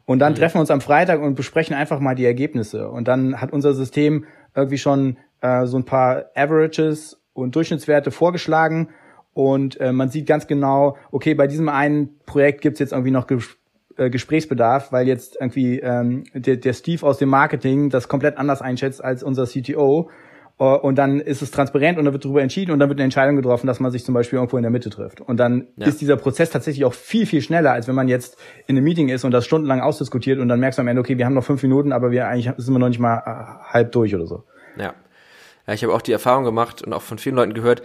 Und 0.05 0.21
dann 0.21 0.33
mhm. 0.33 0.37
treffen 0.37 0.55
wir 0.55 0.61
uns 0.61 0.71
am 0.71 0.81
Freitag 0.81 1.21
und 1.21 1.35
besprechen 1.35 1.75
einfach 1.75 1.99
mal 2.00 2.15
die 2.15 2.25
Ergebnisse. 2.25 2.88
Und 2.88 3.09
dann 3.09 3.41
hat 3.41 3.53
unser 3.53 3.75
System 3.75 4.25
irgendwie 4.55 4.79
schon 4.79 5.19
äh, 5.41 5.67
so 5.67 5.76
ein 5.76 5.85
paar 5.85 6.26
Averages 6.35 7.21
und 7.33 7.55
Durchschnittswerte 7.57 8.12
vorgeschlagen. 8.12 8.91
Und 9.35 9.79
äh, 9.81 9.93
man 9.93 10.09
sieht 10.09 10.26
ganz 10.26 10.47
genau, 10.47 10.97
okay, 11.11 11.35
bei 11.35 11.49
diesem 11.49 11.69
einen 11.69 12.19
Projekt 12.25 12.62
gibt's 12.62 12.79
jetzt 12.79 12.93
irgendwie 12.93 13.11
noch 13.11 13.26
äh, 13.97 14.11
Gesprächsbedarf, 14.11 14.93
weil 14.93 15.07
jetzt 15.07 15.37
irgendwie 15.41 15.81
ähm, 15.81 16.25
der, 16.35 16.57
der 16.57 16.73
Steve 16.73 17.07
aus 17.07 17.19
dem 17.19 17.29
Marketing 17.29 17.91
das 17.91 18.09
komplett 18.09 18.38
anders 18.38 18.62
einschätzt 18.62 19.03
als 19.03 19.23
unser 19.23 19.47
CTO. 19.47 20.11
Uh, 20.59 20.65
äh, 20.65 20.79
und 20.79 20.97
dann 20.97 21.21
ist 21.21 21.43
es 21.43 21.50
transparent 21.50 21.99
und 21.99 22.07
dann 22.07 22.15
wird 22.15 22.25
darüber 22.25 22.41
entschieden 22.41 22.71
und 22.71 22.79
dann 22.79 22.88
wird 22.88 22.99
eine 22.99 23.05
Entscheidung 23.05 23.37
getroffen, 23.37 23.67
dass 23.67 23.79
man 23.79 23.91
sich 23.91 24.05
zum 24.05 24.15
Beispiel 24.15 24.38
irgendwo 24.38 24.57
in 24.57 24.62
der 24.62 24.71
Mitte 24.71 24.88
trifft. 24.88 25.21
Und 25.21 25.37
dann 25.38 25.67
ja. 25.76 25.87
ist 25.87 26.00
dieser 26.00 26.17
Prozess 26.17 26.49
tatsächlich 26.50 26.85
auch 26.87 26.95
viel, 26.95 27.26
viel 27.26 27.43
schneller, 27.43 27.73
als 27.73 27.88
wenn 27.88 27.95
man 27.95 28.09
jetzt 28.09 28.38
in 28.67 28.76
einem 28.76 28.85
Meeting 28.85 29.11
ist 29.11 29.25
und 29.25 29.33
das 29.33 29.45
stundenlang 29.45 29.81
ausdiskutiert 29.81 30.38
und 30.38 30.49
dann 30.49 30.61
merkst 30.61 30.79
du 30.79 30.81
am 30.81 30.88
Ende, 30.88 31.00
okay, 31.00 31.19
wir 31.19 31.26
haben 31.26 31.35
noch 31.35 31.45
fünf 31.45 31.62
Minuten, 31.62 31.93
aber 31.93 32.11
wir 32.11 32.26
eigentlich 32.29 32.50
sind 32.57 32.75
wir 32.75 32.79
noch 32.79 32.88
nicht 32.88 33.00
mal 33.00 33.19
äh, 33.19 33.73
halb 33.73 33.93
durch 33.93 34.15
oder 34.15 34.26
so. 34.26 34.45
Ja. 34.79 34.95
Ja, 35.67 35.75
ich 35.75 35.83
habe 35.83 35.93
auch 35.93 36.03
die 36.03 36.12
Erfahrung 36.12 36.45
gemacht 36.45 36.83
und 36.83 36.93
auch 36.93 37.03
von 37.03 37.19
vielen 37.19 37.35
Leuten 37.35 37.53
gehört, 37.53 37.83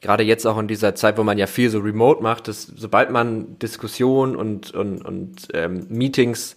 gerade 0.00 0.24
jetzt 0.24 0.46
auch 0.46 0.58
in 0.58 0.68
dieser 0.68 0.94
Zeit, 0.94 1.18
wo 1.18 1.24
man 1.24 1.38
ja 1.38 1.46
viel 1.46 1.70
so 1.70 1.78
remote 1.78 2.22
macht, 2.22 2.48
dass 2.48 2.62
sobald 2.62 3.10
man 3.10 3.58
Diskussionen 3.58 4.36
und, 4.36 4.72
und, 4.72 5.04
und 5.04 5.48
ähm, 5.52 5.86
Meetings 5.88 6.56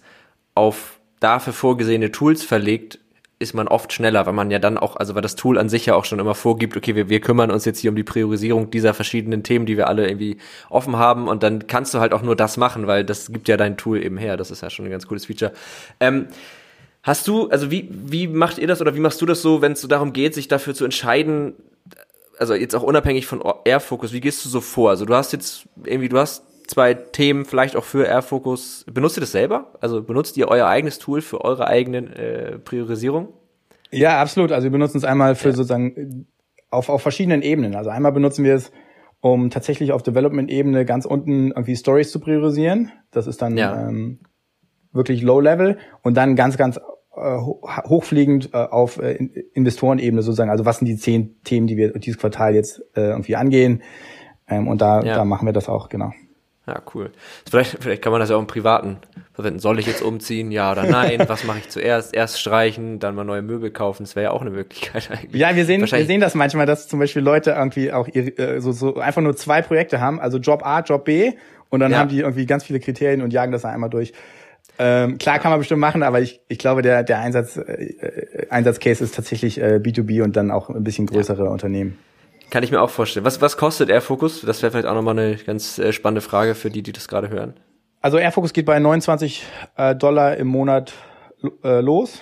auf 0.54 0.98
dafür 1.20 1.52
vorgesehene 1.52 2.10
Tools 2.10 2.42
verlegt, 2.42 2.98
ist 3.38 3.52
man 3.52 3.68
oft 3.68 3.92
schneller, 3.92 4.24
weil 4.26 4.32
man 4.32 4.50
ja 4.50 4.58
dann 4.58 4.78
auch, 4.78 4.96
also 4.96 5.14
weil 5.14 5.22
das 5.22 5.36
Tool 5.36 5.58
an 5.58 5.68
sich 5.68 5.86
ja 5.86 5.94
auch 5.94 6.04
schon 6.04 6.18
immer 6.18 6.34
vorgibt, 6.34 6.76
okay, 6.76 6.94
wir, 6.94 7.08
wir 7.08 7.20
kümmern 7.20 7.50
uns 7.50 7.64
jetzt 7.64 7.80
hier 7.80 7.90
um 7.90 7.96
die 7.96 8.04
Priorisierung 8.04 8.70
dieser 8.70 8.94
verschiedenen 8.94 9.42
Themen, 9.42 9.66
die 9.66 9.76
wir 9.76 9.88
alle 9.88 10.06
irgendwie 10.06 10.38
offen 10.70 10.96
haben 10.96 11.28
und 11.28 11.42
dann 11.42 11.66
kannst 11.66 11.92
du 11.92 11.98
halt 11.98 12.12
auch 12.12 12.22
nur 12.22 12.36
das 12.36 12.56
machen, 12.56 12.86
weil 12.86 13.04
das 13.04 13.32
gibt 13.32 13.48
ja 13.48 13.56
dein 13.56 13.76
Tool 13.76 14.02
eben 14.02 14.16
her. 14.16 14.36
Das 14.36 14.50
ist 14.50 14.62
ja 14.62 14.70
schon 14.70 14.86
ein 14.86 14.90
ganz 14.90 15.06
cooles 15.06 15.26
Feature. 15.26 15.52
Ähm, 16.00 16.28
hast 17.02 17.26
du, 17.26 17.48
also 17.48 17.70
wie, 17.70 17.88
wie 17.90 18.28
macht 18.28 18.58
ihr 18.58 18.68
das 18.68 18.80
oder 18.80 18.94
wie 18.94 19.00
machst 19.00 19.20
du 19.20 19.26
das 19.26 19.42
so, 19.42 19.60
wenn 19.60 19.72
es 19.72 19.80
so 19.80 19.88
darum 19.88 20.12
geht, 20.12 20.34
sich 20.34 20.48
dafür 20.48 20.74
zu 20.74 20.84
entscheiden, 20.84 21.54
also 22.38 22.54
jetzt 22.54 22.74
auch 22.74 22.82
unabhängig 22.82 23.26
von 23.26 23.42
Airfocus, 23.64 24.12
wie 24.12 24.20
gehst 24.20 24.44
du 24.44 24.48
so 24.48 24.60
vor? 24.60 24.90
Also 24.90 25.04
du 25.04 25.14
hast 25.14 25.32
jetzt 25.32 25.68
irgendwie, 25.84 26.08
du 26.08 26.18
hast 26.18 26.44
zwei 26.66 26.94
Themen 26.94 27.44
vielleicht 27.44 27.76
auch 27.76 27.84
für 27.84 28.06
Airfocus. 28.06 28.84
Benutzt 28.92 29.16
ihr 29.16 29.20
das 29.20 29.32
selber? 29.32 29.72
Also 29.80 30.02
benutzt 30.02 30.36
ihr 30.36 30.48
euer 30.48 30.66
eigenes 30.66 30.98
Tool 30.98 31.20
für 31.20 31.42
eure 31.42 31.66
eigenen 31.66 32.12
äh, 32.12 32.58
Priorisierung? 32.58 33.28
Ja, 33.90 34.20
absolut. 34.20 34.52
Also 34.52 34.64
wir 34.64 34.70
benutzen 34.70 34.98
es 34.98 35.04
einmal 35.04 35.34
für 35.34 35.50
ja. 35.50 35.54
sozusagen 35.54 36.26
auf, 36.70 36.88
auf 36.88 37.02
verschiedenen 37.02 37.42
Ebenen. 37.42 37.74
Also 37.74 37.90
einmal 37.90 38.12
benutzen 38.12 38.44
wir 38.44 38.54
es, 38.54 38.72
um 39.20 39.50
tatsächlich 39.50 39.92
auf 39.92 40.02
Development-Ebene 40.02 40.84
ganz 40.84 41.06
unten 41.06 41.48
irgendwie 41.48 41.76
Stories 41.76 42.10
zu 42.10 42.20
priorisieren. 42.20 42.92
Das 43.10 43.26
ist 43.26 43.40
dann 43.40 43.56
ja. 43.56 43.88
ähm, 43.88 44.20
wirklich 44.92 45.22
Low-Level 45.22 45.78
und 46.02 46.16
dann 46.16 46.36
ganz, 46.36 46.56
ganz 46.56 46.76
äh, 46.76 46.80
hochfliegend 47.16 48.50
äh, 48.52 48.56
auf 48.56 48.98
äh, 48.98 49.14
Investorenebene 49.54 50.22
sozusagen. 50.22 50.50
Also 50.50 50.64
was 50.64 50.78
sind 50.78 50.86
die 50.86 50.96
zehn 50.96 51.36
Themen, 51.44 51.66
die 51.66 51.76
wir 51.76 51.92
dieses 51.92 52.18
Quartal 52.18 52.54
jetzt 52.54 52.80
äh, 52.96 53.10
irgendwie 53.10 53.36
angehen? 53.36 53.82
Ähm, 54.48 54.68
und 54.68 54.80
da, 54.80 55.02
ja. 55.02 55.16
da 55.16 55.24
machen 55.24 55.46
wir 55.46 55.52
das 55.52 55.68
auch, 55.68 55.88
genau. 55.88 56.12
Ja, 56.66 56.80
cool. 56.94 57.10
Vielleicht, 57.48 57.76
vielleicht 57.80 58.00
kann 58.00 58.10
man 58.10 58.20
das 58.20 58.30
ja 58.30 58.36
auch 58.36 58.40
im 58.40 58.46
Privaten 58.46 58.96
verwenden. 59.34 59.58
Soll 59.58 59.78
ich 59.78 59.86
jetzt 59.86 60.00
umziehen? 60.00 60.50
Ja 60.50 60.72
oder 60.72 60.84
nein? 60.84 61.22
Was 61.28 61.44
mache 61.44 61.58
ich 61.58 61.68
zuerst? 61.68 62.14
Erst 62.14 62.40
streichen, 62.40 63.00
dann 63.00 63.14
mal 63.14 63.24
neue 63.24 63.42
Möbel 63.42 63.70
kaufen. 63.70 64.04
Das 64.04 64.16
wäre 64.16 64.24
ja 64.24 64.30
auch 64.30 64.40
eine 64.40 64.50
Möglichkeit 64.50 65.10
eigentlich. 65.10 65.40
Ja, 65.40 65.54
wir 65.54 65.66
sehen, 65.66 65.82
wir 65.82 66.06
sehen 66.06 66.22
das 66.22 66.34
manchmal, 66.34 66.64
dass 66.64 66.88
zum 66.88 67.00
Beispiel 67.00 67.20
Leute 67.20 67.50
irgendwie 67.50 67.92
auch 67.92 68.08
ihre, 68.08 68.62
so, 68.62 68.72
so 68.72 68.96
einfach 68.96 69.20
nur 69.20 69.36
zwei 69.36 69.60
Projekte 69.60 70.00
haben, 70.00 70.18
also 70.20 70.38
Job 70.38 70.64
A, 70.64 70.80
Job 70.80 71.04
B, 71.04 71.32
und 71.68 71.80
dann 71.80 71.92
ja. 71.92 71.98
haben 71.98 72.08
die 72.08 72.20
irgendwie 72.20 72.46
ganz 72.46 72.64
viele 72.64 72.80
Kriterien 72.80 73.20
und 73.20 73.32
jagen 73.32 73.52
das 73.52 73.62
dann 73.62 73.72
einmal 73.72 73.90
durch. 73.90 74.12
Ähm, 74.78 75.18
klar 75.18 75.38
kann 75.38 75.50
man 75.50 75.60
bestimmt 75.60 75.80
machen, 75.80 76.02
aber 76.02 76.20
ich, 76.20 76.40
ich 76.48 76.58
glaube, 76.58 76.82
der, 76.82 77.04
der 77.04 77.20
Einsatz, 77.20 77.56
äh, 77.56 78.46
Einsatzcase 78.50 79.04
ist 79.04 79.14
tatsächlich 79.14 79.60
äh, 79.60 79.80
B2B 79.82 80.22
und 80.22 80.36
dann 80.36 80.50
auch 80.50 80.68
ein 80.68 80.82
bisschen 80.82 81.06
größere 81.06 81.44
ja. 81.44 81.50
Unternehmen. 81.50 81.98
Kann 82.50 82.62
ich 82.62 82.70
mir 82.70 82.80
auch 82.80 82.90
vorstellen. 82.90 83.24
Was, 83.24 83.40
was 83.40 83.56
kostet 83.56 83.90
Airfocus? 83.90 84.42
Das 84.42 84.62
wäre 84.62 84.72
vielleicht 84.72 84.88
auch 84.88 84.94
nochmal 84.94 85.18
eine 85.18 85.36
ganz 85.36 85.78
äh, 85.78 85.92
spannende 85.92 86.20
Frage 86.20 86.54
für 86.54 86.70
die, 86.70 86.82
die 86.82 86.92
das 86.92 87.08
gerade 87.08 87.30
hören. 87.30 87.54
Also 88.00 88.18
Airfocus 88.18 88.52
geht 88.52 88.66
bei 88.66 88.78
29 88.78 89.44
äh, 89.76 89.94
Dollar 89.94 90.36
im 90.36 90.48
Monat 90.48 90.92
äh, 91.62 91.80
los. 91.80 92.20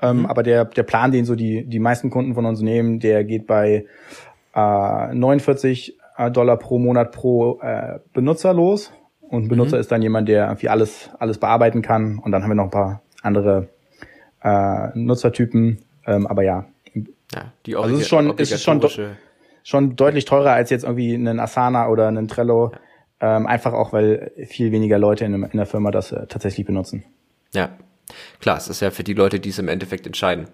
Ähm, 0.00 0.20
mhm. 0.20 0.26
Aber 0.26 0.42
der, 0.42 0.64
der 0.64 0.84
Plan, 0.84 1.12
den 1.12 1.24
so 1.24 1.34
die, 1.34 1.66
die 1.66 1.80
meisten 1.80 2.10
Kunden 2.10 2.34
von 2.34 2.46
uns 2.46 2.60
nehmen, 2.60 3.00
der 3.00 3.24
geht 3.24 3.46
bei 3.46 3.86
äh, 4.54 5.14
49 5.14 5.98
äh, 6.16 6.30
Dollar 6.30 6.56
pro 6.56 6.78
Monat 6.78 7.12
pro 7.12 7.60
äh, 7.60 7.98
Benutzer 8.12 8.54
los. 8.54 8.92
Und 9.28 9.48
Benutzer 9.48 9.76
mhm. 9.76 9.80
ist 9.80 9.92
dann 9.92 10.02
jemand, 10.02 10.28
der 10.28 10.46
irgendwie 10.46 10.68
alles, 10.68 11.10
alles 11.18 11.38
bearbeiten 11.38 11.82
kann. 11.82 12.18
Und 12.18 12.32
dann 12.32 12.42
haben 12.42 12.50
wir 12.50 12.54
noch 12.54 12.64
ein 12.64 12.70
paar 12.70 13.02
andere 13.22 13.68
äh, 14.42 14.88
Nutzertypen. 14.94 15.78
Ähm, 16.06 16.26
aber 16.26 16.42
ja. 16.42 16.66
ja 17.34 17.52
die 17.66 17.76
also 17.76 17.94
es 17.94 18.02
ist 18.02 18.08
schon, 18.08 18.34
es 18.38 18.50
ist 18.50 18.62
schon, 18.62 18.82
schon 19.62 19.96
deutlich 19.96 20.24
teurer 20.24 20.52
als 20.52 20.70
jetzt 20.70 20.84
irgendwie 20.84 21.14
einen 21.14 21.40
Asana 21.40 21.88
oder 21.88 22.08
einen 22.08 22.28
Trello. 22.28 22.72
Ja. 22.72 22.78
Ähm, 23.36 23.46
einfach 23.46 23.72
auch, 23.72 23.92
weil 23.92 24.30
viel 24.46 24.70
weniger 24.70 24.98
Leute 24.98 25.24
in, 25.24 25.34
in 25.42 25.56
der 25.56 25.66
Firma 25.66 25.90
das 25.90 26.12
äh, 26.12 26.26
tatsächlich 26.26 26.66
benutzen. 26.66 27.04
Ja, 27.52 27.70
Klar, 28.40 28.56
es 28.56 28.68
ist 28.68 28.80
ja 28.80 28.90
für 28.90 29.04
die 29.04 29.14
Leute, 29.14 29.40
die 29.40 29.50
es 29.50 29.58
im 29.58 29.68
Endeffekt 29.68 30.06
entscheiden. 30.06 30.48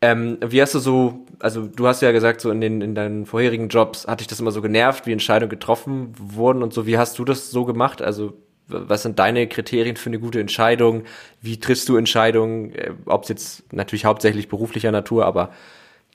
Ähm, 0.00 0.38
wie 0.44 0.60
hast 0.60 0.74
du 0.74 0.78
so, 0.78 1.26
also 1.40 1.66
du 1.66 1.86
hast 1.86 2.02
ja 2.02 2.12
gesagt, 2.12 2.40
so 2.40 2.50
in 2.50 2.60
den 2.60 2.80
in 2.80 2.94
deinen 2.94 3.26
vorherigen 3.26 3.68
Jobs 3.68 4.06
hat 4.06 4.20
dich 4.20 4.26
das 4.26 4.40
immer 4.40 4.52
so 4.52 4.62
genervt, 4.62 5.06
wie 5.06 5.12
Entscheidungen 5.12 5.50
getroffen 5.50 6.12
wurden 6.18 6.62
und 6.62 6.72
so. 6.72 6.86
Wie 6.86 6.98
hast 6.98 7.18
du 7.18 7.24
das 7.24 7.50
so 7.50 7.64
gemacht? 7.64 8.02
Also 8.02 8.34
was 8.68 9.02
sind 9.02 9.18
deine 9.18 9.46
Kriterien 9.48 9.96
für 9.96 10.10
eine 10.10 10.20
gute 10.20 10.40
Entscheidung? 10.40 11.04
Wie 11.40 11.58
triffst 11.58 11.88
du 11.88 11.96
Entscheidungen? 11.96 12.74
Äh, 12.74 12.92
Ob 13.06 13.22
es 13.22 13.28
jetzt 13.28 13.72
natürlich 13.72 14.04
hauptsächlich 14.04 14.48
beruflicher 14.48 14.92
Natur, 14.92 15.24
aber 15.24 15.50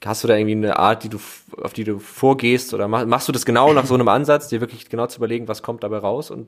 hast 0.05 0.23
du 0.23 0.27
da 0.27 0.35
irgendwie 0.35 0.55
eine 0.55 0.77
Art, 0.77 1.03
die 1.03 1.09
du 1.09 1.17
auf 1.61 1.73
die 1.73 1.83
du 1.83 1.99
vorgehst 1.99 2.73
oder 2.73 2.87
machst 2.87 3.27
du 3.27 3.31
das 3.31 3.45
genau 3.45 3.73
nach 3.73 3.85
so 3.85 3.93
einem 3.93 4.07
Ansatz, 4.09 4.49
dir 4.49 4.59
wirklich 4.59 4.89
genau 4.89 5.07
zu 5.07 5.17
überlegen, 5.17 5.47
was 5.47 5.63
kommt 5.63 5.83
dabei 5.83 5.97
raus 5.97 6.29
und 6.29 6.47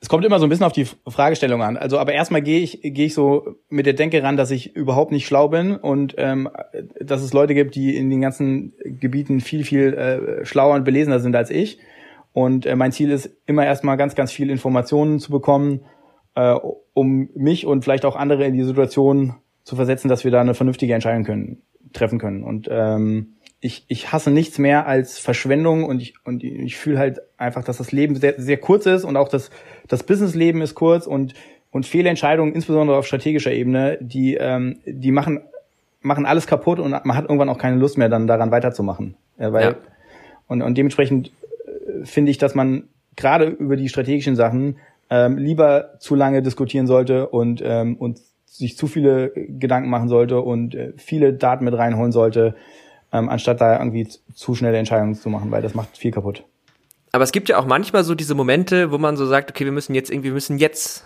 es 0.00 0.08
kommt 0.08 0.24
immer 0.24 0.38
so 0.38 0.46
ein 0.46 0.48
bisschen 0.48 0.66
auf 0.66 0.72
die 0.72 0.86
Fragestellung 1.06 1.62
an. 1.62 1.76
Also, 1.76 1.98
aber 1.98 2.12
erstmal 2.12 2.42
gehe 2.42 2.60
ich, 2.60 2.80
gehe 2.82 3.06
ich 3.06 3.14
so 3.14 3.56
mit 3.68 3.86
der 3.86 3.94
Denke 3.94 4.22
ran, 4.22 4.36
dass 4.36 4.50
ich 4.50 4.76
überhaupt 4.76 5.12
nicht 5.12 5.26
schlau 5.26 5.48
bin 5.48 5.76
und 5.76 6.14
ähm, 6.18 6.48
dass 7.00 7.22
es 7.22 7.32
Leute 7.32 7.54
gibt, 7.54 7.74
die 7.74 7.96
in 7.96 8.10
den 8.10 8.20
ganzen 8.20 8.74
Gebieten 8.84 9.40
viel, 9.40 9.64
viel 9.64 9.94
äh, 9.94 10.44
schlauer 10.44 10.74
und 10.74 10.84
belesener 10.84 11.20
sind 11.20 11.34
als 11.34 11.50
ich. 11.50 11.78
Und 12.32 12.66
äh, 12.66 12.76
mein 12.76 12.92
Ziel 12.92 13.10
ist 13.10 13.30
immer 13.46 13.64
erstmal 13.64 13.96
ganz, 13.96 14.14
ganz 14.14 14.30
viel 14.30 14.50
Informationen 14.50 15.18
zu 15.18 15.30
bekommen, 15.30 15.80
äh, 16.34 16.54
um 16.92 17.30
mich 17.34 17.66
und 17.66 17.82
vielleicht 17.82 18.04
auch 18.04 18.16
andere 18.16 18.44
in 18.44 18.54
die 18.54 18.64
Situation 18.64 19.36
zu 19.64 19.74
versetzen, 19.74 20.08
dass 20.08 20.24
wir 20.24 20.30
da 20.30 20.40
eine 20.40 20.54
vernünftige 20.54 20.94
Entscheidung 20.94 21.24
können, 21.24 21.62
treffen 21.92 22.18
können. 22.18 22.44
Und 22.44 22.68
ähm, 22.70 23.35
ich, 23.66 23.84
ich 23.88 24.12
hasse 24.12 24.30
nichts 24.30 24.58
mehr 24.58 24.86
als 24.86 25.18
Verschwendung 25.18 25.84
und 25.84 26.00
ich, 26.00 26.14
und 26.24 26.44
ich 26.44 26.76
fühle 26.76 26.98
halt 26.98 27.20
einfach, 27.36 27.64
dass 27.64 27.78
das 27.78 27.90
Leben 27.90 28.14
sehr, 28.14 28.34
sehr 28.38 28.58
kurz 28.58 28.86
ist 28.86 29.04
und 29.04 29.16
auch 29.16 29.28
das, 29.28 29.50
das 29.88 30.04
Businessleben 30.04 30.62
ist 30.62 30.76
kurz 30.76 31.06
und, 31.06 31.34
und 31.72 31.84
Fehlentscheidungen, 31.84 32.54
insbesondere 32.54 32.96
auf 32.96 33.06
strategischer 33.06 33.52
Ebene, 33.52 33.98
die, 34.00 34.34
ähm, 34.34 34.78
die 34.86 35.10
machen, 35.10 35.40
machen 36.00 36.26
alles 36.26 36.46
kaputt 36.46 36.78
und 36.78 36.92
man 36.92 37.16
hat 37.16 37.24
irgendwann 37.24 37.48
auch 37.48 37.58
keine 37.58 37.76
Lust 37.76 37.98
mehr, 37.98 38.08
dann 38.08 38.28
daran 38.28 38.52
weiterzumachen. 38.52 39.16
Ja, 39.36 39.52
weil, 39.52 39.64
ja. 39.64 39.76
und, 40.46 40.62
und 40.62 40.78
dementsprechend 40.78 41.32
äh, 41.66 42.04
finde 42.04 42.30
ich, 42.30 42.38
dass 42.38 42.54
man 42.54 42.84
gerade 43.16 43.46
über 43.46 43.74
die 43.74 43.88
strategischen 43.88 44.36
Sachen 44.36 44.76
ähm, 45.10 45.38
lieber 45.38 45.98
zu 45.98 46.14
lange 46.14 46.40
diskutieren 46.40 46.86
sollte 46.86 47.28
und, 47.28 47.62
ähm, 47.64 47.96
und 47.96 48.20
sich 48.44 48.76
zu 48.76 48.86
viele 48.86 49.30
Gedanken 49.30 49.90
machen 49.90 50.08
sollte 50.08 50.40
und 50.40 50.76
äh, 50.76 50.92
viele 50.96 51.34
Daten 51.34 51.64
mit 51.64 51.74
reinholen 51.74 52.12
sollte, 52.12 52.54
ähm, 53.16 53.28
anstatt 53.28 53.60
da 53.60 53.78
irgendwie 53.78 54.08
zu 54.34 54.54
schnelle 54.54 54.78
Entscheidungen 54.78 55.14
zu 55.14 55.28
machen, 55.28 55.50
weil 55.50 55.62
das 55.62 55.74
macht 55.74 55.96
viel 55.96 56.10
kaputt. 56.10 56.44
Aber 57.12 57.24
es 57.24 57.32
gibt 57.32 57.48
ja 57.48 57.58
auch 57.58 57.66
manchmal 57.66 58.04
so 58.04 58.14
diese 58.14 58.34
Momente, 58.34 58.92
wo 58.92 58.98
man 58.98 59.16
so 59.16 59.26
sagt, 59.26 59.50
okay, 59.50 59.64
wir 59.64 59.72
müssen 59.72 59.94
jetzt 59.94 60.10
irgendwie, 60.10 60.28
wir 60.28 60.34
müssen 60.34 60.58
jetzt 60.58 61.04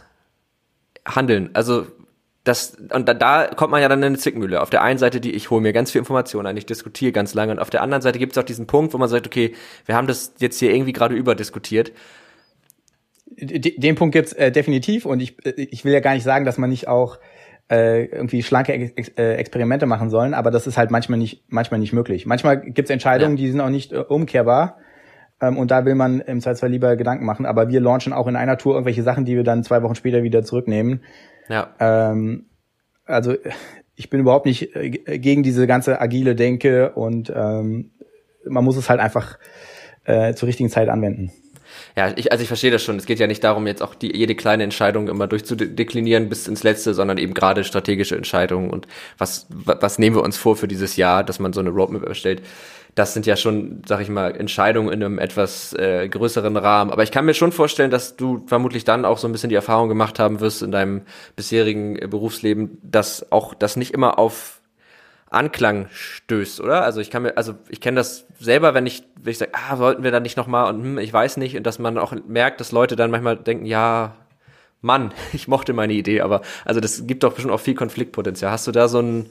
handeln. 1.06 1.50
Also 1.52 1.86
das, 2.44 2.74
und 2.92 3.08
da, 3.08 3.14
da 3.14 3.48
kommt 3.48 3.70
man 3.70 3.82
ja 3.82 3.88
dann 3.88 4.00
in 4.00 4.06
eine 4.06 4.18
Zwickmühle. 4.18 4.62
Auf 4.62 4.70
der 4.70 4.82
einen 4.82 4.98
Seite, 4.98 5.20
die 5.20 5.32
ich 5.32 5.50
hole 5.50 5.60
mir 5.60 5.72
ganz 5.72 5.90
viel 5.90 5.98
Informationen 5.98 6.46
ein, 6.46 6.56
ich 6.56 6.66
diskutiere 6.66 7.12
ganz 7.12 7.34
lange, 7.34 7.52
und 7.52 7.58
auf 7.58 7.70
der 7.70 7.82
anderen 7.82 8.02
Seite 8.02 8.18
gibt 8.18 8.32
es 8.32 8.38
auch 8.38 8.44
diesen 8.44 8.66
Punkt, 8.66 8.94
wo 8.94 8.98
man 8.98 9.08
sagt, 9.08 9.26
okay, 9.26 9.54
wir 9.86 9.94
haben 9.94 10.06
das 10.06 10.34
jetzt 10.38 10.58
hier 10.58 10.72
irgendwie 10.72 10.92
gerade 10.92 11.14
überdiskutiert. 11.14 11.92
Den 13.26 13.94
Punkt 13.94 14.14
gibt's 14.14 14.32
äh, 14.32 14.50
definitiv 14.50 15.06
und 15.06 15.20
ich, 15.20 15.36
äh, 15.46 15.52
ich 15.56 15.84
will 15.84 15.92
ja 15.92 16.00
gar 16.00 16.14
nicht 16.14 16.24
sagen, 16.24 16.44
dass 16.44 16.58
man 16.58 16.70
nicht 16.70 16.88
auch 16.88 17.18
äh, 17.70 18.06
irgendwie 18.06 18.42
schlanke 18.42 18.72
Ex 18.72 19.08
äh, 19.16 19.34
Experimente 19.34 19.86
machen 19.86 20.10
sollen, 20.10 20.34
aber 20.34 20.50
das 20.50 20.66
ist 20.66 20.76
halt 20.76 20.90
manchmal 20.90 21.18
nicht, 21.18 21.44
manchmal 21.48 21.78
nicht 21.78 21.92
möglich. 21.92 22.26
Manchmal 22.26 22.60
gibt 22.60 22.88
es 22.88 22.90
Entscheidungen, 22.90 23.36
ja. 23.36 23.44
die 23.44 23.50
sind 23.50 23.60
auch 23.60 23.70
nicht 23.70 23.92
äh, 23.92 23.98
umkehrbar. 23.98 24.78
Ähm, 25.40 25.56
und 25.56 25.70
da 25.70 25.84
will 25.84 25.94
man 25.94 26.20
im 26.20 26.40
Zweifelsfall 26.40 26.70
lieber 26.70 26.96
Gedanken 26.96 27.24
machen. 27.24 27.46
Aber 27.46 27.68
wir 27.68 27.80
launchen 27.80 28.12
auch 28.12 28.26
in 28.26 28.36
einer 28.36 28.58
Tour 28.58 28.74
irgendwelche 28.74 29.02
Sachen, 29.02 29.24
die 29.24 29.36
wir 29.36 29.44
dann 29.44 29.64
zwei 29.64 29.82
Wochen 29.82 29.94
später 29.94 30.22
wieder 30.22 30.42
zurücknehmen. 30.42 31.02
Ja. 31.48 31.74
Ähm, 31.78 32.46
also 33.06 33.34
ich 33.96 34.10
bin 34.10 34.20
überhaupt 34.20 34.46
nicht 34.46 34.74
äh, 34.74 34.90
gegen 35.18 35.42
diese 35.42 35.66
ganze 35.66 36.00
agile 36.00 36.34
Denke 36.34 36.90
und 36.92 37.32
ähm, 37.34 37.92
man 38.44 38.64
muss 38.64 38.76
es 38.76 38.90
halt 38.90 39.00
einfach 39.00 39.38
äh, 40.04 40.34
zur 40.34 40.48
richtigen 40.48 40.70
Zeit 40.70 40.88
anwenden. 40.88 41.30
Ja, 41.96 42.12
ich, 42.16 42.30
also 42.30 42.42
ich 42.42 42.48
verstehe 42.48 42.70
das 42.70 42.82
schon. 42.82 42.96
Es 42.96 43.06
geht 43.06 43.18
ja 43.18 43.26
nicht 43.26 43.42
darum, 43.42 43.66
jetzt 43.66 43.82
auch 43.82 43.94
die, 43.94 44.16
jede 44.16 44.34
kleine 44.34 44.62
Entscheidung 44.64 45.08
immer 45.08 45.26
durchzudeklinieren 45.26 46.28
bis 46.28 46.46
ins 46.46 46.62
Letzte, 46.62 46.94
sondern 46.94 47.18
eben 47.18 47.34
gerade 47.34 47.64
strategische 47.64 48.16
Entscheidungen 48.16 48.70
und 48.70 48.86
was, 49.18 49.46
was 49.50 49.98
nehmen 49.98 50.16
wir 50.16 50.22
uns 50.22 50.36
vor 50.36 50.56
für 50.56 50.68
dieses 50.68 50.96
Jahr, 50.96 51.24
dass 51.24 51.38
man 51.38 51.52
so 51.52 51.60
eine 51.60 51.70
Roadmap 51.70 52.04
erstellt. 52.04 52.42
Das 52.94 53.14
sind 53.14 53.24
ja 53.24 53.36
schon, 53.36 53.82
sag 53.86 54.00
ich 54.00 54.08
mal, 54.08 54.34
Entscheidungen 54.34 54.92
in 54.92 55.02
einem 55.02 55.18
etwas 55.18 55.72
äh, 55.74 56.08
größeren 56.08 56.56
Rahmen. 56.56 56.90
Aber 56.90 57.04
ich 57.04 57.12
kann 57.12 57.24
mir 57.24 57.34
schon 57.34 57.52
vorstellen, 57.52 57.90
dass 57.90 58.16
du 58.16 58.44
vermutlich 58.46 58.84
dann 58.84 59.04
auch 59.04 59.18
so 59.18 59.28
ein 59.28 59.32
bisschen 59.32 59.48
die 59.48 59.54
Erfahrung 59.54 59.88
gemacht 59.88 60.18
haben 60.18 60.40
wirst 60.40 60.62
in 60.62 60.72
deinem 60.72 61.02
bisherigen 61.36 61.96
äh, 61.96 62.08
Berufsleben, 62.08 62.78
dass 62.82 63.30
auch 63.30 63.54
das 63.54 63.76
nicht 63.76 63.94
immer 63.94 64.18
auf 64.18 64.59
Anklang 65.30 65.86
stößt, 65.92 66.60
oder? 66.60 66.82
Also 66.82 67.00
ich 67.00 67.10
kann 67.10 67.22
mir, 67.22 67.36
also 67.36 67.54
ich 67.68 67.80
kenne 67.80 67.96
das 67.96 68.26
selber, 68.40 68.74
wenn 68.74 68.84
ich, 68.84 69.04
wenn 69.16 69.30
ich 69.30 69.38
sage, 69.38 69.52
ah, 69.54 69.78
wollten 69.78 70.02
wir 70.02 70.10
da 70.10 70.18
nicht 70.18 70.36
nochmal 70.36 70.72
und 70.72 70.82
hm, 70.82 70.98
ich 70.98 71.12
weiß 71.12 71.36
nicht, 71.36 71.56
und 71.56 71.64
dass 71.64 71.78
man 71.78 71.98
auch 71.98 72.12
merkt, 72.26 72.60
dass 72.60 72.72
Leute 72.72 72.96
dann 72.96 73.12
manchmal 73.12 73.36
denken, 73.36 73.64
ja, 73.64 74.16
Mann, 74.80 75.12
ich 75.32 75.46
mochte 75.46 75.72
meine 75.72 75.92
Idee, 75.92 76.20
aber 76.20 76.42
also 76.64 76.80
das 76.80 77.06
gibt 77.06 77.22
doch 77.22 77.32
bestimmt 77.32 77.54
auch 77.54 77.60
viel 77.60 77.74
Konfliktpotenzial. 77.74 78.50
Hast 78.50 78.66
du 78.66 78.72
da 78.72 78.88
so 78.88 79.00
ein, 79.00 79.30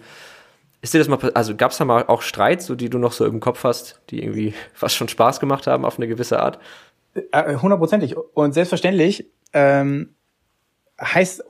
ist 0.81 0.93
dir 0.93 0.99
das 0.99 1.09
mal, 1.09 1.19
also 1.33 1.55
gab 1.55 1.71
es 1.71 1.77
da 1.77 1.85
mal 1.85 2.05
auch 2.07 2.21
Streits, 2.21 2.65
so 2.65 2.75
die 2.75 2.89
du 2.89 2.97
noch 2.97 3.11
so 3.11 3.25
im 3.25 3.41
Kopf 3.41 3.65
hast, 3.65 3.99
die 4.09 4.23
irgendwie 4.23 4.53
fast 4.73 4.95
schon 4.95 5.09
Spaß 5.09 5.41
gemacht 5.41 5.67
haben 5.67 5.83
auf 5.83 5.97
eine 5.97 6.07
gewisse 6.07 6.39
Art? 6.39 6.59
Äh, 7.31 7.55
hundertprozentig. 7.55 8.15
Und 8.15 8.53
selbstverständlich 8.53 9.25
ähm, 9.51 10.15
heißt, 11.01 11.43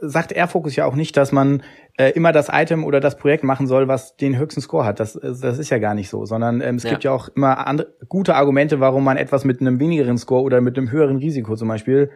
sagt 0.00 0.32
Airfocus 0.32 0.76
ja 0.76 0.84
auch 0.84 0.94
nicht, 0.94 1.16
dass 1.16 1.32
man 1.32 1.62
äh, 1.98 2.10
immer 2.10 2.32
das 2.32 2.48
Item 2.52 2.84
oder 2.84 3.00
das 3.00 3.16
Projekt 3.16 3.42
machen 3.42 3.66
soll, 3.66 3.88
was 3.88 4.16
den 4.16 4.36
höchsten 4.38 4.60
Score 4.60 4.84
hat. 4.84 5.00
Das, 5.00 5.16
äh, 5.16 5.32
das 5.40 5.58
ist 5.58 5.70
ja 5.70 5.78
gar 5.78 5.94
nicht 5.94 6.08
so, 6.08 6.24
sondern 6.26 6.60
ähm, 6.60 6.76
es 6.76 6.82
ja. 6.82 6.90
gibt 6.90 7.04
ja 7.04 7.12
auch 7.12 7.28
immer 7.34 7.66
andere, 7.66 7.94
gute 8.08 8.34
Argumente, 8.34 8.80
warum 8.80 9.04
man 9.04 9.16
etwas 9.16 9.44
mit 9.44 9.60
einem 9.60 9.80
wenigeren 9.80 10.18
Score 10.18 10.42
oder 10.42 10.60
mit 10.60 10.76
einem 10.76 10.90
höheren 10.90 11.16
Risiko 11.16 11.56
zum 11.56 11.68
Beispiel 11.68 12.10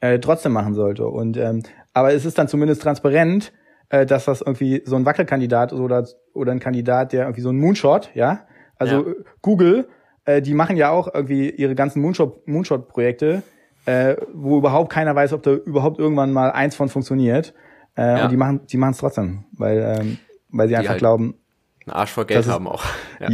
äh, 0.00 0.18
trotzdem 0.18 0.52
machen 0.52 0.74
sollte. 0.74 1.06
Und 1.06 1.36
ähm, 1.36 1.62
aber 1.92 2.12
es 2.12 2.24
ist 2.24 2.38
dann 2.38 2.48
zumindest 2.48 2.82
transparent, 2.82 3.52
äh, 3.88 4.04
dass 4.04 4.24
das 4.24 4.40
irgendwie 4.40 4.82
so 4.84 4.96
ein 4.96 5.06
Wackelkandidat 5.06 5.72
oder 5.72 6.06
oder 6.34 6.52
ein 6.52 6.60
Kandidat, 6.60 7.12
der 7.12 7.22
irgendwie 7.22 7.42
so 7.42 7.50
ein 7.50 7.58
Moonshot, 7.58 8.10
ja, 8.14 8.46
also 8.76 9.06
ja. 9.06 9.14
Google, 9.42 9.88
äh, 10.24 10.42
die 10.42 10.54
machen 10.54 10.76
ja 10.76 10.90
auch 10.90 11.12
irgendwie 11.12 11.50
ihre 11.50 11.74
ganzen 11.74 12.00
Moonshot 12.02 12.48
Moonshot 12.48 12.88
Projekte, 12.88 13.42
äh, 13.86 14.16
wo 14.32 14.58
überhaupt 14.58 14.90
keiner 14.90 15.14
weiß, 15.14 15.32
ob 15.34 15.42
da 15.42 15.52
überhaupt 15.52 15.98
irgendwann 16.00 16.32
mal 16.32 16.50
eins 16.50 16.74
von 16.74 16.88
funktioniert. 16.88 17.54
Äh, 18.00 18.16
ja. 18.16 18.24
Und 18.24 18.32
die 18.32 18.36
machen, 18.38 18.60
die 18.66 18.76
machen 18.78 18.92
es 18.92 18.98
trotzdem, 18.98 19.44
weil, 19.52 19.98
ähm, 20.00 20.18
weil 20.48 20.68
sie 20.68 20.72
die 20.72 20.76
einfach 20.78 20.92
halt 20.92 21.00
glauben. 21.00 21.34
Einen 21.84 21.96
Arsch 21.96 22.10
vor 22.10 22.24
Geld 22.24 22.46
haben 22.46 22.66
auch. 22.66 22.82
Ja, 23.20 23.28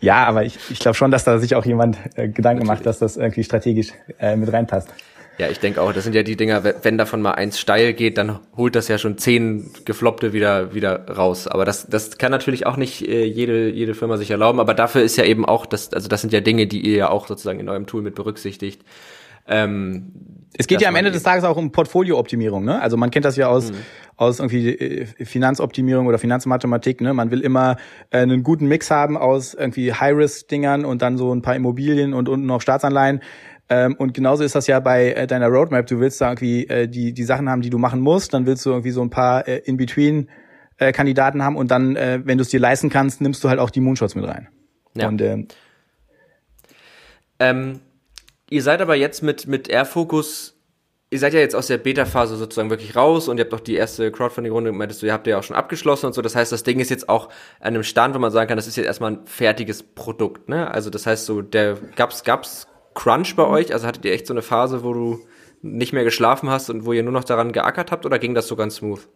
ja 0.00 0.24
aber 0.26 0.44
ich, 0.44 0.58
ich 0.70 0.78
glaube 0.78 0.96
schon, 0.96 1.10
dass 1.10 1.24
da 1.24 1.38
sich 1.38 1.54
auch 1.54 1.64
jemand 1.64 1.96
äh, 2.16 2.28
Gedanken 2.28 2.64
Natürlich. 2.64 2.66
macht, 2.66 2.86
dass 2.86 2.98
das 2.98 3.16
irgendwie 3.16 3.42
strategisch 3.42 3.92
äh, 4.18 4.36
mit 4.36 4.52
reinpasst. 4.52 4.90
Ja, 5.38 5.48
ich 5.48 5.60
denke 5.60 5.80
auch, 5.80 5.94
das 5.94 6.04
sind 6.04 6.14
ja 6.14 6.22
die 6.22 6.36
Dinger, 6.36 6.62
wenn 6.82 6.98
davon 6.98 7.22
mal 7.22 7.32
eins 7.32 7.58
steil 7.58 7.94
geht, 7.94 8.18
dann 8.18 8.38
holt 8.54 8.76
das 8.76 8.88
ja 8.88 8.98
schon 8.98 9.16
zehn 9.16 9.70
gefloppte 9.86 10.34
wieder, 10.34 10.74
wieder 10.74 11.08
raus. 11.08 11.48
Aber 11.48 11.64
das, 11.64 11.86
das 11.86 12.18
kann 12.18 12.30
natürlich 12.30 12.66
auch 12.66 12.76
nicht 12.76 13.08
äh, 13.08 13.24
jede, 13.24 13.70
jede 13.70 13.94
Firma 13.94 14.18
sich 14.18 14.30
erlauben. 14.30 14.60
Aber 14.60 14.74
dafür 14.74 15.02
ist 15.02 15.16
ja 15.16 15.24
eben 15.24 15.46
auch, 15.46 15.64
das, 15.64 15.94
also 15.94 16.06
das 16.06 16.20
sind 16.20 16.34
ja 16.34 16.40
Dinge, 16.40 16.66
die 16.66 16.82
ihr 16.82 16.96
ja 16.96 17.08
auch 17.08 17.26
sozusagen 17.26 17.60
in 17.60 17.70
eurem 17.70 17.86
Tool 17.86 18.02
mit 18.02 18.14
berücksichtigt. 18.14 18.82
Ähm, 19.46 20.12
es 20.58 20.66
geht 20.66 20.80
ja 20.82 20.88
am 20.88 20.96
Ende 20.96 21.10
des 21.10 21.22
Tages 21.22 21.44
auch 21.44 21.56
um 21.56 21.72
Portfoliooptimierung, 21.72 22.64
ne? 22.64 22.80
Also 22.80 22.96
man 22.96 23.10
kennt 23.10 23.24
das 23.24 23.36
ja 23.36 23.48
aus, 23.48 23.72
mhm. 23.72 23.76
aus 24.16 24.38
irgendwie 24.38 24.68
äh, 24.68 25.24
Finanzoptimierung 25.24 26.06
oder 26.06 26.18
Finanzmathematik, 26.18 27.00
ne? 27.00 27.14
Man 27.14 27.30
will 27.30 27.40
immer 27.40 27.76
äh, 28.10 28.18
einen 28.18 28.42
guten 28.42 28.66
Mix 28.66 28.90
haben 28.90 29.16
aus 29.16 29.54
irgendwie 29.54 29.92
High-Risk-Dingern 29.92 30.84
und 30.84 31.00
dann 31.00 31.16
so 31.16 31.34
ein 31.34 31.42
paar 31.42 31.56
Immobilien 31.56 32.12
und 32.12 32.28
unten 32.28 32.46
noch 32.46 32.60
Staatsanleihen. 32.60 33.20
Ähm, 33.70 33.94
und 33.94 34.12
genauso 34.12 34.44
ist 34.44 34.54
das 34.54 34.66
ja 34.66 34.78
bei 34.80 35.12
äh, 35.12 35.26
deiner 35.26 35.48
Roadmap. 35.48 35.86
Du 35.86 36.00
willst 36.00 36.20
da 36.20 36.30
irgendwie 36.30 36.66
die, 36.88 37.14
die 37.14 37.24
Sachen 37.24 37.48
haben, 37.48 37.62
die 37.62 37.70
du 37.70 37.78
machen 37.78 38.00
musst, 38.00 38.34
dann 38.34 38.44
willst 38.44 38.66
du 38.66 38.70
irgendwie 38.70 38.90
so 38.90 39.00
ein 39.00 39.10
paar 39.10 39.48
äh, 39.48 39.58
In-Between 39.58 40.28
äh, 40.76 40.92
Kandidaten 40.92 41.42
haben 41.42 41.56
und 41.56 41.70
dann, 41.70 41.94
wenn 41.94 42.38
du 42.38 42.42
es 42.42 42.48
dir 42.48 42.60
leisten 42.60 42.90
kannst, 42.90 43.20
nimmst 43.20 43.42
du 43.44 43.48
halt 43.48 43.58
auch 43.58 43.70
die 43.70 43.80
Moonshots 43.80 44.14
mit 44.14 44.26
rein. 44.26 44.48
Ja. 44.94 45.08
Und 45.08 45.22
ähm, 45.22 45.48
ähm 47.38 47.80
Ihr 48.52 48.62
seid 48.62 48.80
aber 48.80 48.94
jetzt 48.94 49.22
mit, 49.22 49.46
mit 49.46 49.68
Airfocus 49.68 50.54
ihr 51.12 51.18
seid 51.18 51.34
ja 51.34 51.40
jetzt 51.40 51.54
aus 51.54 51.66
der 51.66 51.76
Beta-Phase 51.76 52.36
sozusagen 52.36 52.70
wirklich 52.70 52.96
raus 52.96 53.28
und 53.28 53.36
ihr 53.36 53.44
habt 53.44 53.52
auch 53.52 53.60
die 53.60 53.74
erste 53.74 54.10
Crowdfunding-Runde, 54.10 54.72
meintest 54.72 55.02
du, 55.02 55.06
ihr 55.06 55.12
habt 55.12 55.26
ja 55.26 55.38
auch 55.38 55.42
schon 55.42 55.54
abgeschlossen 55.54 56.06
und 56.06 56.14
so. 56.14 56.22
Das 56.22 56.34
heißt, 56.34 56.50
das 56.50 56.62
Ding 56.62 56.80
ist 56.80 56.88
jetzt 56.88 57.10
auch 57.10 57.28
an 57.60 57.74
einem 57.74 57.82
Stand, 57.82 58.14
wo 58.14 58.18
man 58.18 58.32
sagen 58.32 58.48
kann, 58.48 58.56
das 58.56 58.66
ist 58.66 58.76
jetzt 58.76 58.86
erstmal 58.86 59.12
ein 59.12 59.26
fertiges 59.26 59.82
Produkt, 59.82 60.48
ne? 60.48 60.70
Also 60.70 60.88
das 60.88 61.06
heißt 61.06 61.26
so, 61.26 61.42
der 61.42 61.76
gab's, 61.96 62.24
gab's 62.24 62.66
Crunch 62.94 63.36
bei 63.36 63.46
euch? 63.46 63.74
Also 63.74 63.86
hattet 63.86 64.06
ihr 64.06 64.12
echt 64.12 64.26
so 64.26 64.32
eine 64.32 64.40
Phase, 64.40 64.84
wo 64.84 64.94
du 64.94 65.26
nicht 65.60 65.92
mehr 65.92 66.04
geschlafen 66.04 66.48
hast 66.48 66.70
und 66.70 66.86
wo 66.86 66.94
ihr 66.94 67.02
nur 67.02 67.12
noch 67.12 67.24
daran 67.24 67.52
geackert 67.52 67.92
habt 67.92 68.06
oder 68.06 68.18
ging 68.18 68.34
das 68.34 68.48
so 68.48 68.56
ganz 68.56 68.76
smooth? 68.76 69.06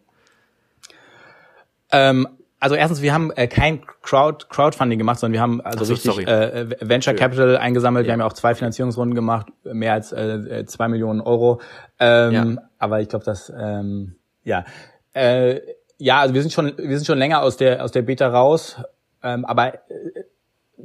Ähm, 1.93 2.29
also 2.59 2.75
erstens, 2.75 3.03
wir 3.03 3.13
haben 3.13 3.31
äh, 3.33 3.49
kein 3.49 3.83
Crowd, 4.03 4.47
Crowdfunding 4.49 4.99
gemacht, 4.99 5.19
sondern 5.19 5.35
wir 5.35 5.41
haben 5.41 5.61
also 5.61 5.85
so, 5.85 5.93
richtig 5.93 6.27
äh, 6.27 6.69
Venture 6.81 7.15
Capital 7.15 7.59
eingesammelt. 7.59 8.07
Ja. 8.07 8.09
Wir 8.09 8.13
haben 8.15 8.21
ja 8.21 8.27
auch 8.27 8.33
zwei 8.33 8.55
Finanzierungsrunden 8.55 9.15
gemacht, 9.15 9.49
mehr 9.65 9.93
als 9.93 10.13
äh, 10.13 10.65
zwei 10.67 10.89
Millionen 10.89 11.21
Euro. 11.21 11.61
Ähm, 12.01 12.33
ja. 12.33 12.63
Aber 12.79 13.01
ich 13.01 13.09
glaube, 13.09 13.25
dass 13.25 13.53
ähm, 13.57 14.17
ja, 14.43 14.65
äh, 15.13 15.61
ja, 15.99 16.21
also 16.21 16.35
wir 16.35 16.43
sind 16.43 16.53
schon, 16.53 16.73
wir 16.77 16.97
sind 16.97 17.07
schon 17.07 17.19
länger 17.19 17.43
aus 17.43 17.57
der 17.57 17.85
aus 17.85 17.93
der 17.93 18.03
Beta 18.03 18.29
raus. 18.29 18.77
Ähm, 19.23 19.45
aber 19.45 19.75
äh, 19.75 19.79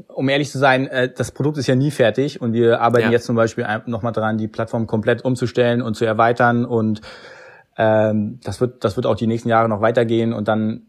um 0.07 0.27
ehrlich 0.29 0.51
zu 0.51 0.57
sein, 0.57 0.87
äh, 0.87 1.09
das 1.13 1.31
Produkt 1.31 1.57
ist 1.57 1.67
ja 1.67 1.75
nie 1.75 1.91
fertig 1.91 2.41
und 2.41 2.53
wir 2.53 2.81
arbeiten 2.81 3.07
ja. 3.07 3.11
jetzt 3.11 3.25
zum 3.25 3.35
Beispiel 3.35 3.65
nochmal 3.85 4.13
dran, 4.13 4.37
die 4.37 4.47
Plattform 4.47 4.87
komplett 4.87 5.23
umzustellen 5.23 5.81
und 5.81 5.95
zu 5.95 6.05
erweitern 6.05 6.65
und 6.65 7.01
ähm, 7.77 8.39
das 8.43 8.59
wird 8.59 8.83
das 8.83 8.95
wird 8.97 9.05
auch 9.05 9.15
die 9.15 9.27
nächsten 9.27 9.49
Jahre 9.49 9.69
noch 9.69 9.81
weitergehen 9.81 10.33
und 10.33 10.47
dann 10.47 10.87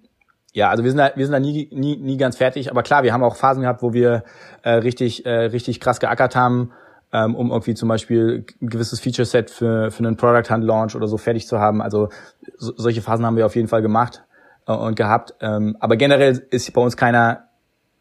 ja, 0.53 0.69
also 0.69 0.85
wir 0.85 0.91
sind 0.91 0.99
da, 0.99 1.13
wir 1.15 1.25
sind 1.25 1.33
da 1.33 1.41
nie, 1.41 1.69
nie, 1.73 1.97
nie 1.97 2.17
ganz 2.17 2.37
fertig, 2.37 2.71
aber 2.71 2.83
klar, 2.83 3.03
wir 3.03 3.13
haben 3.13 3.25
auch 3.25 3.37
Phasen 3.37 3.63
gehabt, 3.63 3.83
wo 3.83 3.95
wir 3.95 4.25
äh, 4.63 4.71
richtig, 4.71 5.25
äh, 5.25 5.47
richtig 5.47 5.81
krass 5.81 5.99
geackert 5.99 6.37
haben, 6.37 6.73
ähm, 7.13 7.35
um 7.35 7.51
irgendwie 7.51 7.75
zum 7.75 7.89
Beispiel 7.89 8.45
ein 8.61 8.67
gewisses 8.69 9.01
Feature-Set 9.01 9.51
für, 9.51 9.91
für 9.91 10.05
einen 10.05 10.17
Product-Hunt-Launch 10.17 10.95
oder 10.95 11.07
so 11.07 11.17
fertig 11.17 11.47
zu 11.47 11.59
haben. 11.59 11.81
Also 11.81 12.11
so, 12.59 12.73
solche 12.77 13.01
Phasen 13.01 13.25
haben 13.25 13.37
wir 13.37 13.47
auf 13.47 13.57
jeden 13.57 13.69
Fall 13.69 13.81
gemacht 13.81 14.25
äh, 14.67 14.73
und 14.73 14.95
gehabt. 14.95 15.35
Ähm, 15.41 15.77
aber 15.81 15.97
generell 15.97 16.47
ist 16.51 16.71
bei 16.75 16.83
uns 16.83 16.97
keiner 16.99 17.49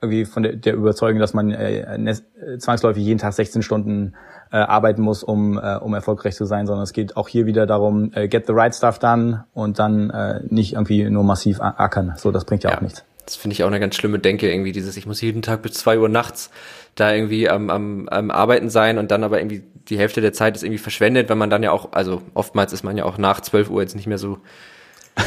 irgendwie 0.02 0.26
von 0.26 0.44
der, 0.44 0.56
der 0.56 0.74
Überzeugung, 0.74 1.20
dass 1.20 1.34
man 1.34 1.52
äh, 1.52 2.18
zwangsläufig 2.58 3.04
jeden 3.04 3.20
Tag 3.20 3.34
16 3.34 3.62
Stunden 3.62 4.16
äh, 4.52 4.58
arbeiten 4.58 5.02
muss, 5.02 5.24
um, 5.24 5.58
äh, 5.58 5.76
um 5.78 5.94
erfolgreich 5.94 6.36
zu 6.36 6.46
sein, 6.46 6.68
sondern 6.68 6.84
es 6.84 6.94
geht 6.94 7.18
auch 7.18 7.28
hier 7.28 7.46
wieder 7.46 7.66
darum, 7.66 8.12
äh, 8.14 8.28
get 8.28 8.48
the 8.48 8.54
right 8.54 8.76
stuff 8.76 9.00
done 9.00 9.46
und 9.54 9.80
dann 9.80 10.10
äh, 10.10 10.42
nicht 10.50 10.74
irgendwie 10.74 11.10
nur 11.10 11.24
massiv 11.24 11.62
ackern. 11.62 12.14
So, 12.18 12.32
das 12.32 12.46
bringt 12.46 12.64
ja, 12.64 12.72
ja. 12.72 12.78
auch 12.78 12.82
nichts. 12.82 13.04
Das 13.26 13.36
finde 13.36 13.54
ich 13.54 13.64
auch 13.64 13.68
eine 13.68 13.80
ganz 13.80 13.96
schlimme 13.96 14.20
Denke, 14.20 14.52
irgendwie 14.52 14.72
dieses, 14.72 14.98
ich 14.98 15.06
muss 15.06 15.22
jeden 15.22 15.42
Tag 15.42 15.62
bis 15.62 15.74
zwei 15.74 15.98
Uhr 15.98 16.10
nachts 16.10 16.50
da 16.96 17.14
irgendwie 17.14 17.50
am, 17.50 17.70
am, 17.70 18.10
am 18.10 18.32
Arbeiten 18.32 18.70
sein 18.70 18.98
und 18.98 19.12
dann 19.12 19.24
aber 19.24 19.40
irgendwie 19.40 19.64
die 19.88 19.98
Hälfte 19.98 20.22
der 20.22 20.34
Zeit 20.34 20.56
ist 20.56 20.64
irgendwie 20.64 20.80
verschwendet, 20.80 21.30
wenn 21.30 21.38
man 21.38 21.50
dann 21.50 21.64
ja 21.64 21.72
auch, 21.72 21.94
also 21.94 22.22
oftmals 22.34 22.74
ist 22.74 22.84
man 22.84 22.98
ja 22.98 23.06
auch 23.06 23.18
nach 23.18 23.42
zwölf 23.42 23.70
Uhr 23.70 23.82
jetzt 23.82 23.96
nicht 23.96 24.08
mehr 24.08 24.18
so 24.18 24.40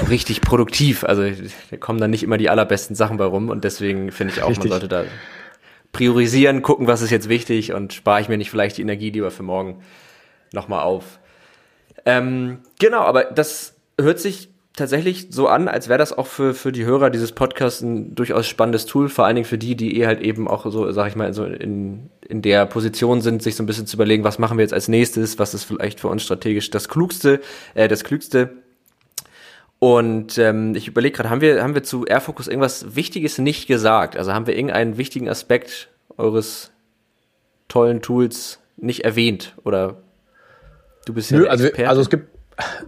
richtig 0.09 0.41
produktiv. 0.43 1.05
Also 1.05 1.23
da 1.71 1.77
kommen 1.77 2.01
dann 2.01 2.11
nicht 2.11 2.23
immer 2.23 2.37
die 2.37 2.51
allerbesten 2.51 2.95
Sachen 2.95 3.17
bei 3.17 3.25
rum 3.25 3.49
und 3.49 3.65
deswegen 3.65 4.13
finde 4.13 4.35
ich 4.35 4.43
auch, 4.43 4.51
richtig. 4.51 4.71
man 4.71 4.81
sollte 4.81 4.89
da 4.89 5.05
priorisieren, 5.95 6.61
gucken, 6.61 6.87
was 6.87 7.01
ist 7.01 7.11
jetzt 7.11 7.31
wichtig 7.31 7.73
und 7.73 7.95
spare 7.95 8.21
ich 8.21 8.29
mir 8.29 8.37
nicht 8.37 8.51
vielleicht 8.51 8.77
die 8.77 8.83
Energie 8.83 9.11
lieber 9.11 9.31
für 9.31 9.43
morgen 9.43 9.83
nochmal 10.53 10.83
auf. 10.83 11.19
Ähm, 12.05 12.59
genau, 12.79 13.01
aber 13.01 13.25
das 13.25 13.77
hört 13.99 14.21
sich 14.21 14.51
tatsächlich 14.77 15.29
so 15.31 15.47
an, 15.47 15.69
als 15.69 15.89
wäre 15.89 15.99
das 15.99 16.13
auch 16.13 16.27
für, 16.27 16.53
für 16.53 16.73
die 16.73 16.85
Hörer 16.85 17.11
dieses 17.11 17.33
Podcasts 17.33 17.81
ein 17.81 18.15
durchaus 18.15 18.47
spannendes 18.47 18.87
Tool, 18.87 19.09
vor 19.09 19.25
allen 19.25 19.37
Dingen 19.37 19.47
für 19.47 19.57
die, 19.59 19.77
die 19.77 20.01
eh 20.01 20.07
halt 20.07 20.21
eben 20.21 20.49
auch 20.49 20.67
so, 20.71 20.91
sag 20.91 21.09
ich 21.09 21.17
mal, 21.17 21.33
so 21.33 21.45
in, 21.45 22.11
in 22.29 22.43
der 22.43 22.67
Position 22.67 23.21
sind, 23.21 23.43
sich 23.43 23.55
so 23.55 23.63
ein 23.63 23.67
bisschen 23.67 23.87
zu 23.87 23.97
überlegen, 23.97 24.25
was 24.25 24.39
machen 24.39 24.59
wir 24.59 24.63
jetzt 24.63 24.75
als 24.75 24.89
nächstes, 24.89 25.39
was 25.39 25.55
ist 25.55 25.65
vielleicht 25.65 26.01
für 26.01 26.09
uns 26.09 26.25
strategisch 26.25 26.71
das 26.71 26.89
Klugste, 26.89 27.41
äh, 27.75 27.87
das 27.87 28.03
Klügste. 28.03 28.64
Und 29.85 30.39
ähm, 30.39 30.75
ich 30.75 30.89
überlege 30.89 31.15
gerade, 31.15 31.29
haben 31.29 31.43
wir, 31.43 31.63
haben 31.63 31.75
wir 31.75 31.83
zu 31.83 32.07
Airfocus 32.07 32.49
irgendwas 32.49 32.97
Wichtiges 32.97 33.37
nicht 33.37 33.67
gesagt? 33.67 34.17
Also 34.17 34.33
haben 34.33 34.47
wir 34.47 34.57
irgendeinen 34.57 34.97
wichtigen 34.97 35.29
Aspekt 35.29 35.91
eures 36.17 36.73
tollen 37.69 38.01
Tools 38.01 38.61
nicht 38.79 39.05
erwähnt? 39.05 39.55
Oder 39.63 39.99
du 41.05 41.13
bist 41.13 41.31
ja 41.31 41.37
Nö, 41.37 41.49
also, 41.49 41.69
also 41.85 42.01
es 42.01 42.09
gibt 42.09 42.31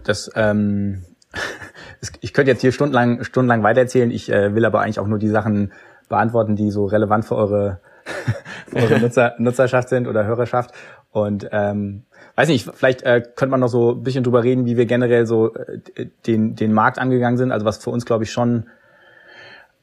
das, 0.05 0.31
ähm, 0.33 1.03
ich 2.21 2.33
könnte 2.33 2.49
jetzt 2.49 2.61
hier 2.61 2.71
stundenlang, 2.71 3.23
stundenlang 3.23 3.61
weitererzählen. 3.61 4.09
Ich 4.09 4.31
äh, 4.31 4.55
will 4.55 4.65
aber 4.65 4.81
eigentlich 4.81 4.99
auch 4.99 5.05
nur 5.05 5.19
die 5.19 5.29
Sachen 5.29 5.73
beantworten, 6.09 6.55
die 6.55 6.71
so 6.71 6.85
relevant 6.85 7.25
für 7.25 7.35
eure, 7.35 7.79
für 8.69 8.75
eure 8.75 8.99
Nutzer, 9.01 9.35
Nutzerschaft 9.37 9.89
sind 9.89 10.07
oder 10.07 10.25
Hörerschaft. 10.25 10.71
Und 11.11 11.47
ähm, 11.51 12.03
weiß 12.35 12.49
nicht, 12.49 12.69
vielleicht 12.73 13.01
äh, 13.03 13.21
könnte 13.21 13.51
man 13.51 13.59
noch 13.59 13.69
so 13.69 13.93
ein 13.93 14.03
bisschen 14.03 14.23
drüber 14.23 14.43
reden, 14.43 14.65
wie 14.65 14.77
wir 14.77 14.85
generell 14.85 15.25
so 15.25 15.53
äh, 15.53 16.07
den, 16.25 16.55
den 16.55 16.73
Markt 16.73 16.99
angegangen 16.99 17.37
sind. 17.37 17.51
Also 17.51 17.65
was 17.65 17.83
für 17.83 17.89
uns, 17.89 18.05
glaube 18.05 18.23
ich, 18.23 18.31
schon 18.31 18.65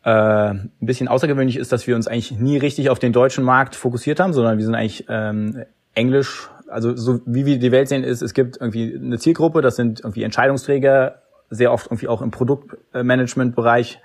äh, 0.05 0.11
ein 0.11 0.71
bisschen 0.81 1.09
außergewöhnlich 1.09 1.57
ist, 1.57 1.73
dass 1.73 1.87
wir 1.87 1.97
uns 1.97 2.07
eigentlich 2.07 2.33
nie 2.33 2.59
richtig 2.59 2.91
auf 2.91 2.99
den 2.99 3.13
deutschen 3.13 3.43
Markt 3.43 3.75
fokussiert 3.75 4.21
haben, 4.21 4.33
sondern 4.33 4.59
wir 4.59 4.65
sind 4.65 4.75
eigentlich 4.75 5.07
ähm, 5.09 5.65
Englisch, 5.95 6.51
also 6.69 6.95
so 6.95 7.21
wie 7.25 7.47
wir 7.47 7.59
die 7.59 7.73
Welt 7.73 7.89
sehen, 7.89 8.05
ist, 8.05 8.21
es 8.21 8.35
gibt 8.35 8.59
irgendwie 8.61 8.95
eine 8.95 9.19
Zielgruppe, 9.19 9.63
das 9.63 9.77
sind 9.77 10.01
irgendwie 10.01 10.23
Entscheidungsträger, 10.23 11.23
sehr 11.51 11.73
oft 11.73 11.87
irgendwie 11.87 12.09
auch 12.09 12.21
im 12.21 12.31
Produktmanagement-Bereich 12.31 14.01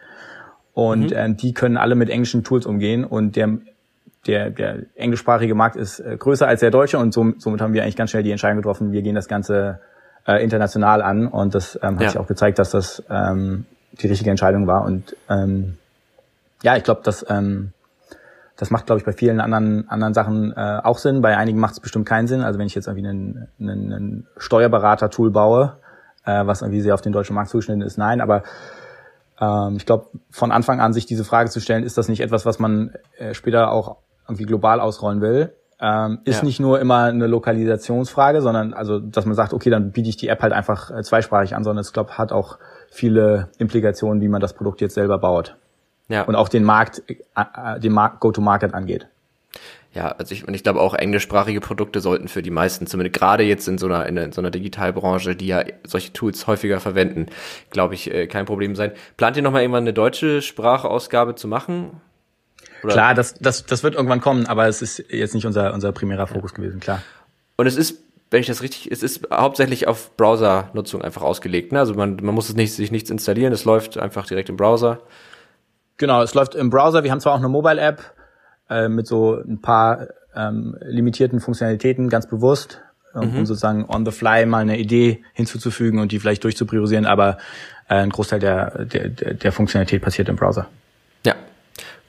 und 0.73 1.11
mhm. 1.11 1.15
äh, 1.17 1.33
die 1.33 1.53
können 1.53 1.77
alle 1.77 1.95
mit 1.95 2.09
englischen 2.09 2.43
Tools 2.43 2.65
umgehen 2.65 3.03
und 3.03 3.35
der 3.35 3.59
der, 4.27 4.49
der 4.49 4.79
englischsprachige 4.95 5.55
Markt 5.55 5.75
ist 5.75 5.99
äh, 5.99 6.17
größer 6.17 6.47
als 6.47 6.59
der 6.59 6.71
deutsche 6.71 6.97
und 6.97 7.13
somit, 7.13 7.41
somit 7.41 7.61
haben 7.61 7.73
wir 7.73 7.83
eigentlich 7.83 7.95
ganz 7.95 8.11
schnell 8.11 8.23
die 8.23 8.31
Entscheidung 8.31 8.57
getroffen, 8.57 8.91
wir 8.91 9.01
gehen 9.01 9.15
das 9.15 9.27
Ganze 9.27 9.79
äh, 10.27 10.43
international 10.43 11.01
an 11.01 11.27
und 11.27 11.55
das 11.55 11.79
ähm, 11.81 11.95
hat 11.95 12.01
ja. 12.01 12.09
sich 12.09 12.19
auch 12.19 12.27
gezeigt, 12.27 12.59
dass 12.59 12.71
das 12.71 13.03
ähm, 13.09 13.65
die 13.93 14.07
richtige 14.07 14.29
Entscheidung 14.29 14.67
war 14.67 14.85
und 14.85 15.15
ähm, 15.29 15.77
ja, 16.61 16.75
ich 16.75 16.83
glaube, 16.83 17.01
das 17.03 17.25
ähm, 17.29 17.71
das 18.59 18.71
macht, 18.71 18.87
glaube 18.87 18.99
ich, 18.99 19.05
bei 19.05 19.13
vielen 19.13 19.39
anderen 19.39 19.87
anderen 19.87 20.13
Sachen 20.13 20.51
äh, 20.51 20.81
auch 20.83 20.97
Sinn. 20.97 21.21
Bei 21.21 21.37
einigen 21.37 21.59
macht 21.59 21.73
es 21.73 21.79
bestimmt 21.79 22.05
keinen 22.05 22.27
Sinn. 22.27 22.41
Also 22.41 22.59
wenn 22.59 22.67
ich 22.67 22.75
jetzt 22.75 22.87
irgendwie 22.87 23.07
einen, 23.07 23.47
einen, 23.57 23.93
einen 23.93 24.27
Steuerberater-Tool 24.35 25.31
baue, 25.31 25.77
äh, 26.25 26.45
was 26.45 26.61
irgendwie 26.61 26.81
sehr 26.81 26.93
auf 26.93 26.99
den 26.99 27.13
deutschen 27.13 27.35
Markt 27.35 27.51
zugeschnitten 27.51 27.81
ist, 27.81 27.97
nein. 27.97 28.19
Aber 28.19 28.43
ähm, 29.39 29.77
ich 29.77 29.85
glaube, 29.85 30.07
von 30.29 30.51
Anfang 30.51 30.81
an 30.81 30.91
sich 30.91 31.05
diese 31.05 31.23
Frage 31.23 31.49
zu 31.49 31.61
stellen, 31.61 31.85
ist 31.85 31.97
das 31.97 32.09
nicht 32.09 32.19
etwas, 32.19 32.45
was 32.45 32.59
man 32.59 32.91
äh, 33.17 33.33
später 33.33 33.71
auch 33.71 33.95
irgendwie 34.29 34.45
global 34.45 34.79
ausrollen 34.79 35.21
will, 35.21 35.53
ähm, 35.81 36.19
ist 36.25 36.39
ja. 36.39 36.45
nicht 36.45 36.59
nur 36.59 36.79
immer 36.79 37.05
eine 37.05 37.27
Lokalisationsfrage, 37.27 38.41
sondern 38.41 38.73
also, 38.73 38.99
dass 38.99 39.25
man 39.25 39.35
sagt, 39.35 39.53
okay, 39.53 39.69
dann 39.69 39.91
biete 39.91 40.09
ich 40.09 40.17
die 40.17 40.27
App 40.27 40.41
halt 40.41 40.53
einfach 40.53 40.91
äh, 40.91 41.03
zweisprachig 41.03 41.55
an, 41.55 41.63
sondern 41.63 41.81
es 41.81 41.93
glaube 41.93 42.17
hat 42.17 42.31
auch 42.31 42.57
viele 42.89 43.49
Implikationen, 43.57 44.21
wie 44.21 44.27
man 44.27 44.41
das 44.41 44.53
Produkt 44.53 44.81
jetzt 44.81 44.95
selber 44.95 45.17
baut. 45.19 45.55
Ja. 46.09 46.23
Und 46.23 46.35
auch 46.35 46.49
den 46.49 46.63
Markt, 46.63 47.03
äh, 47.07 47.15
äh 47.35 47.79
den 47.79 47.93
Markt 47.93 48.19
Go-to-Market 48.19 48.73
angeht. 48.73 49.07
Ja, 49.93 50.09
also 50.09 50.33
ich, 50.33 50.47
und 50.47 50.53
ich 50.53 50.63
glaube 50.63 50.81
auch 50.81 50.93
englischsprachige 50.93 51.61
Produkte 51.61 51.99
sollten 51.99 52.27
für 52.27 52.43
die 52.43 52.51
meisten, 52.51 52.85
zumindest 52.85 53.17
gerade 53.17 53.43
jetzt 53.43 53.67
in 53.67 53.79
so 53.79 53.87
einer, 53.87 54.05
in, 54.05 54.17
in 54.17 54.31
so 54.31 54.41
einer 54.41 54.51
Digitalbranche, 54.51 55.35
die 55.35 55.47
ja 55.47 55.63
solche 55.87 56.13
Tools 56.13 56.45
häufiger 56.45 56.79
verwenden, 56.79 57.27
glaube 57.71 57.95
ich, 57.95 58.13
äh, 58.13 58.27
kein 58.27 58.45
Problem 58.45 58.75
sein. 58.75 58.91
Plant 59.17 59.37
ihr 59.37 59.43
nochmal 59.43 59.61
irgendwann 59.61 59.83
eine 59.83 59.93
deutsche 59.93 60.41
Sprachausgabe 60.41 61.35
zu 61.35 61.47
machen? 61.47 62.01
Oder? 62.83 62.93
Klar, 62.93 63.13
das, 63.13 63.35
das, 63.35 63.65
das 63.65 63.83
wird 63.83 63.95
irgendwann 63.95 64.21
kommen, 64.21 64.45
aber 64.45 64.67
es 64.67 64.81
ist 64.81 65.03
jetzt 65.09 65.33
nicht 65.33 65.45
unser, 65.45 65.73
unser 65.73 65.91
primärer 65.91 66.27
Fokus 66.27 66.51
ja. 66.51 66.57
gewesen, 66.57 66.79
klar. 66.79 67.01
Und 67.57 67.67
es 67.67 67.75
ist, 67.75 67.99
wenn 68.31 68.41
ich 68.41 68.47
das 68.47 68.61
richtig, 68.61 68.91
es 68.91 69.03
ist 69.03 69.27
hauptsächlich 69.31 69.87
auf 69.87 70.15
Browser-Nutzung 70.15 71.01
einfach 71.01 71.21
ausgelegt. 71.21 71.71
Ne? 71.71 71.79
Also 71.79 71.93
man, 71.93 72.17
man 72.21 72.33
muss 72.35 72.49
es 72.49 72.55
nicht, 72.55 72.73
sich 72.73 72.91
nichts 72.91 73.09
installieren, 73.09 73.51
es 73.51 73.65
läuft 73.65 73.97
einfach 73.97 74.25
direkt 74.25 74.49
im 74.49 74.55
Browser. 74.55 74.99
Genau, 75.97 76.21
es 76.21 76.33
läuft 76.33 76.55
im 76.55 76.69
Browser. 76.69 77.03
Wir 77.03 77.11
haben 77.11 77.19
zwar 77.19 77.33
auch 77.33 77.39
eine 77.39 77.49
Mobile-App 77.49 78.01
äh, 78.69 78.87
mit 78.87 79.07
so 79.07 79.35
ein 79.35 79.59
paar 79.61 80.07
ähm, 80.35 80.77
limitierten 80.81 81.39
Funktionalitäten, 81.39 82.09
ganz 82.09 82.27
bewusst, 82.27 82.81
äh, 83.13 83.25
mhm. 83.25 83.39
um 83.39 83.45
sozusagen 83.45 83.85
on 83.89 84.05
the 84.05 84.11
fly 84.11 84.45
mal 84.45 84.59
eine 84.59 84.77
Idee 84.77 85.23
hinzuzufügen 85.33 85.99
und 85.99 86.11
die 86.11 86.19
vielleicht 86.19 86.43
durchzupriorisieren, 86.43 87.05
aber 87.05 87.37
äh, 87.89 87.95
ein 87.95 88.09
Großteil 88.11 88.39
der, 88.39 88.85
der, 88.85 89.09
der 89.09 89.51
Funktionalität 89.51 90.01
passiert 90.01 90.29
im 90.29 90.35
Browser. 90.35 90.67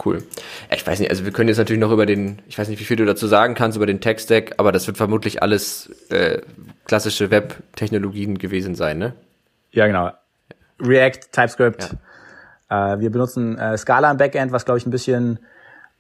Cool. 0.05 0.23
Ich 0.71 0.87
weiß 0.87 0.99
nicht, 1.01 1.11
also 1.11 1.25
wir 1.25 1.33
können 1.33 1.49
jetzt 1.49 1.59
natürlich 1.59 1.81
noch 1.81 1.93
über 1.93 2.07
den, 2.07 2.41
ich 2.49 2.59
weiß 2.59 2.69
nicht, 2.69 2.81
wie 2.81 2.85
viel 2.85 2.97
du 2.97 3.05
dazu 3.05 3.27
sagen 3.27 3.55
kannst, 3.55 3.77
über 3.77 3.87
den 3.87 4.01
Tech-Stack, 4.01 4.55
aber 4.57 4.73
das 4.73 4.87
wird 4.87 4.97
vermutlich 4.97 5.43
alles 5.43 5.91
äh, 6.11 6.41
klassische 6.87 7.31
Web-Technologien 7.31 8.39
gewesen 8.39 8.75
sein, 8.75 8.99
ne? 8.99 9.13
Ja, 9.73 9.87
genau. 9.87 10.11
React, 10.81 11.33
TypeScript. 11.33 11.97
Ja. 12.71 12.95
Äh, 12.95 13.01
wir 13.01 13.11
benutzen 13.11 13.59
äh, 13.59 13.77
Scala 13.77 14.11
im 14.11 14.17
Backend, 14.17 14.53
was, 14.53 14.65
glaube 14.65 14.79
ich, 14.79 14.87
ein 14.87 14.91
bisschen 14.91 15.39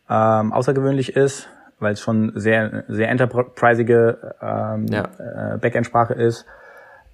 ähm, 0.08 0.52
außergewöhnlich 0.52 1.14
ist, 1.14 1.48
weil 1.78 1.92
es 1.92 2.00
schon 2.00 2.32
sehr, 2.34 2.84
sehr 2.88 3.08
enterpriseige 3.08 4.34
ähm, 4.40 4.86
ja. 4.88 5.54
äh, 5.54 5.58
Backend-Sprache 5.58 6.14
ist. 6.14 6.46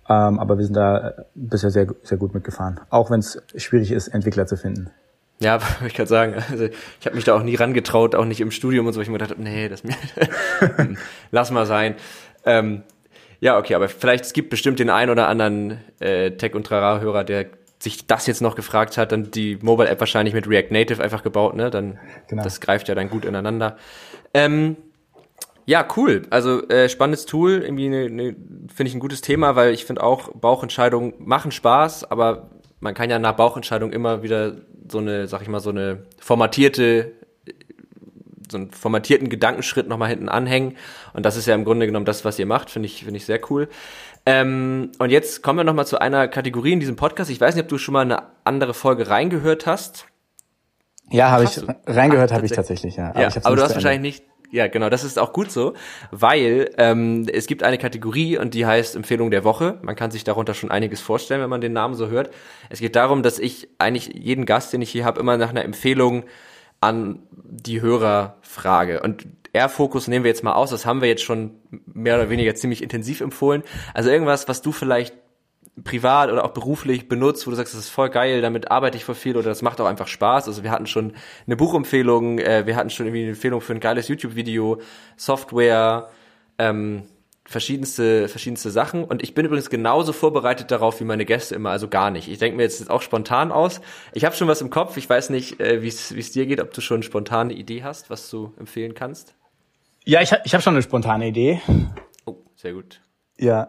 Ähm, 0.08 0.38
aber 0.38 0.56
wir 0.56 0.64
sind 0.64 0.76
da 0.76 1.14
bisher 1.34 1.70
sehr, 1.70 1.88
sehr 2.02 2.18
gut 2.18 2.32
mitgefahren. 2.32 2.80
Auch 2.90 3.10
wenn 3.10 3.20
es 3.20 3.42
schwierig 3.56 3.90
ist, 3.90 4.08
Entwickler 4.08 4.46
zu 4.46 4.56
finden. 4.56 4.90
Ja, 5.40 5.58
ich 5.86 5.94
kann 5.94 6.06
sagen, 6.06 6.34
also 6.50 6.64
ich 6.64 7.06
habe 7.06 7.16
mich 7.16 7.24
da 7.24 7.34
auch 7.34 7.42
nie 7.42 7.54
rangetraut, 7.54 8.14
auch 8.14 8.24
nicht 8.24 8.40
im 8.40 8.50
Studium 8.50 8.86
und 8.86 8.92
so, 8.92 9.00
ich 9.00 9.08
mir 9.08 9.18
gedacht, 9.18 9.38
nee, 9.38 9.68
das 9.68 9.84
mir 9.84 9.94
lass 11.30 11.50
mal 11.50 11.66
sein. 11.66 11.96
Ähm, 12.44 12.82
Ja, 13.40 13.58
okay, 13.58 13.74
aber 13.74 13.88
vielleicht 13.88 14.24
es 14.24 14.32
gibt 14.32 14.50
bestimmt 14.50 14.78
den 14.78 14.90
einen 14.90 15.10
oder 15.10 15.28
anderen 15.28 15.80
äh, 16.00 16.32
Tech- 16.32 16.54
und 16.54 16.66
Trara-Hörer, 16.66 17.24
der 17.24 17.46
sich 17.78 18.06
das 18.06 18.26
jetzt 18.26 18.40
noch 18.40 18.56
gefragt 18.56 18.96
hat, 18.96 19.12
dann 19.12 19.30
die 19.30 19.58
Mobile-App 19.60 20.00
wahrscheinlich 20.00 20.34
mit 20.34 20.48
React 20.48 20.70
Native 20.70 21.02
einfach 21.02 21.22
gebaut, 21.22 21.54
ne? 21.54 21.70
Dann 21.70 21.98
genau. 22.28 22.42
das 22.42 22.60
greift 22.60 22.88
ja 22.88 22.94
dann 22.94 23.10
gut 23.10 23.26
ineinander. 23.26 23.76
Ähm, 24.32 24.76
ja, 25.66 25.86
cool. 25.96 26.22
Also 26.30 26.66
äh, 26.68 26.88
spannendes 26.88 27.26
Tool, 27.26 27.60
irgendwie 27.62 27.88
ne, 27.88 28.08
ne, 28.08 28.36
finde 28.74 28.88
ich 28.88 28.94
ein 28.94 29.00
gutes 29.00 29.20
Thema, 29.20 29.56
weil 29.56 29.74
ich 29.74 29.84
finde 29.84 30.02
auch 30.02 30.30
Bauchentscheidungen 30.32 31.14
machen 31.18 31.50
Spaß, 31.50 32.10
aber 32.10 32.50
man 32.80 32.94
kann 32.94 33.10
ja 33.10 33.18
nach 33.18 33.32
Bauchentscheidung 33.32 33.92
immer 33.92 34.22
wieder 34.22 34.56
so 34.90 34.98
eine, 34.98 35.26
sag 35.26 35.42
ich 35.42 35.48
mal, 35.48 35.60
so 35.60 35.70
eine 35.70 36.04
formatierte 36.18 37.12
so 38.50 38.58
einen 38.58 38.70
formatierten 38.70 39.28
Gedankenschritt 39.28 39.88
nochmal 39.88 40.08
hinten 40.08 40.28
anhängen. 40.28 40.76
Und 41.12 41.26
das 41.26 41.36
ist 41.36 41.46
ja 41.46 41.54
im 41.54 41.64
Grunde 41.64 41.86
genommen 41.86 42.06
das, 42.06 42.24
was 42.24 42.38
ihr 42.38 42.46
macht, 42.46 42.70
finde 42.70 42.86
ich, 42.86 43.04
finde 43.04 43.16
ich 43.16 43.26
sehr 43.26 43.40
cool. 43.50 43.68
Ähm, 44.24 44.90
und 44.98 45.10
jetzt 45.10 45.42
kommen 45.42 45.58
wir 45.58 45.64
nochmal 45.64 45.86
zu 45.86 46.00
einer 46.00 46.28
Kategorie 46.28 46.72
in 46.72 46.80
diesem 46.80 46.96
Podcast. 46.96 47.30
Ich 47.30 47.40
weiß 47.40 47.54
nicht, 47.54 47.64
ob 47.64 47.68
du 47.68 47.78
schon 47.78 47.92
mal 47.92 48.02
eine 48.02 48.22
andere 48.44 48.74
Folge 48.74 49.08
reingehört 49.08 49.66
hast. 49.66 50.06
Ja, 51.10 51.30
habe 51.30 51.44
ich 51.44 51.60
reingehört, 51.86 52.32
habe 52.32 52.46
ich 52.46 52.52
tatsächlich, 52.52 52.96
ja. 52.96 53.10
Aber, 53.10 53.20
ja, 53.20 53.30
aber 53.44 53.56
du 53.56 53.62
hast 53.62 53.74
wahrscheinlich 53.74 54.20
nicht. 54.20 54.24
Ja, 54.50 54.68
genau, 54.68 54.88
das 54.88 55.04
ist 55.04 55.18
auch 55.18 55.32
gut 55.32 55.50
so, 55.50 55.74
weil 56.10 56.70
ähm, 56.78 57.26
es 57.32 57.46
gibt 57.46 57.62
eine 57.62 57.78
Kategorie 57.78 58.38
und 58.38 58.54
die 58.54 58.66
heißt 58.66 58.96
Empfehlung 58.96 59.30
der 59.30 59.44
Woche. 59.44 59.78
Man 59.82 59.96
kann 59.96 60.10
sich 60.10 60.24
darunter 60.24 60.54
schon 60.54 60.70
einiges 60.70 61.00
vorstellen, 61.00 61.40
wenn 61.40 61.50
man 61.50 61.60
den 61.60 61.72
Namen 61.72 61.94
so 61.94 62.08
hört. 62.08 62.30
Es 62.70 62.80
geht 62.80 62.96
darum, 62.96 63.22
dass 63.22 63.38
ich 63.38 63.68
eigentlich 63.78 64.12
jeden 64.14 64.46
Gast, 64.46 64.72
den 64.72 64.82
ich 64.82 64.90
hier 64.90 65.04
habe, 65.04 65.20
immer 65.20 65.36
nach 65.36 65.50
einer 65.50 65.64
Empfehlung 65.64 66.24
an 66.80 67.20
die 67.32 67.80
Hörer 67.80 68.36
frage. 68.42 69.00
Und 69.00 69.26
Air-Fokus 69.52 70.08
nehmen 70.08 70.24
wir 70.24 70.30
jetzt 70.30 70.44
mal 70.44 70.52
aus, 70.52 70.70
das 70.70 70.86
haben 70.86 71.00
wir 71.00 71.08
jetzt 71.08 71.22
schon 71.22 71.52
mehr 71.86 72.16
oder 72.16 72.30
weniger 72.30 72.54
ziemlich 72.54 72.82
intensiv 72.82 73.20
empfohlen. 73.20 73.62
Also 73.94 74.10
irgendwas, 74.10 74.48
was 74.48 74.62
du 74.62 74.70
vielleicht 74.70 75.14
privat 75.84 76.30
oder 76.30 76.44
auch 76.44 76.52
beruflich 76.52 77.08
benutzt, 77.08 77.46
wo 77.46 77.50
du 77.50 77.56
sagst, 77.56 77.74
das 77.74 77.80
ist 77.80 77.88
voll 77.90 78.08
geil, 78.08 78.40
damit 78.40 78.70
arbeite 78.70 78.96
ich 78.96 79.04
voll 79.04 79.14
viel 79.14 79.36
oder 79.36 79.48
das 79.48 79.62
macht 79.62 79.80
auch 79.80 79.86
einfach 79.86 80.08
Spaß. 80.08 80.48
Also 80.48 80.62
wir 80.62 80.70
hatten 80.70 80.86
schon 80.86 81.12
eine 81.46 81.56
Buchempfehlung, 81.56 82.38
äh, 82.38 82.66
wir 82.66 82.76
hatten 82.76 82.90
schon 82.90 83.06
irgendwie 83.06 83.22
eine 83.22 83.30
Empfehlung 83.30 83.60
für 83.60 83.74
ein 83.74 83.80
geiles 83.80 84.08
YouTube-Video, 84.08 84.80
Software, 85.16 86.08
ähm, 86.58 87.04
verschiedenste, 87.44 88.28
verschiedenste 88.28 88.70
Sachen. 88.70 89.04
Und 89.04 89.22
ich 89.22 89.34
bin 89.34 89.44
übrigens 89.44 89.70
genauso 89.70 90.12
vorbereitet 90.12 90.70
darauf 90.70 90.98
wie 91.00 91.04
meine 91.04 91.24
Gäste 91.24 91.54
immer, 91.54 91.70
also 91.70 91.88
gar 91.88 92.10
nicht. 92.10 92.28
Ich 92.28 92.38
denke 92.38 92.56
mir 92.56 92.62
jetzt 92.62 92.90
auch 92.90 93.02
spontan 93.02 93.52
aus. 93.52 93.80
Ich 94.12 94.24
habe 94.24 94.34
schon 94.34 94.48
was 94.48 94.62
im 94.62 94.70
Kopf. 94.70 94.96
Ich 94.96 95.08
weiß 95.08 95.30
nicht, 95.30 95.60
äh, 95.60 95.82
wie 95.82 95.88
es 95.88 96.32
dir 96.32 96.46
geht, 96.46 96.60
ob 96.60 96.72
du 96.72 96.80
schon 96.80 97.02
spontane 97.02 97.52
Idee 97.52 97.84
hast, 97.84 98.10
was 98.10 98.30
du 98.30 98.52
empfehlen 98.58 98.94
kannst. 98.94 99.34
Ja, 100.04 100.22
ich, 100.22 100.32
ich 100.44 100.54
habe 100.54 100.62
schon 100.62 100.74
eine 100.74 100.82
spontane 100.82 101.28
Idee. 101.28 101.60
Oh, 102.24 102.36
sehr 102.56 102.72
gut. 102.72 103.00
Ja. 103.38 103.68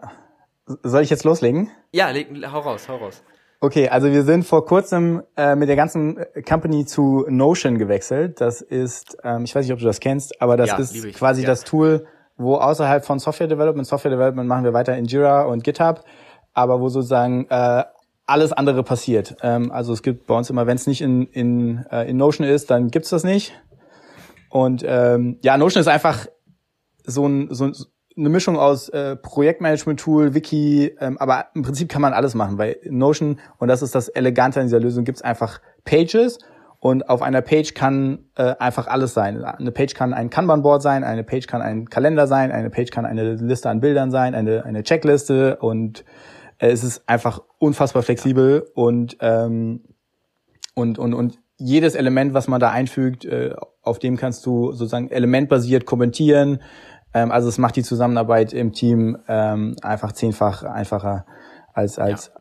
Soll 0.82 1.02
ich 1.02 1.10
jetzt 1.10 1.24
loslegen? 1.24 1.70
Ja, 1.92 2.10
leg, 2.10 2.28
hau 2.52 2.60
raus, 2.60 2.88
hau 2.88 2.96
raus. 2.96 3.22
Okay, 3.60 3.88
also 3.88 4.12
wir 4.12 4.22
sind 4.22 4.44
vor 4.44 4.64
kurzem 4.66 5.22
äh, 5.36 5.56
mit 5.56 5.68
der 5.68 5.74
ganzen 5.74 6.24
Company 6.48 6.86
zu 6.86 7.26
Notion 7.28 7.76
gewechselt. 7.76 8.40
Das 8.40 8.60
ist, 8.60 9.16
ähm, 9.24 9.44
ich 9.44 9.54
weiß 9.54 9.64
nicht, 9.64 9.72
ob 9.72 9.80
du 9.80 9.84
das 9.84 9.98
kennst, 9.98 10.40
aber 10.40 10.56
das 10.56 10.68
ja, 10.68 10.78
ist 10.78 11.14
quasi 11.14 11.42
ja. 11.42 11.48
das 11.48 11.64
Tool, 11.64 12.06
wo 12.36 12.54
außerhalb 12.56 13.04
von 13.04 13.18
Software 13.18 13.48
Development, 13.48 13.84
Software 13.84 14.12
Development 14.12 14.48
machen 14.48 14.62
wir 14.62 14.72
weiter 14.72 14.96
in 14.96 15.06
Jira 15.06 15.42
und 15.42 15.64
GitHub, 15.64 16.04
aber 16.54 16.80
wo 16.80 16.88
sozusagen 16.88 17.46
äh, 17.50 17.82
alles 18.26 18.52
andere 18.52 18.84
passiert. 18.84 19.36
Ähm, 19.42 19.72
also 19.72 19.92
es 19.92 20.02
gibt 20.02 20.26
bei 20.26 20.36
uns 20.36 20.50
immer, 20.50 20.68
wenn 20.68 20.76
es 20.76 20.86
nicht 20.86 21.00
in, 21.00 21.26
in, 21.26 21.84
äh, 21.90 22.08
in 22.08 22.16
Notion 22.16 22.46
ist, 22.46 22.70
dann 22.70 22.90
gibt's 22.90 23.10
das 23.10 23.24
nicht. 23.24 23.60
Und 24.50 24.84
ähm, 24.86 25.38
ja, 25.42 25.56
Notion 25.56 25.80
ist 25.80 25.88
einfach 25.88 26.26
so, 27.04 27.26
ein, 27.26 27.48
so 27.50 27.72
eine 28.18 28.28
Mischung 28.28 28.58
aus 28.58 28.88
äh, 28.88 29.16
Projektmanagement-Tool, 29.16 30.34
Wiki, 30.34 30.94
ähm, 31.00 31.18
aber 31.18 31.46
im 31.54 31.62
Prinzip 31.62 31.88
kann 31.88 32.02
man 32.02 32.12
alles 32.12 32.34
machen. 32.34 32.56
Bei 32.56 32.76
Notion, 32.84 33.38
und 33.58 33.68
das 33.68 33.82
ist 33.82 33.94
das 33.94 34.08
Elegante 34.08 34.60
an 34.60 34.66
dieser 34.66 34.80
Lösung, 34.80 35.04
gibt's 35.04 35.22
einfach 35.22 35.60
Pages 35.84 36.38
und 36.80 37.08
auf 37.08 37.22
einer 37.22 37.42
Page 37.42 37.74
kann 37.74 38.26
äh, 38.36 38.54
einfach 38.58 38.86
alles 38.88 39.14
sein. 39.14 39.42
Eine 39.44 39.72
Page 39.72 39.94
kann 39.94 40.12
ein 40.12 40.30
Kanban-Board 40.30 40.82
sein, 40.82 41.04
eine 41.04 41.24
Page 41.24 41.46
kann 41.46 41.62
ein 41.62 41.88
Kalender 41.88 42.26
sein, 42.26 42.52
eine 42.52 42.70
Page 42.70 42.90
kann 42.90 43.06
eine 43.06 43.34
Liste 43.34 43.70
an 43.70 43.80
Bildern 43.80 44.10
sein, 44.10 44.34
eine, 44.34 44.64
eine 44.64 44.82
Checkliste 44.82 45.56
und 45.56 46.04
äh, 46.58 46.68
es 46.68 46.84
ist 46.84 47.08
einfach 47.08 47.42
unfassbar 47.58 48.02
flexibel 48.02 48.68
und, 48.74 49.16
ähm, 49.20 49.84
und, 50.74 50.98
und, 50.98 51.14
und 51.14 51.38
jedes 51.58 51.96
Element, 51.96 52.34
was 52.34 52.46
man 52.46 52.60
da 52.60 52.70
einfügt, 52.70 53.24
äh, 53.24 53.54
auf 53.82 53.98
dem 53.98 54.16
kannst 54.16 54.46
du 54.46 54.72
sozusagen 54.72 55.10
elementbasiert 55.10 55.86
kommentieren. 55.86 56.60
Ähm, 57.14 57.30
also 57.30 57.48
es 57.48 57.58
macht 57.58 57.76
die 57.76 57.82
Zusammenarbeit 57.82 58.52
im 58.52 58.72
Team 58.72 59.18
ähm, 59.28 59.76
einfach 59.82 60.12
zehnfach 60.12 60.62
einfacher 60.62 61.26
als, 61.72 61.98
als, 61.98 62.32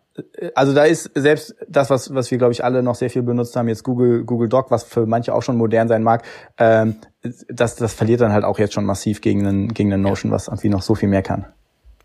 also 0.55 0.73
da 0.73 0.83
ist 0.85 1.11
selbst 1.13 1.55
das, 1.67 1.89
was, 1.89 2.13
was 2.13 2.31
wir, 2.31 2.37
glaube 2.37 2.53
ich, 2.53 2.63
alle 2.63 2.81
noch 2.81 2.95
sehr 2.95 3.09
viel 3.09 3.21
benutzt 3.21 3.55
haben, 3.55 3.67
jetzt 3.67 3.83
Google, 3.83 4.23
Google 4.23 4.49
Doc, 4.49 4.71
was 4.71 4.83
für 4.83 5.05
manche 5.05 5.33
auch 5.33 5.43
schon 5.43 5.57
modern 5.57 5.87
sein 5.87 6.03
mag, 6.03 6.23
ähm, 6.57 6.95
das, 7.49 7.75
das 7.75 7.93
verliert 7.93 8.21
dann 8.21 8.33
halt 8.33 8.43
auch 8.43 8.59
jetzt 8.59 8.73
schon 8.73 8.85
massiv 8.85 9.21
gegen 9.21 9.45
einen, 9.45 9.73
gegen 9.73 9.93
einen 9.93 10.03
Notion, 10.03 10.31
was 10.31 10.47
irgendwie 10.47 10.69
noch 10.69 10.81
so 10.81 10.95
viel 10.95 11.09
mehr 11.09 11.23
kann. 11.23 11.45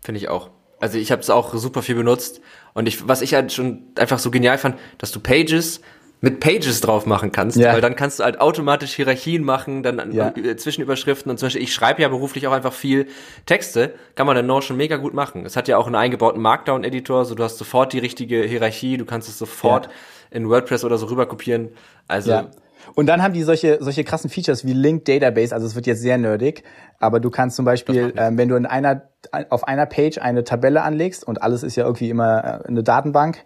Finde 0.01 0.19
ich 0.19 0.29
auch. 0.29 0.49
Also 0.79 0.97
ich 0.97 1.11
habe 1.11 1.21
es 1.21 1.29
auch 1.29 1.53
super 1.55 1.81
viel 1.81 1.95
benutzt 1.95 2.41
und 2.73 2.87
ich, 2.87 3.07
was 3.07 3.21
ich 3.21 3.33
halt 3.33 3.53
schon 3.53 3.83
einfach 3.97 4.19
so 4.19 4.31
genial 4.31 4.57
fand, 4.57 4.75
dass 4.97 5.11
du 5.11 5.19
Pages 5.21 5.79
mit 6.23 6.39
Pages 6.39 6.79
drauf 6.79 7.05
machen 7.05 7.33
kannst, 7.33 7.57
ja. 7.57 7.73
weil 7.73 7.81
dann 7.81 7.97
kannst 7.97 8.19
du 8.19 8.23
halt 8.23 8.39
automatisch 8.39 8.93
Hierarchien 8.93 9.43
machen, 9.43 9.83
dann 9.83 10.13
ja. 10.13 10.29
Äh, 10.29 10.55
Zwischenüberschriften 10.55 11.29
und 11.29 11.37
zum 11.37 11.47
Beispiel, 11.47 11.61
ich 11.61 11.73
schreibe 11.73 12.01
ja 12.01 12.07
beruflich 12.07 12.47
auch 12.47 12.53
einfach 12.53 12.71
viel 12.71 13.07
Texte, 13.45 13.93
kann 14.15 14.25
man 14.25 14.37
in 14.37 14.45
Notion 14.45 14.77
mega 14.77 14.95
gut 14.95 15.13
machen. 15.13 15.45
Es 15.45 15.57
hat 15.57 15.67
ja 15.67 15.77
auch 15.77 15.85
einen 15.85 15.95
eingebauten 15.95 16.41
Markdown-Editor, 16.41 17.25
so 17.25 17.35
du 17.35 17.43
hast 17.43 17.57
sofort 17.57 17.91
die 17.91 17.99
richtige 17.99 18.41
Hierarchie, 18.43 18.95
du 18.95 19.03
kannst 19.03 19.27
es 19.27 19.37
sofort 19.37 19.87
ja. 19.87 19.91
in 20.31 20.47
WordPress 20.47 20.85
oder 20.85 20.97
so 20.97 21.07
rüber 21.07 21.25
kopieren. 21.25 21.71
Also 22.07 22.31
ja. 22.31 22.51
Und 22.95 23.07
dann 23.07 23.21
haben 23.21 23.33
die 23.33 23.43
solche, 23.43 23.79
solche 23.81 24.05
krassen 24.05 24.29
Features 24.29 24.65
wie 24.65 24.73
Linked 24.73 25.09
Database, 25.09 25.53
also 25.53 25.67
es 25.67 25.75
wird 25.75 25.87
jetzt 25.87 26.01
sehr 26.01 26.17
nerdig, 26.17 26.63
aber 26.99 27.19
du 27.19 27.31
kannst 27.31 27.57
zum 27.57 27.65
Beispiel, 27.65 28.13
ähm, 28.15 28.37
wenn 28.37 28.47
du 28.47 28.55
in 28.55 28.65
einer, 28.65 29.09
auf 29.49 29.67
einer 29.67 29.87
Page 29.87 30.19
eine 30.19 30.45
Tabelle 30.45 30.83
anlegst 30.83 31.27
und 31.27 31.41
alles 31.41 31.63
ist 31.63 31.75
ja 31.75 31.83
irgendwie 31.83 32.09
immer 32.09 32.61
äh, 32.61 32.67
eine 32.67 32.81
Datenbank, 32.81 33.43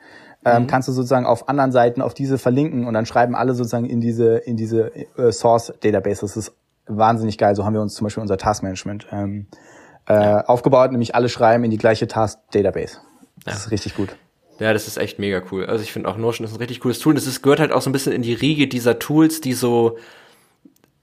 ähm, 0.47 0.63
mhm. 0.63 0.67
kannst 0.67 0.88
du 0.88 0.91
sozusagen 0.91 1.25
auf 1.25 1.49
anderen 1.49 1.71
Seiten 1.71 2.01
auf 2.01 2.13
diese 2.13 2.38
verlinken 2.38 2.86
und 2.86 2.93
dann 2.93 3.05
schreiben 3.05 3.36
alle 3.36 3.53
sozusagen 3.53 3.86
in 3.86 4.01
diese 4.01 4.38
in 4.38 4.57
diese 4.57 4.91
äh, 5.17 5.31
Source 5.31 5.73
Database. 5.81 6.21
Das 6.21 6.38
ist 6.38 6.53
wahnsinnig 6.88 7.38
geil. 7.38 7.55
So 7.55 7.65
haben 7.65 7.73
wir 7.73 7.81
uns 7.81 7.93
zum 7.93 8.05
Beispiel 8.05 8.21
unser 8.21 8.38
Taskmanagement 8.38 9.07
ähm, 9.12 9.47
äh, 10.07 10.13
ja. 10.13 10.45
aufgebaut, 10.45 10.91
nämlich 10.91 11.15
alle 11.15 11.29
schreiben 11.29 11.63
in 11.63 11.71
die 11.71 11.77
gleiche 11.77 12.07
Task 12.07 12.39
Database. 12.51 12.97
Das 13.45 13.53
ja. 13.53 13.60
ist 13.60 13.71
richtig 13.71 13.95
gut. 13.95 14.15
Ja, 14.60 14.73
das 14.73 14.88
ist 14.88 14.97
echt 14.97 15.19
mega 15.19 15.41
cool. 15.51 15.65
Also 15.65 15.83
ich 15.83 15.91
finde 15.91 16.10
auch 16.10 16.17
Notion 16.17 16.45
ist 16.45 16.53
ein 16.53 16.57
richtig 16.57 16.79
cooles 16.79 16.99
Tool. 16.99 17.13
Das 17.13 17.27
ist, 17.27 17.43
gehört 17.43 17.60
halt 17.60 17.71
auch 17.71 17.81
so 17.81 17.89
ein 17.89 17.93
bisschen 17.93 18.13
in 18.13 18.23
die 18.23 18.33
Riege 18.33 18.67
dieser 18.67 18.97
Tools, 18.97 19.39
die 19.39 19.53
so 19.53 19.97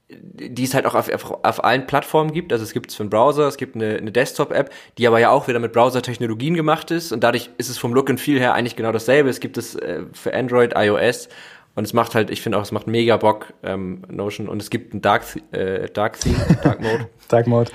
die 0.09 0.63
es 0.63 0.73
halt 0.73 0.85
auch 0.85 0.93
auf, 0.93 1.11
auf, 1.11 1.43
auf 1.43 1.63
allen 1.63 1.87
Plattformen 1.87 2.31
gibt. 2.31 2.53
Also 2.53 2.63
es 2.63 2.73
gibt 2.73 2.91
es 2.91 2.95
für 2.95 3.03
einen 3.03 3.09
Browser, 3.09 3.47
es 3.47 3.57
gibt 3.57 3.75
eine, 3.75 3.97
eine 3.97 4.11
Desktop-App, 4.11 4.69
die 4.97 5.07
aber 5.07 5.19
ja 5.19 5.29
auch 5.31 5.47
wieder 5.47 5.59
mit 5.59 5.73
Browser-Technologien 5.73 6.53
gemacht 6.53 6.91
ist 6.91 7.11
und 7.11 7.23
dadurch 7.23 7.49
ist 7.57 7.69
es 7.69 7.77
vom 7.77 7.93
Look 7.93 8.09
and 8.09 8.19
Feel 8.19 8.39
her 8.39 8.53
eigentlich 8.53 8.75
genau 8.75 8.91
dasselbe. 8.91 9.29
Es 9.29 9.39
gibt 9.39 9.57
es 9.57 9.75
äh, 9.75 10.03
für 10.13 10.33
Android, 10.33 10.73
iOS 10.75 11.27
und 11.73 11.85
es 11.85 11.93
macht 11.93 12.13
halt, 12.13 12.29
ich 12.29 12.41
finde 12.41 12.59
auch, 12.59 12.61
es 12.61 12.71
macht 12.71 12.87
mega 12.87 13.17
Bock, 13.17 13.53
ähm, 13.63 14.03
Notion 14.07 14.47
und 14.47 14.61
es 14.61 14.69
gibt 14.69 14.93
einen 14.93 15.01
Dark, 15.01 15.23
äh, 15.51 15.89
Dark 15.89 16.19
Theme, 16.19 16.37
Dark 16.63 16.81
Mode. 16.81 17.09
Dark 17.27 17.47
Mode. 17.47 17.71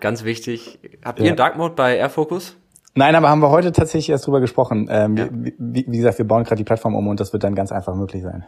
Ganz 0.00 0.24
wichtig. 0.24 0.78
Habt 1.04 1.18
ja. 1.18 1.24
ihr 1.24 1.30
einen 1.30 1.36
Dark 1.36 1.56
Mode 1.56 1.74
bei 1.74 1.96
AirFocus? 1.96 2.56
Nein, 2.94 3.14
aber 3.14 3.28
haben 3.28 3.40
wir 3.40 3.50
heute 3.50 3.72
tatsächlich 3.72 4.10
erst 4.10 4.26
drüber 4.26 4.40
gesprochen. 4.40 4.88
Ähm, 4.90 5.16
ja. 5.16 5.28
wie, 5.30 5.54
wie, 5.58 5.86
wie 5.88 5.96
gesagt, 5.96 6.18
wir 6.18 6.26
bauen 6.26 6.44
gerade 6.44 6.56
die 6.56 6.64
Plattform 6.64 6.94
um 6.94 7.08
und 7.08 7.20
das 7.20 7.32
wird 7.32 7.44
dann 7.44 7.54
ganz 7.54 7.72
einfach 7.72 7.94
möglich 7.94 8.22
sein. 8.22 8.44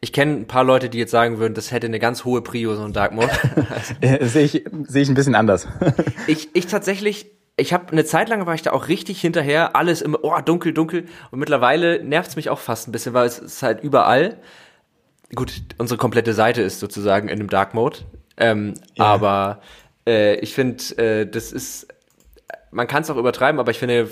Ich 0.00 0.12
kenne 0.12 0.32
ein 0.32 0.46
paar 0.46 0.64
Leute, 0.64 0.88
die 0.88 0.98
jetzt 0.98 1.10
sagen 1.10 1.38
würden, 1.38 1.54
das 1.54 1.72
hätte 1.72 1.86
eine 1.86 1.98
ganz 1.98 2.24
hohe 2.24 2.42
Prio, 2.42 2.74
so 2.74 2.84
ein 2.84 2.92
Dark 2.92 3.12
Mode. 3.12 3.30
sehe 4.20 4.44
ich, 4.44 4.64
sehe 4.86 5.02
ich 5.02 5.08
ein 5.08 5.14
bisschen 5.14 5.34
anders. 5.34 5.68
ich, 6.26 6.48
ich 6.54 6.66
tatsächlich, 6.66 7.26
ich 7.56 7.72
habe 7.72 7.92
eine 7.92 8.04
Zeit 8.04 8.28
lang 8.28 8.46
war 8.46 8.54
ich 8.54 8.62
da 8.62 8.72
auch 8.72 8.88
richtig 8.88 9.20
hinterher, 9.20 9.76
alles 9.76 10.02
immer, 10.02 10.18
oh, 10.22 10.38
dunkel, 10.44 10.72
dunkel. 10.72 11.06
Und 11.30 11.38
mittlerweile 11.38 12.02
nervt's 12.04 12.36
mich 12.36 12.50
auch 12.50 12.58
fast 12.58 12.88
ein 12.88 12.92
bisschen, 12.92 13.14
weil 13.14 13.26
es 13.26 13.38
ist 13.38 13.62
halt 13.62 13.82
überall. 13.82 14.38
Gut, 15.34 15.52
unsere 15.78 15.98
komplette 15.98 16.32
Seite 16.32 16.62
ist 16.62 16.80
sozusagen 16.80 17.28
in 17.28 17.40
einem 17.40 17.48
Dark 17.48 17.74
Mode. 17.74 17.98
Ähm, 18.36 18.74
ja. 18.94 19.04
Aber 19.04 19.60
äh, 20.06 20.36
ich 20.36 20.54
finde, 20.54 20.82
äh, 20.98 21.26
das 21.26 21.52
ist, 21.52 21.88
man 22.70 22.86
kann 22.86 23.02
es 23.02 23.10
auch 23.10 23.16
übertreiben, 23.16 23.60
aber 23.60 23.70
ich 23.70 23.78
finde, 23.78 24.10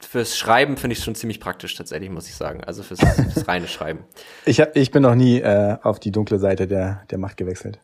fürs 0.00 0.36
Schreiben 0.36 0.76
finde 0.76 0.96
ich 0.96 1.04
schon 1.04 1.14
ziemlich 1.14 1.40
praktisch 1.40 1.74
tatsächlich, 1.74 2.10
muss 2.10 2.28
ich 2.28 2.34
sagen. 2.34 2.64
Also 2.64 2.82
fürs, 2.82 3.00
fürs 3.00 3.46
reine 3.46 3.68
Schreiben. 3.68 4.04
Ich, 4.46 4.60
hab, 4.60 4.74
ich 4.74 4.90
bin 4.90 5.02
noch 5.02 5.14
nie 5.14 5.40
äh, 5.40 5.76
auf 5.82 6.00
die 6.00 6.10
dunkle 6.10 6.38
Seite 6.38 6.66
der, 6.66 7.02
der 7.10 7.18
Macht 7.18 7.36
gewechselt. 7.36 7.78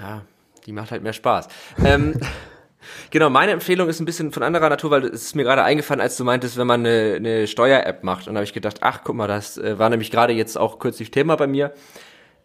Ja, 0.00 0.22
die 0.66 0.72
macht 0.72 0.90
halt 0.90 1.02
mehr 1.02 1.12
Spaß. 1.12 1.48
ähm, 1.84 2.18
genau, 3.10 3.30
meine 3.30 3.52
Empfehlung 3.52 3.88
ist 3.88 4.00
ein 4.00 4.04
bisschen 4.04 4.32
von 4.32 4.42
anderer 4.42 4.68
Natur, 4.68 4.90
weil 4.90 5.04
es 5.04 5.22
ist 5.22 5.36
mir 5.36 5.44
gerade 5.44 5.62
eingefallen, 5.62 6.00
als 6.00 6.16
du 6.16 6.24
meintest, 6.24 6.56
wenn 6.56 6.66
man 6.66 6.84
eine, 6.84 7.14
eine 7.16 7.46
Steuer-App 7.46 8.02
macht. 8.04 8.26
Und 8.26 8.34
da 8.34 8.38
habe 8.38 8.44
ich 8.44 8.54
gedacht, 8.54 8.78
ach, 8.80 9.02
guck 9.04 9.16
mal, 9.16 9.28
das 9.28 9.58
äh, 9.58 9.78
war 9.78 9.90
nämlich 9.90 10.10
gerade 10.10 10.32
jetzt 10.32 10.56
auch 10.56 10.78
kürzlich 10.78 11.10
Thema 11.10 11.36
bei 11.36 11.46
mir. 11.46 11.72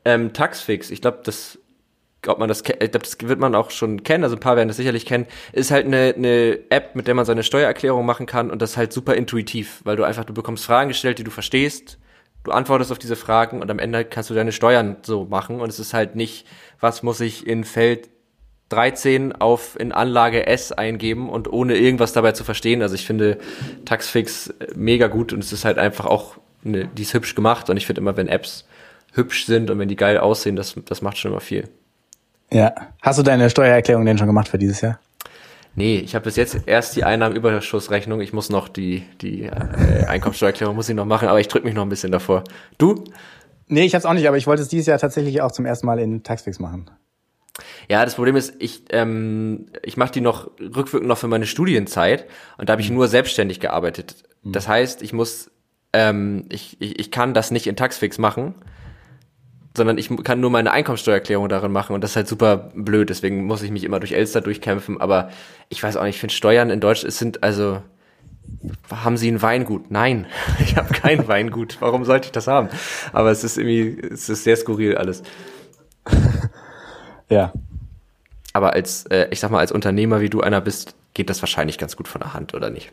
Ähm, 0.05 0.33
Taxfix, 0.33 0.91
ich 0.91 1.01
glaube, 1.01 1.21
das 1.23 1.59
ob 2.27 2.39
man 2.39 2.47
das, 2.47 2.62
ich 2.62 2.65
glaube, 2.65 2.99
das 2.99 3.17
wird 3.21 3.39
man 3.39 3.55
auch 3.55 3.71
schon 3.71 4.03
kennen, 4.03 4.23
also 4.23 4.36
ein 4.36 4.39
paar 4.39 4.55
werden 4.55 4.67
das 4.67 4.77
sicherlich 4.77 5.05
kennen, 5.05 5.27
ist 5.51 5.71
halt 5.71 5.86
eine, 5.86 6.13
eine 6.15 6.59
App, 6.69 6.95
mit 6.95 7.07
der 7.07 7.15
man 7.15 7.25
seine 7.25 7.43
Steuererklärung 7.43 8.05
machen 8.05 8.25
kann 8.25 8.51
und 8.51 8.62
das 8.62 8.71
ist 8.71 8.77
halt 8.77 8.93
super 8.93 9.15
intuitiv, 9.15 9.81
weil 9.83 9.95
du 9.95 10.03
einfach, 10.03 10.25
du 10.25 10.33
bekommst 10.33 10.65
Fragen 10.65 10.89
gestellt, 10.89 11.19
die 11.19 11.23
du 11.23 11.31
verstehst, 11.31 11.97
du 12.43 12.51
antwortest 12.51 12.91
auf 12.91 12.99
diese 12.99 13.15
Fragen 13.15 13.62
und 13.62 13.71
am 13.71 13.79
Ende 13.79 14.05
kannst 14.05 14.29
du 14.29 14.33
deine 14.33 14.51
Steuern 14.51 14.97
so 15.03 15.25
machen 15.25 15.59
und 15.62 15.69
es 15.69 15.79
ist 15.79 15.93
halt 15.93 16.15
nicht, 16.15 16.45
was 16.79 17.03
muss 17.03 17.19
ich 17.19 17.47
in 17.47 17.63
Feld 17.63 18.09
13 18.69 19.33
auf 19.33 19.79
in 19.79 19.91
Anlage 19.91 20.47
S 20.47 20.71
eingeben 20.71 21.29
und 21.29 21.51
ohne 21.51 21.75
irgendwas 21.75 22.13
dabei 22.13 22.31
zu 22.31 22.43
verstehen. 22.43 22.81
Also 22.81 22.95
ich 22.95 23.05
finde 23.05 23.38
Taxfix 23.86 24.53
mega 24.75 25.07
gut 25.07 25.31
und 25.31 25.43
es 25.43 25.53
ist 25.53 25.63
halt 25.63 25.77
einfach 25.77 26.05
auch, 26.05 26.38
eine, 26.65 26.88
die 26.88 27.03
ist 27.03 27.13
hübsch 27.13 27.36
gemacht 27.36 27.69
und 27.69 27.77
ich 27.77 27.86
finde 27.86 28.01
immer, 28.01 28.17
wenn 28.17 28.27
Apps 28.27 28.65
hübsch 29.13 29.45
sind 29.45 29.69
und 29.69 29.77
wenn 29.79 29.89
die 29.89 29.95
geil 29.95 30.17
aussehen, 30.17 30.55
das, 30.55 30.75
das 30.86 31.01
macht 31.01 31.17
schon 31.17 31.31
immer 31.31 31.41
viel. 31.41 31.69
Ja. 32.51 32.73
Hast 33.01 33.19
du 33.19 33.23
deine 33.23 33.49
Steuererklärung 33.49 34.06
denn 34.06 34.17
schon 34.17 34.27
gemacht 34.27 34.47
für 34.47 34.58
dieses 34.58 34.82
Jahr? 34.82 34.99
Nee, 35.75 35.97
ich 35.97 36.13
habe 36.13 36.25
bis 36.25 36.36
jetzt 36.36 36.67
erst 36.67 36.95
die 36.95 37.03
Einnahmenüberschussrechnung. 37.03 38.21
Ich 38.21 38.32
muss 38.32 38.49
noch 38.49 38.69
die, 38.69 39.03
die 39.21 39.45
äh, 39.45 40.06
Einkommensteuererklärung 40.06 40.75
muss 40.75 40.88
ich 40.88 40.95
noch 40.95 41.06
machen, 41.06 41.27
aber 41.27 41.39
ich 41.39 41.47
drücke 41.47 41.65
mich 41.65 41.73
noch 41.73 41.82
ein 41.82 41.89
bisschen 41.89 42.12
davor. 42.12 42.43
Du? 42.77 43.03
Nee, 43.67 43.86
ich 43.86 43.95
hab's 43.95 44.06
auch 44.06 44.13
nicht, 44.13 44.27
aber 44.27 44.38
ich 44.38 44.45
wollte 44.45 44.62
es 44.62 44.67
dieses 44.67 44.86
Jahr 44.86 44.99
tatsächlich 44.99 45.41
auch 45.41 45.51
zum 45.51 45.65
ersten 45.65 45.88
Mal 45.88 45.97
in 45.97 46.21
Taxfix 46.21 46.60
machen. 46.60 46.91
Ja, 47.89 48.06
das 48.06 48.15
Problem 48.15 48.36
ist, 48.36 48.53
ich, 48.60 48.84
ähm, 48.91 49.67
ich 49.84 49.97
mache 49.97 50.12
die 50.12 50.21
noch 50.21 50.51
rückwirkend 50.60 51.08
noch 51.08 51.17
für 51.17 51.27
meine 51.27 51.45
Studienzeit 51.45 52.25
und 52.58 52.69
da 52.69 52.73
habe 52.73 52.82
ich 52.82 52.89
mhm. 52.89 52.97
nur 52.97 53.08
selbstständig 53.08 53.60
gearbeitet. 53.60 54.23
Mhm. 54.43 54.51
Das 54.51 54.67
heißt, 54.67 55.01
ich 55.01 55.13
muss, 55.13 55.51
ähm, 55.91 56.45
ich, 56.49 56.77
ich, 56.79 56.99
ich 56.99 57.12
kann 57.12 57.34
das 57.34 57.51
nicht 57.51 57.67
in 57.67 57.75
Taxfix 57.75 58.17
machen, 58.17 58.56
sondern 59.75 59.97
ich 59.97 60.09
kann 60.23 60.39
nur 60.39 60.49
meine 60.49 60.71
Einkommensteuererklärung 60.71 61.49
darin 61.49 61.71
machen 61.71 61.93
und 61.93 62.01
das 62.01 62.12
ist 62.12 62.15
halt 62.15 62.27
super 62.27 62.71
blöd, 62.75 63.09
deswegen 63.09 63.45
muss 63.45 63.63
ich 63.63 63.71
mich 63.71 63.83
immer 63.83 63.99
durch 63.99 64.12
Elster 64.12 64.41
durchkämpfen, 64.41 65.01
aber 65.01 65.29
ich 65.69 65.81
weiß 65.81 65.97
auch 65.97 66.03
nicht, 66.03 66.15
ich 66.15 66.21
finde 66.21 66.36
Steuern 66.36 66.69
in 66.69 66.79
Deutsch 66.79 67.03
es 67.03 67.17
sind 67.17 67.43
also 67.43 67.81
haben 68.89 69.17
Sie 69.17 69.29
ein 69.29 69.41
Weingut? 69.41 69.91
Nein, 69.91 70.27
ich 70.59 70.75
habe 70.75 70.93
kein 70.93 71.27
Weingut. 71.27 71.77
Warum 71.79 72.05
sollte 72.05 72.27
ich 72.27 72.31
das 72.31 72.47
haben? 72.47 72.69
Aber 73.12 73.31
es 73.31 73.43
ist 73.43 73.57
irgendwie, 73.57 73.99
es 74.12 74.29
ist 74.29 74.43
sehr 74.43 74.55
skurril 74.55 74.97
alles. 74.97 75.23
ja. 77.29 77.53
Aber 78.53 78.73
als, 78.73 79.05
äh, 79.07 79.27
ich 79.31 79.39
sag 79.39 79.51
mal, 79.51 79.59
als 79.59 79.71
Unternehmer, 79.71 80.21
wie 80.21 80.29
du 80.29 80.41
einer 80.41 80.62
bist, 80.62 80.95
geht 81.13 81.29
das 81.29 81.41
wahrscheinlich 81.41 81.77
ganz 81.77 81.95
gut 81.95 82.07
von 82.07 82.21
der 82.21 82.33
Hand, 82.33 82.53
oder 82.53 82.69
nicht? 82.69 82.91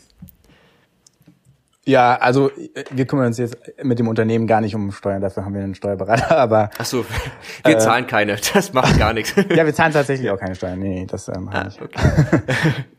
Ja, 1.87 2.17
also 2.17 2.51
wir 2.91 3.07
kümmern 3.07 3.27
uns 3.27 3.39
jetzt 3.39 3.57
mit 3.83 3.99
dem 3.99 4.07
Unternehmen 4.07 4.47
gar 4.47 4.61
nicht 4.61 4.75
um 4.75 4.93
Steuern, 4.93 5.23
dafür 5.23 5.47
haben 5.47 5.55
wir 5.55 5.63
einen 5.63 5.75
Steuerberater, 5.75 6.37
aber. 6.39 6.71
Ach 6.77 6.85
so, 6.85 7.07
wir 7.65 7.77
äh, 7.77 7.79
zahlen 7.79 8.07
keine, 8.07 8.37
das 8.53 8.73
macht 8.75 8.99
gar 8.99 9.15
nichts. 9.15 9.35
ja, 9.49 9.65
wir 9.65 9.75
zahlen 9.75 9.93
tatsächlich 9.93 10.31
auch 10.31 10.39
keine 10.39 10.55
Steuern. 10.55 10.79
Nee, 10.79 11.07
das 11.09 11.29
ähm, 11.29 11.49
ah, 11.51 11.65
nicht. 11.65 11.81
Okay. 11.81 11.99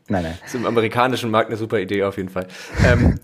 nein, 0.08 0.24
nein. 0.24 0.38
Das 0.40 0.48
ist 0.48 0.54
im 0.56 0.66
amerikanischen 0.66 1.30
Markt 1.30 1.48
eine 1.48 1.56
super 1.56 1.78
Idee 1.78 2.02
auf 2.02 2.16
jeden 2.16 2.28
Fall. 2.28 2.48
Ähm, 2.84 3.20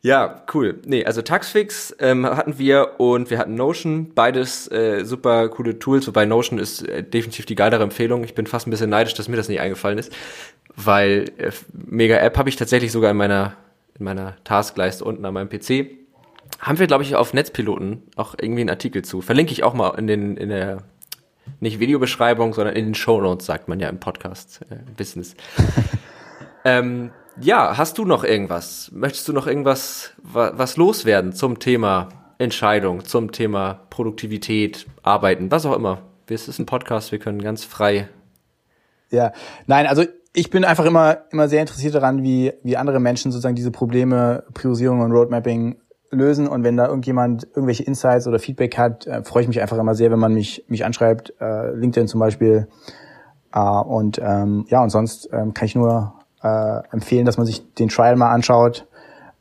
ja, 0.00 0.42
cool. 0.54 0.80
Nee, 0.86 1.04
also 1.04 1.20
Taxfix 1.20 1.94
ähm, 2.00 2.26
hatten 2.26 2.58
wir 2.58 2.98
und 2.98 3.30
wir 3.30 3.38
hatten 3.38 3.54
Notion, 3.54 4.14
beides 4.14 4.66
äh, 4.72 5.04
super 5.04 5.48
coole 5.50 5.78
Tools, 5.78 6.06
wobei 6.08 6.24
Notion 6.24 6.58
ist 6.58 6.88
äh, 6.88 7.04
definitiv 7.04 7.44
die 7.44 7.54
geilere 7.54 7.82
Empfehlung. 7.82 8.24
Ich 8.24 8.34
bin 8.34 8.46
fast 8.46 8.66
ein 8.66 8.70
bisschen 8.70 8.90
neidisch, 8.90 9.14
dass 9.14 9.28
mir 9.28 9.36
das 9.36 9.48
nicht 9.48 9.60
eingefallen 9.60 9.98
ist, 9.98 10.10
weil 10.74 11.26
äh, 11.36 11.52
Mega 11.72 12.16
App 12.16 12.38
habe 12.38 12.48
ich 12.48 12.56
tatsächlich 12.56 12.90
sogar 12.90 13.10
in 13.10 13.16
meiner 13.18 13.56
in 13.98 14.04
meiner 14.04 14.36
Taskleiste 14.44 15.04
unten 15.04 15.24
an 15.24 15.34
meinem 15.34 15.48
PC. 15.48 15.98
Haben 16.60 16.78
wir, 16.78 16.86
glaube 16.86 17.02
ich, 17.02 17.16
auf 17.16 17.34
Netzpiloten 17.34 18.02
auch 18.16 18.34
irgendwie 18.40 18.60
einen 18.60 18.70
Artikel 18.70 19.02
zu. 19.02 19.20
Verlinke 19.20 19.52
ich 19.52 19.64
auch 19.64 19.74
mal 19.74 19.98
in 19.98 20.06
den, 20.06 20.36
in 20.36 20.48
der, 20.48 20.78
nicht 21.60 21.80
Videobeschreibung, 21.80 22.54
sondern 22.54 22.76
in 22.76 22.86
den 22.86 22.94
Show 22.94 23.20
Notes, 23.20 23.46
sagt 23.46 23.68
man 23.68 23.80
ja 23.80 23.88
im 23.88 24.00
Podcast 24.00 24.60
äh, 24.70 24.76
Business. 24.96 25.34
ähm, 26.64 27.10
ja, 27.40 27.76
hast 27.76 27.98
du 27.98 28.04
noch 28.04 28.24
irgendwas? 28.24 28.90
Möchtest 28.92 29.26
du 29.28 29.32
noch 29.32 29.46
irgendwas, 29.46 30.12
wa 30.22 30.52
was 30.54 30.76
loswerden 30.76 31.32
zum 31.32 31.58
Thema 31.58 32.08
Entscheidung, 32.38 33.04
zum 33.04 33.32
Thema 33.32 33.80
Produktivität, 33.90 34.86
Arbeiten, 35.02 35.50
was 35.50 35.64
auch 35.64 35.74
immer? 35.74 36.02
Es 36.28 36.48
ist 36.48 36.58
ein 36.58 36.66
Podcast, 36.66 37.12
wir 37.12 37.18
können 37.18 37.42
ganz 37.42 37.64
frei. 37.64 38.08
Ja, 39.10 39.32
nein, 39.66 39.86
also 39.86 40.04
ich 40.34 40.50
bin 40.50 40.64
einfach 40.64 40.84
immer, 40.84 41.18
immer 41.30 41.48
sehr 41.48 41.60
interessiert 41.60 41.94
daran, 41.94 42.22
wie, 42.22 42.52
wie 42.62 42.76
andere 42.76 43.00
Menschen 43.00 43.30
sozusagen 43.32 43.54
diese 43.54 43.70
Probleme, 43.70 44.44
Priorisierung 44.54 45.00
und 45.00 45.12
Roadmapping 45.12 45.76
lösen. 46.10 46.48
Und 46.48 46.64
wenn 46.64 46.76
da 46.76 46.86
irgendjemand 46.86 47.44
irgendwelche 47.54 47.82
Insights 47.82 48.26
oder 48.26 48.38
Feedback 48.38 48.78
hat, 48.78 49.06
äh, 49.06 49.22
freue 49.24 49.42
ich 49.42 49.48
mich 49.48 49.60
einfach 49.60 49.78
immer 49.78 49.94
sehr, 49.94 50.10
wenn 50.10 50.18
man 50.18 50.32
mich, 50.32 50.64
mich 50.68 50.84
anschreibt, 50.84 51.34
äh, 51.40 51.74
LinkedIn 51.74 52.08
zum 52.08 52.20
Beispiel. 52.20 52.68
Äh, 53.52 53.60
und 53.60 54.18
ähm, 54.22 54.64
ja, 54.68 54.82
und 54.82 54.90
sonst 54.90 55.28
ähm, 55.32 55.52
kann 55.52 55.66
ich 55.66 55.74
nur 55.74 56.14
äh, 56.42 56.80
empfehlen, 56.92 57.26
dass 57.26 57.36
man 57.36 57.46
sich 57.46 57.74
den 57.74 57.88
Trial 57.88 58.16
mal 58.16 58.30
anschaut 58.30 58.86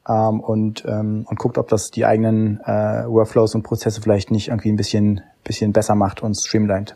ähm, 0.07 0.41
und, 0.41 0.83
ähm, 0.85 1.25
und 1.29 1.39
guckt, 1.39 1.57
ob 1.57 1.69
das 1.69 1.91
die 1.91 2.05
eigenen 2.05 2.59
äh, 2.65 3.05
Workflows 3.07 3.55
und 3.55 3.63
Prozesse 3.63 4.01
vielleicht 4.01 4.29
nicht 4.29 4.49
irgendwie 4.49 4.71
ein 4.71 4.75
bisschen, 4.75 5.21
bisschen 5.43 5.71
besser 5.71 5.95
macht 5.95 6.21
und 6.21 6.35
streamlined. 6.35 6.95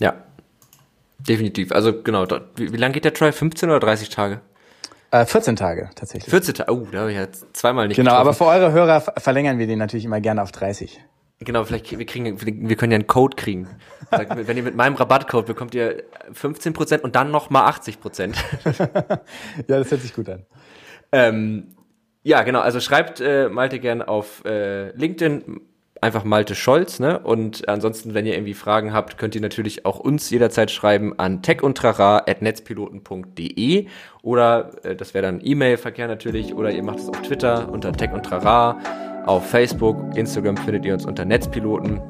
Ja, 0.00 0.14
Definitiv. 1.28 1.72
Also 1.72 2.02
genau, 2.02 2.26
wie, 2.56 2.72
wie 2.72 2.76
lange 2.76 2.92
geht 2.92 3.04
der 3.04 3.14
Trial? 3.14 3.32
15 3.32 3.70
oder 3.70 3.80
30 3.80 4.08
Tage? 4.10 4.40
Äh, 5.10 5.26
14 5.26 5.56
Tage 5.56 5.90
tatsächlich. 5.94 6.30
14 6.30 6.54
Tage, 6.54 6.72
oh, 6.72 6.86
da 6.90 7.00
habe 7.00 7.12
ich 7.12 7.16
ja 7.16 7.28
zweimal 7.52 7.88
nicht 7.88 7.96
Genau, 7.96 8.10
getroffen. 8.10 8.28
aber 8.28 8.34
für 8.34 8.46
eure 8.46 8.72
Hörer 8.72 9.00
verlängern 9.00 9.58
wir 9.58 9.66
den 9.66 9.78
natürlich 9.78 10.04
immer 10.04 10.20
gerne 10.20 10.42
auf 10.42 10.52
30. 10.52 11.00
Genau, 11.40 11.64
vielleicht 11.64 11.96
wir 11.98 12.06
kriegen 12.06 12.40
wir 12.40 12.76
können 12.76 12.92
ja 12.92 12.96
einen 12.96 13.06
Code 13.06 13.36
kriegen. 13.36 13.68
Wenn 14.10 14.56
ihr 14.56 14.62
mit 14.62 14.76
meinem 14.76 14.94
Rabattcode 14.94 15.46
bekommt 15.46 15.74
ihr 15.74 16.04
15% 16.32 17.00
und 17.00 17.16
dann 17.16 17.30
nochmal 17.30 17.70
80%. 17.70 18.34
ja, 19.08 19.18
das 19.66 19.90
hört 19.90 20.00
sich 20.00 20.14
gut 20.14 20.28
an. 20.28 20.46
Ähm, 21.12 21.74
ja, 22.22 22.42
genau, 22.42 22.60
also 22.60 22.80
schreibt 22.80 23.20
äh, 23.20 23.48
Malte 23.48 23.78
gern 23.80 24.00
auf 24.00 24.44
äh, 24.44 24.90
LinkedIn 24.96 25.60
einfach 26.04 26.22
Malte 26.24 26.54
Scholz, 26.54 27.00
ne? 27.00 27.18
Und 27.18 27.66
ansonsten, 27.68 28.12
wenn 28.12 28.26
ihr 28.26 28.34
irgendwie 28.34 28.52
Fragen 28.52 28.92
habt, 28.92 29.16
könnt 29.16 29.34
ihr 29.34 29.40
natürlich 29.40 29.86
auch 29.86 29.98
uns 29.98 30.28
jederzeit 30.28 30.70
schreiben 30.70 31.18
an 31.18 31.40
techundtrara.netzpiloten.de 31.40 33.86
oder 34.22 34.84
äh, 34.84 34.94
das 34.94 35.14
wäre 35.14 35.24
dann 35.24 35.40
E-Mail-Verkehr 35.42 36.06
natürlich 36.06 36.54
oder 36.54 36.70
ihr 36.70 36.82
macht 36.82 36.98
es 36.98 37.08
auf 37.08 37.22
Twitter 37.22 37.70
unter 37.72 37.92
Tech 37.92 38.12
und 38.12 38.22
Trara, 38.22 38.78
auf 39.24 39.48
Facebook, 39.48 39.96
Instagram 40.14 40.58
findet 40.58 40.84
ihr 40.84 40.92
uns 40.92 41.06
unter 41.06 41.24
Netzpiloten. 41.24 42.02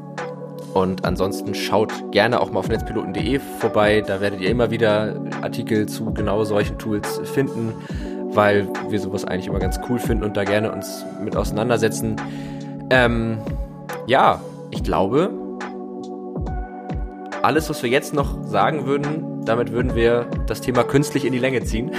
Und 0.75 1.05
ansonsten 1.05 1.55
schaut 1.55 1.93
gerne 2.11 2.41
auch 2.41 2.51
mal 2.51 2.59
auf 2.59 2.69
netzpiloten.de 2.69 3.39
vorbei. 3.61 4.03
Da 4.05 4.21
werdet 4.21 4.41
ihr 4.41 4.51
immer 4.51 4.73
wieder 4.73 5.15
Artikel 5.41 5.87
zu 5.87 6.13
genau 6.13 6.43
solchen 6.43 6.79
Tools 6.79 7.21
finden, 7.23 7.73
weil 8.33 8.67
wir 8.89 8.99
sowas 8.99 9.25
eigentlich 9.25 9.47
immer 9.47 9.61
ganz 9.61 9.79
cool 9.89 10.01
finden 10.01 10.25
und 10.25 10.37
da 10.37 10.43
gerne 10.43 10.73
uns 10.73 11.05
mit 11.23 11.37
auseinandersetzen. 11.37 12.17
Ähm, 12.91 13.39
ja, 14.07 14.41
ich 14.71 14.83
glaube, 14.83 15.31
alles, 17.43 17.69
was 17.69 17.83
wir 17.83 17.91
jetzt 17.91 18.15
noch 18.15 18.43
sagen 18.45 18.87
würden, 18.87 19.45
damit 19.45 19.73
würden 19.73 19.95
wir 19.95 20.27
das 20.47 20.61
Thema 20.61 20.83
künstlich 20.83 21.25
in 21.25 21.33
die 21.33 21.39
Länge 21.39 21.63
ziehen. 21.63 21.91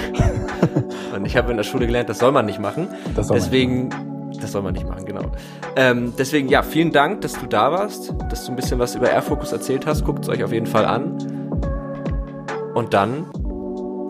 Und 1.14 1.24
ich 1.24 1.36
habe 1.36 1.50
in 1.50 1.56
der 1.56 1.64
Schule 1.64 1.86
gelernt, 1.86 2.08
das 2.08 2.18
soll 2.18 2.32
man 2.32 2.46
nicht 2.46 2.58
machen. 2.58 2.88
Das 3.14 3.28
deswegen, 3.28 3.90
das 4.40 4.52
soll 4.52 4.62
man 4.62 4.74
nicht 4.74 4.88
machen, 4.88 5.04
genau. 5.04 5.22
Ähm, 5.76 6.12
deswegen, 6.18 6.48
ja, 6.48 6.62
vielen 6.62 6.92
Dank, 6.92 7.20
dass 7.20 7.34
du 7.34 7.46
da 7.46 7.70
warst, 7.70 8.12
dass 8.28 8.44
du 8.44 8.52
ein 8.52 8.56
bisschen 8.56 8.78
was 8.78 8.94
über 8.94 9.10
Airfocus 9.10 9.52
erzählt 9.52 9.86
hast. 9.86 10.04
Guckt 10.04 10.24
es 10.24 10.28
euch 10.28 10.42
auf 10.42 10.52
jeden 10.52 10.66
Fall 10.66 10.84
an. 10.84 11.16
Und 12.74 12.92
dann 12.92 13.26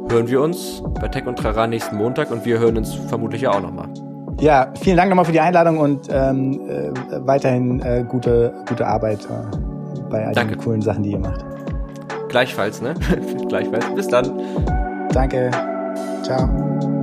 hören 0.09 0.29
wir 0.29 0.41
uns 0.41 0.83
bei 1.01 1.09
Tech 1.09 1.27
und 1.27 1.39
Trara 1.39 1.67
nächsten 1.67 1.97
Montag 1.97 2.31
und 2.31 2.45
wir 2.45 2.59
hören 2.59 2.79
uns 2.79 2.95
vermutlich 2.95 3.43
ja 3.43 3.51
auch 3.53 3.61
nochmal. 3.61 3.89
Ja, 4.41 4.73
vielen 4.81 4.97
Dank 4.97 5.09
nochmal 5.09 5.25
für 5.25 5.33
die 5.33 5.41
Einladung 5.41 5.79
und 5.79 6.09
ähm, 6.11 6.61
äh, 6.69 6.91
weiterhin 7.27 7.81
äh, 7.81 8.05
gute, 8.07 8.53
gute 8.69 8.87
Arbeit 8.87 9.21
äh, 9.25 9.57
bei 10.11 10.27
all 10.27 10.35
Danke. 10.35 10.57
den 10.57 10.63
coolen 10.63 10.83
Sachen, 10.83 11.03
die 11.03 11.13
ihr 11.13 11.19
macht. 11.19 11.45
Gleichfalls, 12.29 12.83
ne? 12.83 12.95
Gleichfalls. 13.49 13.87
Bis 13.95 14.09
dann. 14.09 14.31
Danke. 15.13 15.51
Ciao. 16.23 16.95